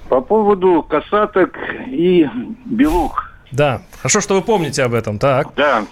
По 0.09 0.21
поводу 0.21 0.83
касаток 0.83 1.57
и 1.87 2.29
белух. 2.65 3.31
Да, 3.51 3.81
хорошо, 3.99 4.21
что 4.21 4.35
вы 4.35 4.41
помните 4.41 4.83
об 4.83 4.93
этом. 4.93 5.19
Так. 5.19 5.53
Да. 5.55 5.85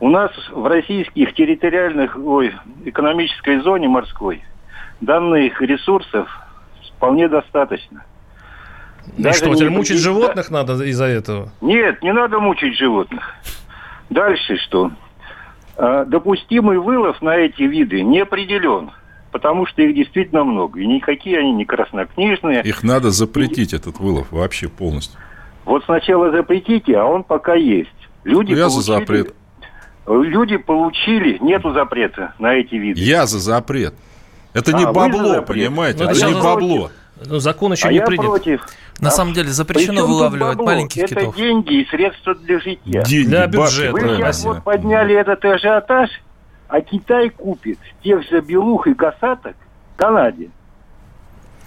У 0.00 0.08
нас 0.10 0.30
в 0.50 0.66
российских 0.66 1.34
территориальных, 1.34 2.16
ой, 2.18 2.52
экономической 2.84 3.60
зоне 3.60 3.88
морской 3.88 4.42
данных 5.00 5.60
ресурсов 5.62 6.28
вполне 6.96 7.28
достаточно. 7.28 8.04
И 9.16 9.22
Даже 9.22 9.38
что, 9.38 9.48
не 9.50 9.54
теперь 9.56 9.70
мучить 9.70 9.92
будет- 9.92 10.02
животных 10.02 10.50
надо 10.50 10.82
из-за 10.84 11.04
этого? 11.06 11.50
Нет, 11.60 12.02
не 12.02 12.12
надо 12.12 12.38
мучить 12.40 12.76
животных. 12.76 13.34
Дальше 14.10 14.56
что? 14.56 14.90
А, 15.76 16.04
Допустимый 16.04 16.78
вылов 16.78 17.20
на 17.22 17.36
эти 17.36 17.62
виды 17.62 18.02
не 18.02 18.20
определен, 18.20 18.90
потому 19.30 19.66
что 19.66 19.82
их 19.82 19.94
действительно 19.94 20.44
много. 20.44 20.80
И 20.80 20.86
никакие 20.86 21.38
они 21.38 21.52
не 21.52 21.64
краснокнижные. 21.64 22.62
Их 22.62 22.82
надо 22.82 23.10
запретить, 23.10 23.72
этот 23.74 23.98
вылов, 24.00 24.30
вообще 24.32 24.68
полностью. 24.68 25.18
Вот 25.64 25.84
сначала 25.84 26.30
запретите, 26.30 26.96
а 26.96 27.04
он 27.04 27.24
пока 27.24 27.54
есть. 27.54 27.90
Люди 28.24 28.52
Я 28.52 28.68
за 28.68 28.76
получили- 28.92 29.22
запрет. 29.22 29.34
Люди 30.06 30.56
получили, 30.58 31.38
нету 31.40 31.72
запрета 31.72 32.34
на 32.38 32.54
эти 32.54 32.74
виды. 32.74 33.00
Я 33.00 33.26
за 33.26 33.38
запрет. 33.38 33.94
Это 34.52 34.76
А, 34.76 34.78
не 34.78 34.84
бабло, 34.86 35.42
понимаете? 35.42 36.04
Ну, 36.04 36.10
это 36.10 36.18
это 36.18 36.26
не 36.32 36.40
бабло. 36.40 36.90
Ну, 37.26 37.38
закон 37.38 37.72
еще 37.72 37.88
а 37.88 37.90
не 37.90 37.98
я 37.98 38.04
принят. 38.06 38.26
против. 38.26 38.60
На 39.00 39.08
А 39.08 39.10
самом 39.10 39.32
деле 39.32 39.48
запрещено 39.50 40.06
вылавливать 40.06 40.56
бабло? 40.56 40.66
маленьких 40.66 41.02
Это 41.04 41.14
китов. 41.16 41.36
деньги 41.36 41.80
и 41.80 41.86
средства 41.88 42.34
для 42.34 42.60
житья. 42.60 43.02
Деньги, 43.02 43.28
Для 43.28 43.46
бюджета. 43.46 43.92
Вы 43.92 44.00
сейчас 44.00 44.44
вот 44.44 44.62
подняли 44.62 45.14
этот 45.14 45.44
ажиотаж, 45.44 46.10
а 46.68 46.80
Китай 46.80 47.30
купит 47.30 47.78
тех 48.02 48.22
же 48.28 48.40
белух 48.40 48.86
и 48.86 48.94
касаток 48.94 49.56
в 49.94 49.96
Канаде, 49.98 50.50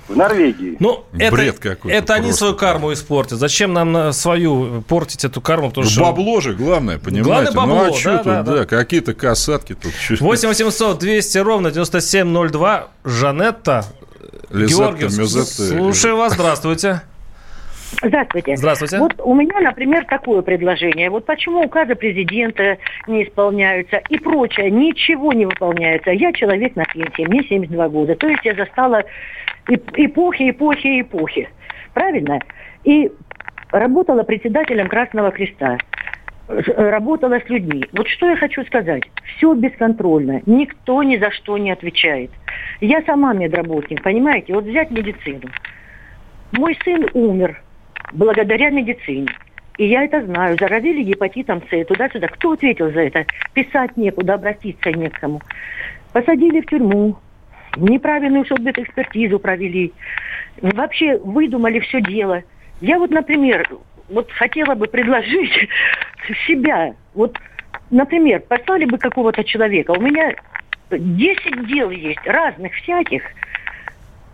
в 0.07 0.15
Норвегии. 0.15 0.77
Ну, 0.79 1.03
это, 1.17 1.35
Бред 1.35 1.59
какой-то 1.59 1.97
это 1.97 2.13
они 2.13 2.23
просто. 2.27 2.39
свою 2.39 2.55
карму 2.55 2.93
испортят. 2.93 3.39
Зачем 3.39 3.73
нам 3.73 3.91
на 3.91 4.11
свою 4.13 4.81
портить 4.83 5.25
эту 5.25 5.41
карму? 5.41 5.69
Потому 5.69 5.85
Ну, 5.85 5.89
что... 5.91 6.01
бабло 6.03 6.39
же 6.41 6.53
главное, 6.53 6.97
понимаете? 6.97 7.23
Главное 7.29 7.51
бабло, 7.51 7.75
ну, 7.85 7.93
а 7.93 7.97
что 7.97 8.11
да, 8.11 8.17
тут, 8.17 8.25
да, 8.25 8.43
да, 8.43 8.53
да. 8.59 8.65
какие-то 8.65 9.13
касатки 9.13 9.73
тут. 9.75 9.93
чуть- 9.99 10.21
8 10.21 10.47
800 10.49 10.99
200 10.99 11.37
ровно 11.39 11.71
9702. 11.71 12.87
Жанетта. 13.03 13.85
Мюзетта. 14.49 15.09
Слушаю 15.09 16.17
вас. 16.17 16.33
Здравствуйте. 16.33 17.01
Здравствуйте. 18.01 18.57
Здравствуйте. 18.57 18.97
Вот 18.99 19.13
у 19.23 19.33
меня, 19.33 19.59
например, 19.61 20.05
такое 20.05 20.41
предложение. 20.41 21.09
Вот 21.09 21.25
почему 21.25 21.63
указы 21.63 21.95
президента 21.95 22.77
не 23.07 23.23
исполняются 23.23 23.97
и 24.09 24.17
прочее, 24.19 24.69
ничего 24.69 25.31
не 25.33 25.45
выполняется. 25.45 26.11
Я 26.11 26.33
человек 26.33 26.75
на 26.75 26.83
пенсии, 26.85 27.25
мне 27.25 27.43
72 27.47 27.87
года. 27.89 28.15
То 28.15 28.27
есть 28.27 28.43
я 28.43 28.55
застала 28.55 29.03
эпохи, 29.67 30.49
эпохи, 30.51 31.01
эпохи. 31.01 31.49
Правильно? 31.93 32.39
И 32.83 33.11
работала 33.71 34.23
председателем 34.23 34.87
Красного 34.87 35.31
Креста. 35.31 35.77
Ж- 36.49 36.73
Работала 36.77 37.39
с 37.45 37.49
людьми. 37.49 37.83
Вот 37.91 38.07
что 38.07 38.29
я 38.29 38.37
хочу 38.37 38.63
сказать. 38.65 39.03
Все 39.35 39.53
бесконтрольно. 39.53 40.41
Никто 40.45 41.03
ни 41.03 41.17
за 41.17 41.31
что 41.31 41.57
не 41.57 41.71
отвечает. 41.71 42.31
Я 42.79 43.01
сама 43.01 43.33
медработник, 43.33 44.01
понимаете? 44.01 44.53
Вот 44.53 44.63
взять 44.63 44.89
медицину. 44.91 45.49
Мой 46.53 46.77
сын 46.85 47.05
умер 47.13 47.61
благодаря 48.13 48.69
медицине. 48.69 49.27
И 49.77 49.85
я 49.87 50.03
это 50.03 50.23
знаю. 50.25 50.57
Заразили 50.57 51.03
гепатитом 51.03 51.61
С, 51.69 51.85
туда-сюда. 51.85 52.27
Кто 52.29 52.53
ответил 52.53 52.91
за 52.91 53.01
это? 53.01 53.25
Писать 53.53 53.97
некуда, 53.97 54.35
обратиться 54.35 54.91
не 54.91 55.09
к 55.09 55.19
кому. 55.19 55.41
Посадили 56.13 56.61
в 56.61 56.65
тюрьму. 56.67 57.17
Неправильную 57.77 58.43
экспертизу 58.43 59.39
провели. 59.39 59.93
Вообще 60.61 61.17
выдумали 61.17 61.79
все 61.79 62.01
дело. 62.01 62.43
Я 62.81 62.99
вот, 62.99 63.11
например, 63.11 63.67
вот 64.09 64.31
хотела 64.31 64.75
бы 64.75 64.87
предложить 64.87 65.51
себя. 66.47 66.93
Вот, 67.13 67.37
например, 67.89 68.41
послали 68.41 68.85
бы 68.85 68.97
какого-то 68.97 69.43
человека. 69.43 69.91
У 69.91 70.01
меня 70.01 70.35
10 70.89 71.67
дел 71.67 71.89
есть, 71.89 72.25
разных 72.25 72.73
всяких 72.73 73.23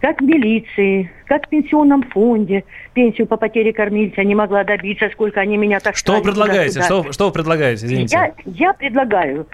как 0.03 0.19
в 0.19 0.23
милиции, 0.25 1.09
как 1.27 1.45
в 1.45 1.49
пенсионном 1.49 2.03
фонде. 2.03 2.65
Пенсию 2.93 3.25
по 3.25 3.37
потере 3.37 3.71
кормильца 3.71 4.21
не 4.25 4.35
могла 4.35 4.65
добиться, 4.65 5.09
сколько 5.13 5.39
они 5.39 5.55
меня 5.55 5.79
так 5.79 5.95
Что 5.95 6.17
вы 6.17 6.21
предлагаете? 6.21 6.81
Что, 6.81 7.09
что 7.13 7.27
вы 7.27 7.31
предлагаете? 7.31 7.85
Извините. 7.85 8.17
Я, 8.17 8.33
я 8.43 8.73
предлагаю 8.73 9.47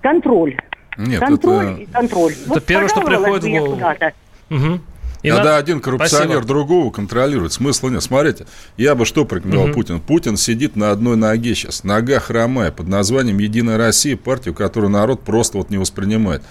контроль. 0.00 0.56
Нет, 0.96 1.20
контроль 1.20 1.66
это- 1.66 1.80
и 1.82 1.86
контроль. 1.86 2.34
Это 2.46 2.60
первое, 2.60 2.88
что 2.88 3.00
приходит 3.02 3.44
в 3.44 3.48
голову. 3.50 4.80
И 5.22 5.28
Когда 5.30 5.52
на- 5.52 5.56
один 5.56 5.80
коррупционер 5.80 6.24
Спасибо. 6.24 6.44
другого 6.48 6.90
контролирует, 6.90 7.52
смысла 7.52 7.90
нет. 7.90 8.02
Смотрите, 8.02 8.46
я 8.76 8.96
бы 8.96 9.04
что 9.04 9.24
порекомендовал 9.24 9.68
Мгм. 9.68 9.74
Путин? 9.74 10.00
Путин 10.00 10.36
сидит 10.36 10.74
на 10.74 10.90
одной 10.90 11.16
ноге 11.16 11.54
сейчас, 11.54 11.84
нога 11.84 12.18
хромая, 12.18 12.72
под 12.72 12.88
названием 12.88 13.38
«Единая 13.38 13.78
Россия», 13.78 14.16
партию, 14.16 14.52
которую 14.52 14.90
народ 14.90 15.22
просто 15.22 15.58
вот 15.58 15.70
не 15.70 15.78
воспринимает. 15.78 16.42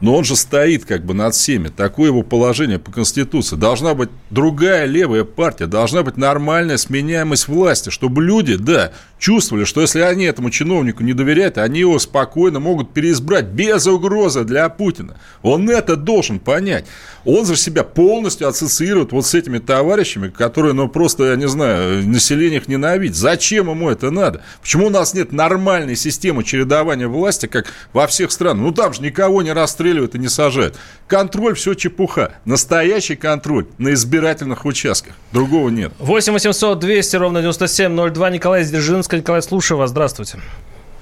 Но 0.00 0.14
он 0.14 0.24
же 0.24 0.36
стоит 0.36 0.84
как 0.84 1.04
бы 1.04 1.14
над 1.14 1.34
всеми. 1.34 1.68
Такое 1.68 2.06
его 2.06 2.22
положение 2.22 2.78
по 2.78 2.92
Конституции. 2.92 3.56
Должна 3.56 3.94
быть 3.94 4.10
другая 4.30 4.86
левая 4.86 5.24
партия, 5.24 5.66
должна 5.66 6.02
быть 6.02 6.16
нормальная 6.16 6.76
сменяемость 6.76 7.48
власти, 7.48 7.90
чтобы 7.90 8.22
люди, 8.22 8.56
да, 8.56 8.92
чувствовали, 9.18 9.64
что 9.64 9.80
если 9.80 10.00
они 10.00 10.24
этому 10.24 10.50
чиновнику 10.50 11.02
не 11.02 11.12
доверяют, 11.12 11.58
они 11.58 11.80
его 11.80 11.98
спокойно 11.98 12.60
могут 12.60 12.92
переизбрать 12.92 13.46
без 13.46 13.86
угрозы 13.86 14.44
для 14.44 14.68
Путина. 14.68 15.16
Он 15.42 15.68
это 15.68 15.96
должен 15.96 16.38
понять. 16.38 16.86
Он 17.24 17.44
же 17.44 17.56
себя 17.56 17.82
полностью 17.82 18.48
ассоциирует 18.48 19.12
вот 19.12 19.26
с 19.26 19.34
этими 19.34 19.58
товарищами, 19.58 20.28
которые, 20.28 20.72
ну, 20.72 20.88
просто, 20.88 21.30
я 21.30 21.36
не 21.36 21.48
знаю, 21.48 22.06
население 22.08 22.60
их 22.60 22.68
ненавидит. 22.68 23.16
Зачем 23.16 23.68
ему 23.68 23.90
это 23.90 24.10
надо? 24.10 24.42
Почему 24.62 24.86
у 24.86 24.90
нас 24.90 25.14
нет 25.14 25.32
нормальной 25.32 25.96
системы 25.96 26.44
чередования 26.44 27.08
власти, 27.08 27.46
как 27.46 27.66
во 27.92 28.06
всех 28.06 28.30
странах? 28.30 28.62
Ну, 28.62 28.72
там 28.72 28.94
же 28.94 29.02
никого 29.02 29.42
не 29.42 29.52
расстреливают 29.52 29.87
и 30.14 30.18
не 30.18 30.28
сажают. 30.28 30.76
Контроль 31.06 31.54
все 31.54 31.74
чепуха. 31.74 32.32
Настоящий 32.44 33.16
контроль 33.16 33.66
на 33.78 33.92
избирательных 33.92 34.64
участках. 34.64 35.14
Другого 35.32 35.68
нет. 35.68 35.92
8 35.98 36.32
800 36.32 36.78
200 36.78 37.16
ровно 37.16 37.40
9702. 37.40 38.30
Николай 38.30 38.62
Сдержинский. 38.64 39.18
Николай, 39.18 39.42
слушаю 39.42 39.78
вас. 39.78 39.90
Здравствуйте. 39.90 40.38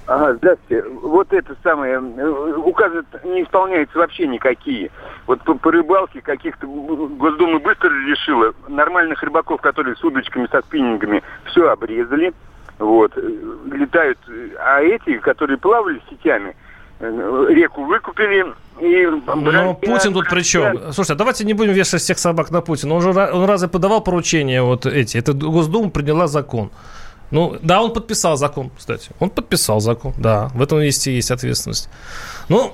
Ага, 0.06 0.34
здравствуйте. 0.34 0.88
Вот 0.88 1.32
это 1.32 1.56
самое, 1.64 1.94
э, 1.94 2.54
указы 2.64 3.02
не 3.24 3.42
исполняются 3.42 3.98
вообще 3.98 4.28
никакие. 4.28 4.90
Вот 5.26 5.42
по, 5.42 5.54
по 5.54 5.72
рыбалке 5.72 6.20
каких-то 6.20 6.66
Госдума 6.66 7.58
быстро 7.58 7.88
решила. 7.88 8.54
Нормальных 8.68 9.20
рыбаков, 9.24 9.60
которые 9.60 9.96
с 9.96 10.04
удочками, 10.04 10.46
со 10.50 10.60
спиннингами, 10.62 11.24
все 11.46 11.68
обрезали. 11.68 12.32
Вот, 12.78 13.12
э, 13.16 13.20
летают. 13.72 14.18
А 14.60 14.80
эти, 14.80 15.18
которые 15.18 15.58
плавали 15.58 16.00
сетями, 16.08 16.50
э, 16.50 16.54
реку 17.00 17.84
выкупили, 17.84 18.54
и 18.80 19.06
Но 19.34 19.74
Путин 19.74 20.12
тут 20.12 20.28
при 20.28 20.42
чем? 20.42 20.92
Слушайте, 20.92 21.12
а 21.12 21.16
давайте 21.16 21.44
не 21.44 21.54
будем 21.54 21.72
вешать 21.72 22.02
всех 22.02 22.18
собак 22.18 22.50
на 22.50 22.60
Путина. 22.60 22.94
Он 22.94 23.02
же 23.02 23.10
он 23.10 23.44
разве 23.44 23.68
подавал 23.68 24.00
поручения 24.00 24.62
вот 24.62 24.86
эти? 24.86 25.18
Это 25.18 25.32
Госдума 25.32 25.90
приняла 25.90 26.26
закон. 26.26 26.70
Ну, 27.30 27.56
да, 27.60 27.82
он 27.82 27.92
подписал 27.92 28.36
закон, 28.36 28.70
кстати. 28.76 29.10
Он 29.18 29.30
подписал 29.30 29.80
закон, 29.80 30.14
да. 30.16 30.48
В 30.54 30.62
этом 30.62 30.80
есть 30.80 31.06
и 31.08 31.12
есть 31.12 31.30
ответственность. 31.30 31.88
Ну, 32.48 32.72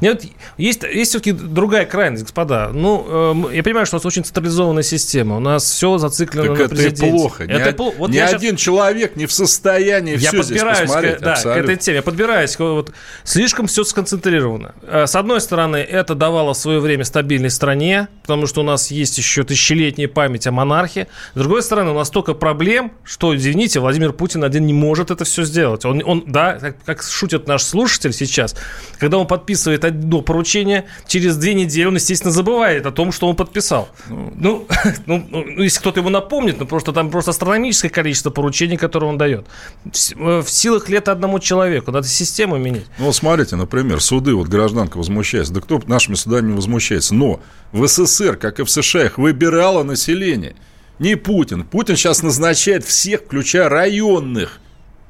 мне 0.00 0.12
вот 0.12 0.22
есть, 0.56 0.82
есть 0.82 1.10
все-таки 1.10 1.32
другая 1.32 1.84
крайность, 1.84 2.24
господа. 2.24 2.70
Ну, 2.72 3.46
э, 3.50 3.56
я 3.56 3.62
понимаю, 3.62 3.86
что 3.86 3.96
у 3.96 3.98
нас 3.98 4.06
очень 4.06 4.24
централизованная 4.24 4.82
система. 4.82 5.36
У 5.36 5.40
нас 5.40 5.64
все 5.64 5.98
зациклено 5.98 6.48
так 6.48 6.58
на 6.58 6.62
это 6.62 6.74
президенте. 6.74 7.06
Это 7.06 7.16
плохо. 7.16 7.44
Это 7.44 7.70
ни, 7.70 7.76
плохо. 7.76 7.94
Вот 7.98 8.10
ни 8.10 8.18
один 8.18 8.40
сейчас... 8.40 8.60
человек 8.60 9.16
не 9.16 9.26
в 9.26 9.32
состоянии 9.32 10.16
я 10.16 10.30
все 10.30 10.42
здесь 10.42 10.62
посмотреть. 10.62 11.18
К, 11.18 11.20
да, 11.20 11.36
к 11.36 11.46
этой 11.46 11.76
теме. 11.76 11.96
Я 11.96 12.02
подбираюсь. 12.02 12.58
Вот, 12.58 12.92
слишком 13.24 13.66
все 13.66 13.84
сконцентрировано. 13.84 14.74
Э, 14.82 15.06
с 15.06 15.14
одной 15.14 15.40
стороны, 15.40 15.76
это 15.76 16.14
давало 16.14 16.54
в 16.54 16.56
свое 16.56 16.80
время 16.80 17.04
стабильной 17.04 17.50
стране, 17.50 18.08
потому 18.22 18.46
что 18.46 18.60
у 18.60 18.64
нас 18.64 18.90
есть 18.90 19.18
еще 19.18 19.44
тысячелетняя 19.44 20.08
память 20.08 20.46
о 20.46 20.52
монархии. 20.52 21.06
С 21.34 21.38
другой 21.38 21.62
стороны, 21.62 21.90
у 21.90 21.94
нас 21.94 22.08
столько 22.08 22.34
проблем, 22.34 22.92
что, 23.04 23.36
извините, 23.36 23.80
Владимир 23.80 24.12
Путин 24.12 24.42
один 24.42 24.66
не 24.66 24.72
может 24.72 25.10
это 25.10 25.24
все 25.24 25.44
сделать. 25.44 25.84
Он, 25.84 26.02
он 26.04 26.24
да, 26.26 26.54
как, 26.54 26.82
как 26.84 27.02
шутит 27.02 27.46
наш 27.46 27.62
слушатель 27.62 28.12
сейчас, 28.12 28.56
когда 28.98 29.18
он 29.18 29.26
подписывает 29.26 29.49
подписывает 29.50 29.84
одно 29.84 30.22
поручение, 30.22 30.84
через 31.08 31.36
две 31.36 31.54
недели 31.54 31.86
он, 31.86 31.96
естественно, 31.96 32.32
забывает 32.32 32.86
о 32.86 32.92
том, 32.92 33.10
что 33.10 33.28
он 33.28 33.34
подписал. 33.34 33.88
Ну, 34.08 34.32
ну, 34.36 34.66
ну, 35.06 35.26
ну 35.28 35.62
если 35.62 35.80
кто-то 35.80 36.00
ему 36.00 36.08
напомнит, 36.08 36.60
ну, 36.60 36.66
просто 36.66 36.92
там 36.92 37.10
просто 37.10 37.32
астрономическое 37.32 37.90
количество 37.90 38.30
поручений, 38.30 38.76
которые 38.76 39.10
он 39.10 39.18
дает. 39.18 39.46
В, 39.84 40.42
в 40.42 40.50
силах 40.50 40.88
лет 40.88 41.08
одному 41.08 41.40
человеку. 41.40 41.90
Надо 41.90 42.06
систему 42.06 42.58
менять. 42.58 42.84
Ну, 42.98 43.12
смотрите, 43.12 43.56
например, 43.56 44.00
суды, 44.00 44.34
вот 44.34 44.46
гражданка 44.46 44.98
возмущается. 44.98 45.52
Да 45.52 45.60
кто 45.60 45.80
нашими 45.86 46.14
судами 46.14 46.48
не 46.48 46.54
возмущается? 46.54 47.14
Но 47.14 47.40
в 47.72 47.86
СССР, 47.86 48.36
как 48.36 48.60
и 48.60 48.62
в 48.62 48.70
США, 48.70 49.06
их 49.06 49.18
выбирало 49.18 49.82
население. 49.82 50.54
Не 51.00 51.16
Путин. 51.16 51.64
Путин 51.64 51.96
сейчас 51.96 52.22
назначает 52.22 52.84
всех, 52.84 53.22
включая 53.22 53.68
районных. 53.68 54.60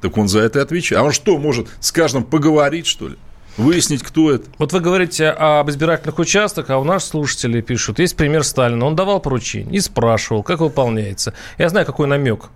Так 0.01 0.17
он 0.17 0.27
за 0.27 0.39
это 0.39 0.63
отвечает. 0.63 0.99
А 1.01 1.03
он 1.03 1.11
что, 1.11 1.37
может 1.37 1.67
с 1.79 1.91
каждым 1.91 2.23
поговорить, 2.23 2.87
что 2.87 3.09
ли? 3.09 3.17
Выяснить, 3.57 4.01
кто 4.01 4.31
это. 4.31 4.47
Вот 4.57 4.71
вы 4.73 4.79
говорите 4.79 5.29
об 5.29 5.69
избирательных 5.69 6.19
участках, 6.19 6.69
а 6.69 6.77
у 6.77 6.83
нас 6.83 7.05
слушатели 7.05 7.61
пишут, 7.61 7.99
есть 7.99 8.15
пример 8.15 8.43
Сталина. 8.43 8.85
Он 8.85 8.95
давал 8.95 9.19
поручение 9.19 9.75
и 9.75 9.79
спрашивал, 9.79 10.41
как 10.41 10.61
выполняется. 10.61 11.33
Я 11.57 11.69
знаю, 11.69 11.85
какой 11.85 12.07
намек. 12.07 12.49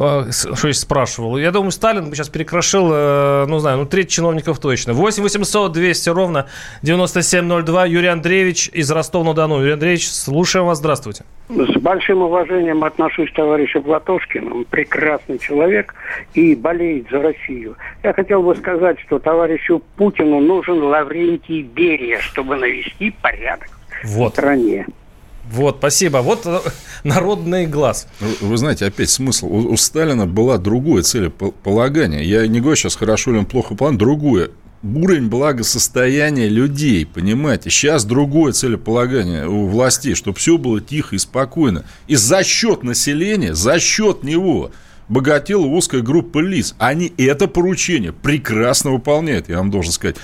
А, 0.00 0.28
что 0.30 0.68
есть 0.68 0.80
спрашивал. 0.80 1.38
Я 1.38 1.50
думаю, 1.50 1.72
Сталин 1.72 2.08
бы 2.08 2.14
сейчас 2.14 2.28
перекрошил, 2.28 2.88
э, 2.92 3.46
ну, 3.48 3.58
знаю, 3.58 3.78
ну, 3.78 3.86
треть 3.86 4.10
чиновников 4.10 4.60
точно. 4.60 4.92
8 4.92 5.22
800 5.22 5.72
200 5.72 6.08
ровно 6.10 6.46
9702. 6.82 7.86
Юрий 7.86 8.06
Андреевич 8.06 8.70
из 8.72 8.88
Ростова-на-Дону. 8.90 9.58
Юрий 9.58 9.72
Андреевич, 9.72 10.08
слушаем 10.08 10.66
вас. 10.66 10.78
Здравствуйте. 10.78 11.24
С 11.48 11.80
большим 11.80 12.22
уважением 12.22 12.84
отношусь 12.84 13.30
к 13.30 13.34
товарищу 13.34 13.82
Платошкину. 13.82 14.58
Он 14.58 14.64
прекрасный 14.66 15.38
человек 15.38 15.94
и 16.34 16.54
болеет 16.54 17.08
за 17.10 17.20
Россию. 17.20 17.76
Я 18.04 18.12
хотел 18.12 18.42
бы 18.42 18.54
сказать, 18.54 19.00
что 19.00 19.18
товарищу 19.18 19.82
Путину 19.96 20.38
нужен 20.40 20.80
Лаврентий 20.80 21.62
Берия, 21.62 22.20
чтобы 22.20 22.54
навести 22.56 23.12
порядок 23.20 23.70
вот. 24.04 24.30
в 24.30 24.32
стране. 24.34 24.86
Вот, 25.50 25.76
спасибо. 25.78 26.18
Вот 26.18 26.46
э, 26.46 26.60
народный 27.04 27.66
глаз. 27.66 28.06
Вы, 28.20 28.48
вы 28.48 28.56
знаете, 28.56 28.86
опять 28.86 29.10
смысл. 29.10 29.46
У, 29.46 29.72
у 29.72 29.76
Сталина 29.76 30.26
была 30.26 30.58
другое 30.58 31.02
целеполагание. 31.02 32.24
Я 32.24 32.46
не 32.46 32.60
говорю 32.60 32.76
сейчас, 32.76 32.96
хорошо 32.96 33.30
или 33.30 33.38
он 33.38 33.46
плохо 33.46 33.74
план, 33.74 33.96
другое. 33.96 34.50
Уровень 34.82 35.28
благосостояния 35.28 36.48
людей, 36.48 37.04
понимаете? 37.04 37.68
Сейчас 37.70 38.04
другое 38.04 38.52
целеполагание 38.52 39.48
у 39.48 39.66
властей, 39.66 40.14
чтобы 40.14 40.38
все 40.38 40.56
было 40.56 40.80
тихо 40.80 41.16
и 41.16 41.18
спокойно. 41.18 41.84
И 42.06 42.14
за 42.14 42.44
счет 42.44 42.84
населения, 42.84 43.54
за 43.54 43.80
счет 43.80 44.22
него 44.22 44.70
богатела 45.08 45.66
узкая 45.66 46.02
группа 46.02 46.38
лиц. 46.38 46.74
Они 46.78 47.12
это 47.16 47.48
поручение 47.48 48.12
прекрасно 48.12 48.92
выполняют, 48.92 49.48
я 49.48 49.58
вам 49.58 49.70
должен 49.70 49.92
сказать. 49.92 50.16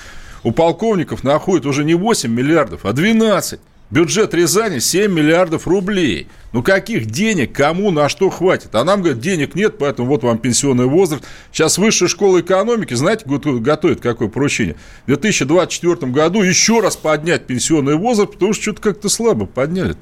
У 0.45 0.53
полковников 0.53 1.25
находят 1.25 1.67
уже 1.67 1.83
не 1.85 1.95
8 1.95 2.31
миллиардов, 2.31 2.85
а 2.85 2.93
12. 2.93 3.59
Бюджет 3.91 4.33
Рязани 4.33 4.79
7 4.79 5.13
миллиардов 5.13 5.67
рублей. 5.67 6.27
Ну, 6.53 6.63
каких 6.63 7.07
денег, 7.07 7.53
кому, 7.53 7.91
на 7.91 8.09
что 8.09 8.31
хватит? 8.31 8.75
А 8.75 8.83
нам, 8.83 9.03
говорят, 9.03 9.21
денег 9.21 9.55
нет, 9.55 9.77
поэтому 9.79 10.09
вот 10.09 10.23
вам 10.23 10.39
пенсионный 10.39 10.87
возраст. 10.87 11.23
Сейчас 11.53 11.77
Высшая 11.77 12.09
школа 12.09 12.41
экономики, 12.41 12.95
знаете, 12.95 13.25
готовит 13.27 14.01
какое 14.01 14.29
поручение? 14.29 14.77
В 15.05 15.09
2024 15.09 16.11
году 16.13 16.43
еще 16.43 16.81
раз 16.81 16.97
поднять 16.97 17.47
пенсионный 17.47 17.97
возраст, 17.97 18.33
потому 18.33 18.55
что 18.55 18.63
что-то 18.63 18.81
как-то 18.81 19.09
слабо 19.09 19.47
подняли 19.47 19.93
-то. 19.93 19.99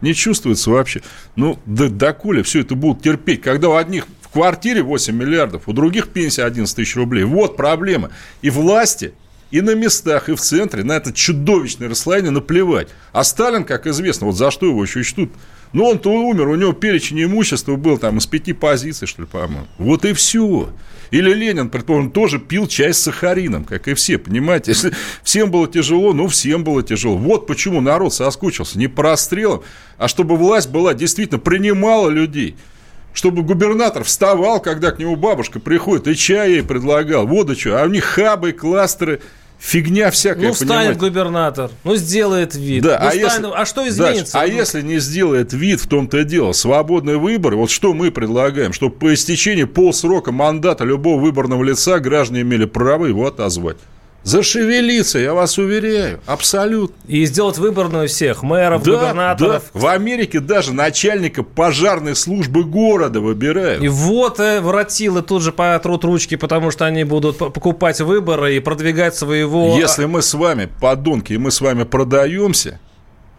Не 0.00 0.14
чувствуется 0.14 0.70
вообще. 0.70 1.02
Ну, 1.34 1.58
да 1.66 1.88
доколе 1.88 2.42
все 2.42 2.60
это 2.60 2.74
будут 2.74 3.02
терпеть, 3.02 3.40
когда 3.40 3.70
у 3.70 3.74
одних 3.74 4.06
в 4.20 4.28
квартире 4.28 4.82
8 4.82 5.14
миллиардов, 5.14 5.62
у 5.66 5.72
других 5.72 6.08
пенсия 6.08 6.44
11 6.44 6.76
тысяч 6.76 6.94
рублей. 6.96 7.24
Вот 7.24 7.56
проблема. 7.56 8.10
И 8.42 8.50
власти 8.50 9.14
и 9.54 9.60
на 9.60 9.76
местах, 9.76 10.28
и 10.28 10.34
в 10.34 10.40
центре 10.40 10.82
на 10.82 10.96
это 10.96 11.12
чудовищное 11.12 11.88
расслоение 11.88 12.32
наплевать. 12.32 12.88
А 13.12 13.22
Сталин, 13.22 13.62
как 13.62 13.86
известно, 13.86 14.26
вот 14.26 14.36
за 14.36 14.50
что 14.50 14.66
его 14.66 14.82
еще 14.82 15.04
чтут, 15.04 15.30
ну, 15.72 15.84
он-то 15.84 16.10
умер, 16.10 16.48
у 16.48 16.56
него 16.56 16.72
перечень 16.72 17.22
имущества 17.22 17.76
был 17.76 17.96
там 17.96 18.18
из 18.18 18.26
пяти 18.26 18.52
позиций, 18.52 19.06
что 19.06 19.22
ли, 19.22 19.28
по-моему. 19.28 19.68
Вот 19.78 20.04
и 20.06 20.12
все. 20.12 20.70
Или 21.12 21.32
Ленин, 21.32 21.70
предположим, 21.70 22.10
тоже 22.10 22.40
пил 22.40 22.66
чай 22.66 22.92
с 22.92 22.98
сахарином, 22.98 23.64
как 23.64 23.86
и 23.86 23.94
все, 23.94 24.18
понимаете? 24.18 24.72
Если 24.72 24.92
всем 25.22 25.52
было 25.52 25.68
тяжело, 25.68 26.12
ну, 26.12 26.26
всем 26.26 26.64
было 26.64 26.82
тяжело. 26.82 27.16
Вот 27.16 27.46
почему 27.46 27.80
народ 27.80 28.12
соскучился. 28.12 28.76
Не 28.76 28.88
по 28.88 29.04
расстрелам, 29.04 29.62
а 29.98 30.08
чтобы 30.08 30.36
власть 30.36 30.68
была 30.68 30.94
действительно 30.94 31.38
принимала 31.38 32.08
людей– 32.08 32.56
чтобы 33.14 33.42
губернатор 33.42 34.02
вставал, 34.02 34.60
когда 34.60 34.90
к 34.90 34.98
нему 34.98 35.16
бабушка 35.16 35.60
приходит, 35.60 36.08
и 36.08 36.16
чай 36.16 36.54
ей 36.54 36.62
предлагал, 36.62 37.26
воду 37.26 37.54
что, 37.54 37.80
а 37.80 37.84
у 37.84 37.88
них 37.88 38.04
хабы, 38.04 38.52
кластеры, 38.52 39.20
фигня 39.64 40.10
всякая, 40.10 40.48
Ну, 40.48 40.54
станет 40.54 40.98
губернатор, 40.98 41.70
ну, 41.84 41.96
сделает 41.96 42.54
вид. 42.54 42.82
Да, 42.82 42.98
ну, 43.00 43.06
а, 43.06 43.10
станет, 43.10 43.32
если, 43.32 43.50
а 43.54 43.64
что 43.64 43.88
изменится? 43.88 44.32
Да, 44.34 44.42
а 44.42 44.46
если 44.46 44.82
не 44.82 44.98
сделает 44.98 45.52
вид, 45.52 45.80
в 45.80 45.88
том-то 45.88 46.18
и 46.18 46.24
дело, 46.24 46.52
свободный 46.52 47.16
выбор, 47.16 47.56
вот 47.56 47.70
что 47.70 47.94
мы 47.94 48.10
предлагаем, 48.10 48.72
чтобы 48.72 48.94
по 48.94 49.12
истечении 49.14 49.64
полсрока 49.64 50.32
мандата 50.32 50.84
любого 50.84 51.20
выборного 51.20 51.64
лица 51.64 51.98
граждане 51.98 52.42
имели 52.42 52.66
право 52.66 53.06
его 53.06 53.26
отозвать. 53.26 53.78
Зашевелиться, 54.24 55.18
я 55.18 55.34
вас 55.34 55.58
уверяю, 55.58 56.18
абсолютно. 56.26 56.96
И 57.06 57.26
сделать 57.26 57.58
выборную 57.58 58.08
всех, 58.08 58.42
мэров, 58.42 58.82
да, 58.82 58.92
губернаторов. 58.92 59.62
Да. 59.72 59.80
В 59.80 59.86
Америке 59.86 60.40
даже 60.40 60.72
начальника 60.72 61.42
пожарной 61.42 62.16
службы 62.16 62.64
города 62.64 63.20
выбирают. 63.20 63.82
И 63.82 63.88
вот 63.88 64.40
э, 64.40 64.62
воротилы 64.62 65.20
тут 65.20 65.42
же 65.42 65.52
потрут 65.52 66.04
ручки, 66.04 66.36
потому 66.36 66.70
что 66.70 66.86
они 66.86 67.04
будут 67.04 67.36
покупать 67.36 68.00
выборы 68.00 68.56
и 68.56 68.60
продвигать 68.60 69.14
своего... 69.14 69.76
Если 69.78 70.06
мы 70.06 70.22
с 70.22 70.32
вами, 70.32 70.70
подонки, 70.80 71.34
и 71.34 71.38
мы 71.38 71.50
с 71.50 71.60
вами 71.60 71.84
продаемся, 71.84 72.80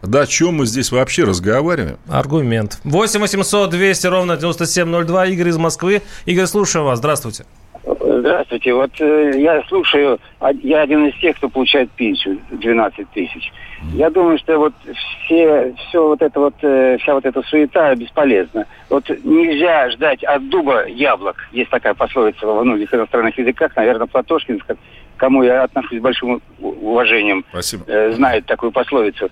да 0.03 0.21
о 0.21 0.27
чем 0.27 0.55
мы 0.55 0.67
здесь 0.67 0.91
вообще 0.91 1.23
разговариваем? 1.23 1.97
Аргумент. 2.07 2.79
8 2.83 3.19
800 3.19 3.71
200 3.71 4.07
ровно 4.07 4.37
9702. 4.37 5.25
Игорь 5.27 5.49
из 5.49 5.57
Москвы. 5.57 6.03
Игорь, 6.25 6.45
слушаю 6.45 6.85
вас. 6.85 6.99
Здравствуйте. 6.99 7.45
Здравствуйте. 8.19 8.73
Вот 8.73 8.91
э, 8.99 9.31
я 9.35 9.61
слушаю, 9.67 10.19
я 10.63 10.81
один 10.81 11.07
из 11.07 11.19
тех, 11.19 11.35
кто 11.35 11.49
получает 11.49 11.91
пенсию 11.91 12.39
12 12.51 13.09
тысяч. 13.11 13.51
Я 13.93 14.09
думаю, 14.09 14.37
что 14.37 14.57
вот 14.57 14.73
все, 15.25 15.73
все 15.75 16.07
вот 16.07 16.21
это 16.21 16.39
вот, 16.39 16.53
э, 16.61 16.97
вся 17.01 17.13
вот 17.13 17.25
эта 17.25 17.41
суета 17.43 17.93
бесполезна. 17.95 18.67
Вот 18.89 19.09
нельзя 19.23 19.89
ждать 19.89 20.23
от 20.23 20.47
дуба 20.49 20.87
яблок. 20.87 21.35
Есть 21.51 21.71
такая 21.71 21.93
пословица 21.93 22.45
во 22.47 22.63
многих 22.63 22.93
иностранных 22.93 23.37
языках, 23.37 23.75
наверное, 23.75 24.07
Платошкин, 24.07 24.59
к 24.59 24.77
кому 25.17 25.43
я 25.43 25.63
отношусь 25.63 25.99
с 25.99 26.01
большим 26.01 26.41
уважением, 26.59 27.43
э, 27.53 28.11
знает 28.13 28.45
такую 28.45 28.71
пословицу. 28.71 29.29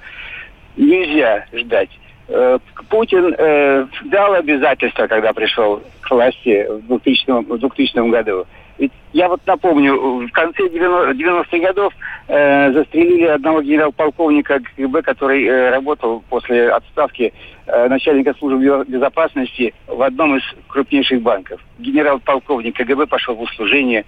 Нельзя 0.75 1.45
ждать. 1.53 1.89
Э, 2.28 2.57
Путин 2.89 3.36
э, 3.38 3.86
дал 4.05 4.34
обязательства, 4.34 5.07
когда 5.07 5.34
пришел 5.34 5.82
к 6.01 6.11
власти 6.11 6.65
в 6.69 6.88
2000, 6.88 7.51
в 7.51 7.57
2000 7.57 8.09
году. 8.09 8.45
Ведь 8.78 8.91
я 9.11 9.28
вот 9.28 9.41
напомню, 9.45 10.28
в 10.28 10.32
конце 10.32 10.63
90-х 10.63 11.57
годов 11.59 11.93
э, 12.28 12.71
застрелили 12.74 13.26
одного 13.26 13.61
генерал-полковника 13.61 14.61
КГБ, 14.76 15.01
который 15.03 15.45
э, 15.45 15.69
работал 15.69 16.24
после 16.30 16.69
отставки 16.71 17.34
э, 17.67 17.88
начальника 17.88 18.34
службы 18.39 18.59
бе- 18.59 18.84
безопасности 18.86 19.74
в 19.88 20.01
одном 20.01 20.38
из 20.38 20.43
крупнейших 20.67 21.21
банков. 21.21 21.61
Генерал-полковник 21.78 22.76
КГБ 22.76 23.05
пошел 23.07 23.36
в 23.36 23.41
услужение 23.41 24.05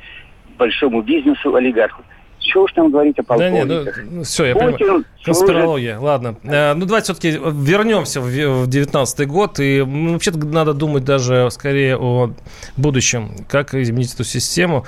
большому 0.58 1.02
бизнесу, 1.02 1.54
олигарху. 1.54 2.02
Чего 2.46 2.64
уж 2.64 2.74
там 2.74 2.92
говорить 2.92 3.18
о 3.18 3.24
Да 3.24 3.28
полковниках? 3.28 3.98
нет, 3.98 4.08
ну, 4.12 4.24
все, 4.24 4.46
я 4.46 4.54
понимаю. 4.56 4.78
Путин 4.78 5.06
Конспирология, 5.24 6.00
ладно. 6.00 6.36
Э, 6.44 6.74
Ну, 6.76 6.86
давайте 6.86 7.14
все-таки 7.14 7.32
вернемся 7.32 8.22
в 8.22 8.26
в 8.26 8.68
19 8.68 9.28
год. 9.28 9.60
И 9.60 9.80
м, 9.80 10.14
вообще-то 10.14 10.38
надо 10.46 10.74
думать 10.74 11.04
даже 11.04 11.50
скорее 11.52 11.98
о 11.98 12.32
будущем. 12.78 13.32
Как 13.50 13.74
изменить 13.74 14.14
эту 14.14 14.24
систему. 14.24 14.86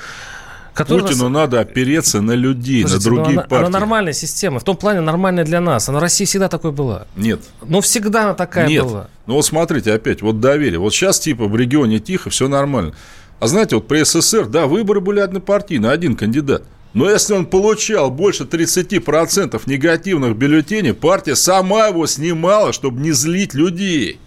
которая 0.74 1.02
нас- 1.02 1.12
Путину 1.12 1.30
надо 1.30 1.60
опереться 1.60 2.22
на 2.22 2.34
людей, 2.34 2.82
Слушайте, 2.84 3.10
на 3.10 3.16
ну, 3.16 3.16
другие 3.24 3.40
она, 3.40 3.48
партии. 3.48 3.66
она 3.68 3.80
нормальная 3.80 4.14
система. 4.14 4.60
В 4.60 4.64
том 4.64 4.78
плане 4.78 5.02
нормальная 5.02 5.44
для 5.44 5.60
нас. 5.60 5.90
Она 5.90 5.98
в 5.98 6.02
России 6.04 6.26
всегда 6.26 6.50
такой 6.50 6.72
была. 6.72 7.08
Нет. 7.16 7.40
Ну, 7.66 7.82
всегда 7.82 8.26
она 8.26 8.34
такая 8.36 8.68
Нет. 8.68 8.84
была. 8.84 9.08
Ну 9.26 9.34
вот 9.34 9.42
смотрите, 9.44 9.92
опять, 9.92 10.22
вот 10.22 10.40
доверие. 10.40 10.78
Вот 10.78 10.94
сейчас 10.94 11.20
типа 11.20 11.46
в 11.48 11.56
регионе 11.56 11.98
тихо, 11.98 12.30
все 12.30 12.48
нормально. 12.48 12.94
А 13.40 13.48
знаете, 13.48 13.76
вот 13.78 13.88
при 13.88 14.04
СССР, 14.04 14.46
да, 14.46 14.68
выборы 14.68 15.02
были 15.02 15.20
однопартийные, 15.20 15.92
один 15.92 16.16
кандидат. 16.16 16.62
Но 16.94 17.10
если 17.10 17.34
он 17.34 17.46
получал 17.46 18.10
больше 18.10 18.44
30% 18.44 19.62
негативных 19.66 20.36
бюллетеней, 20.36 20.94
партия 20.94 21.36
сама 21.36 21.88
его 21.88 22.08
снимала, 22.08 22.74
чтобы 22.74 23.02
не 23.02 23.12
злить 23.12 23.54
людей. 23.54 24.20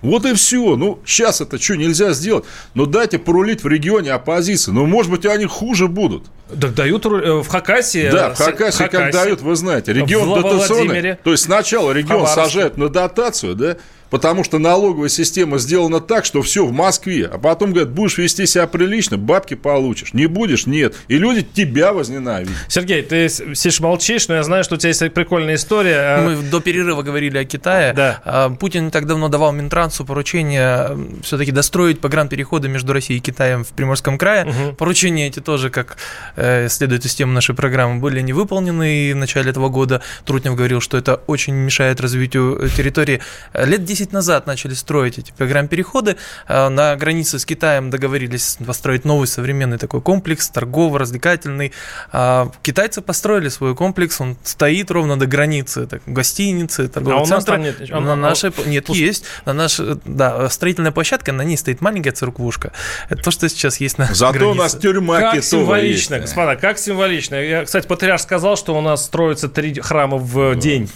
Вот 0.00 0.24
и 0.24 0.34
все. 0.34 0.76
Ну, 0.76 1.00
сейчас 1.04 1.40
это 1.40 1.60
что, 1.60 1.76
нельзя 1.76 2.12
сделать? 2.12 2.44
Ну, 2.74 2.86
дайте 2.86 3.18
порулить 3.18 3.64
в 3.64 3.68
регионе 3.68 4.12
оппозиции. 4.12 4.70
Ну, 4.70 4.86
может 4.86 5.10
быть, 5.10 5.26
они 5.26 5.46
хуже 5.46 5.88
будут. 5.88 6.24
Так 6.48 6.74
дают 6.74 7.04
э, 7.06 7.42
в 7.42 7.48
Хакасии. 7.48 8.08
Да, 8.10 8.28
э, 8.28 8.34
в 8.34 8.38
Хакасии, 8.38 8.78
как 8.78 8.92
Хакасии. 8.92 9.12
дают, 9.12 9.42
вы 9.42 9.56
знаете, 9.56 9.92
регион 9.92 10.40
дотационный. 10.40 11.16
То 11.16 11.32
есть 11.32 11.44
сначала 11.44 11.90
регион 11.92 12.26
сажают 12.26 12.76
на 12.76 12.88
дотацию, 12.88 13.54
да, 13.54 13.76
потому 14.10 14.44
что 14.44 14.58
налоговая 14.58 15.08
система 15.08 15.58
сделана 15.58 16.00
так, 16.00 16.24
что 16.24 16.42
все 16.42 16.64
в 16.64 16.72
Москве, 16.72 17.26
а 17.32 17.38
потом 17.38 17.70
говорят, 17.70 17.90
будешь 17.90 18.18
вести 18.18 18.46
себя 18.46 18.66
прилично, 18.66 19.16
бабки 19.18 19.54
получишь, 19.54 20.12
не 20.12 20.26
будешь, 20.26 20.66
нет, 20.66 20.94
и 21.08 21.18
люди 21.18 21.42
тебя 21.42 21.92
возненавидят. 21.92 22.54
Сергей, 22.68 23.02
ты 23.02 23.28
сидишь 23.28 23.80
молчишь, 23.80 24.28
но 24.28 24.36
я 24.36 24.42
знаю, 24.42 24.64
что 24.64 24.74
у 24.74 24.78
тебя 24.78 24.88
есть 24.88 25.12
прикольная 25.12 25.54
история. 25.56 26.20
Мы 26.22 26.36
до 26.36 26.60
перерыва 26.60 27.02
говорили 27.02 27.38
о 27.38 27.44
Китае. 27.44 27.94
А, 28.24 28.50
Путин 28.50 28.86
не 28.86 28.90
так 28.90 29.06
давно 29.06 29.28
давал 29.28 29.52
Минтрансу 29.52 30.04
поручение 30.04 30.96
все-таки 31.22 31.52
достроить 31.52 32.00
погранпереходы 32.00 32.68
между 32.68 32.92
Россией 32.92 33.18
и 33.18 33.22
Китаем 33.22 33.64
в 33.64 33.68
Приморском 33.68 34.18
крае. 34.18 34.46
Поручения 34.76 35.28
эти 35.28 35.40
тоже, 35.40 35.70
как 35.70 35.96
э, 36.36 36.68
следует 36.68 37.04
из 37.04 37.14
темы 37.14 37.32
нашей 37.32 37.54
программы, 37.54 38.00
были 38.00 38.20
не 38.20 38.32
выполнены. 38.32 39.10
И 39.10 39.12
в 39.12 39.16
начале 39.16 39.50
этого 39.50 39.68
года 39.68 40.02
Трутнев 40.24 40.54
говорил, 40.54 40.80
что 40.80 40.96
это 40.96 41.16
очень 41.26 41.54
мешает 41.54 42.00
развитию 42.00 42.58
э, 42.60 42.68
территории. 42.68 43.20
Лет 43.54 43.84
10 43.84 43.97
назад 44.12 44.46
начали 44.46 44.74
строить 44.74 45.18
эти 45.18 45.32
погранпереходы. 45.36 46.16
Э, 46.48 46.68
На 46.68 46.96
границе 46.96 47.38
с 47.38 47.44
Китаем 47.44 47.90
договорились 47.90 48.58
построить 48.64 49.04
новый 49.04 49.26
современный 49.26 49.78
такой 49.78 50.00
комплекс, 50.00 50.48
торгово-развлекательный. 50.48 51.72
А 52.12 52.50
Китайцы 52.62 53.00
построили 53.00 53.48
свой 53.48 53.74
комплекс, 53.74 54.20
он 54.20 54.36
стоит 54.42 54.90
ровно 54.90 55.18
до 55.18 55.26
границы, 55.26 55.86
так, 55.86 56.02
гостиницы, 56.06 56.88
торгового 56.88 57.20
А 57.20 57.24
у 57.24 57.26
нас 57.26 57.44
центра. 57.44 57.56
нет. 57.62 57.90
На 57.90 58.12
А, 58.12 58.16
нашей, 58.16 58.50
а, 58.50 58.68
нет, 58.68 58.86
пусть- 58.86 59.00
есть. 59.00 59.24
На 59.44 59.52
нашей, 59.52 59.98
да, 60.04 60.48
строительная 60.48 60.92
площадка, 60.92 61.32
на 61.32 61.42
ней 61.42 61.56
стоит 61.56 61.80
маленькая 61.80 62.12
церквушка. 62.12 62.72
Это 63.08 63.22
то, 63.22 63.30
что 63.30 63.48
сейчас 63.48 63.80
есть 63.80 63.98
на 63.98 64.06
Зато 64.14 64.30
у 64.30 64.32
границе. 64.54 64.58
нас 64.62 64.74
тюрьма 64.74 65.20
Как 65.20 65.44
символично, 65.44 66.14
есть. 66.14 66.26
господа, 66.26 66.56
как 66.56 66.78
символично. 66.78 67.34
Я, 67.36 67.64
кстати, 67.64 67.86
патриарх 67.86 68.20
сказал, 68.20 68.56
что 68.56 68.76
у 68.76 68.80
нас 68.80 69.04
строится 69.04 69.48
три 69.48 69.74
храма 69.80 70.16
в 70.18 70.54
день. 70.56 70.90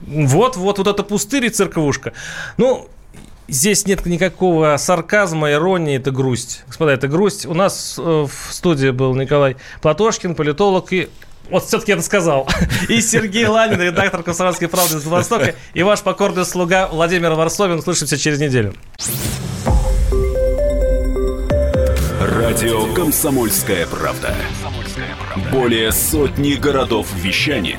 Вот, 0.00 0.56
вот, 0.56 0.78
вот 0.78 0.86
это 0.86 1.02
пустырь 1.02 1.46
и 1.46 1.48
церквушка. 1.48 2.12
Ну, 2.56 2.88
здесь 3.48 3.86
нет 3.86 4.04
никакого 4.06 4.76
сарказма, 4.78 5.52
иронии, 5.52 5.96
это 5.96 6.10
грусть. 6.10 6.64
Господа, 6.66 6.92
это 6.92 7.08
грусть. 7.08 7.46
У 7.46 7.54
нас 7.54 7.96
э, 7.98 8.02
в 8.02 8.52
студии 8.52 8.90
был 8.90 9.14
Николай 9.14 9.56
Платошкин, 9.80 10.34
политолог 10.34 10.92
и 10.92 11.08
вот 11.50 11.64
все-таки 11.64 11.92
это 11.92 12.02
сказал. 12.02 12.48
И 12.88 13.00
Сергей 13.00 13.46
Ланин, 13.46 13.80
редактор 13.80 14.24
«Комсомольской 14.24 14.66
правды» 14.68 14.96
из 14.96 15.04
Владивостока. 15.04 15.54
И 15.74 15.82
ваш 15.84 16.00
покорный 16.00 16.44
слуга 16.44 16.88
Владимир 16.88 17.34
Варсовин. 17.34 17.78
Услышимся 17.78 18.18
через 18.18 18.40
неделю. 18.40 18.74
Радио 22.20 22.92
«Комсомольская 22.94 23.86
правда». 23.86 24.34
Более 25.52 25.92
сотни 25.92 26.54
городов 26.54 27.06
вещания 27.14 27.78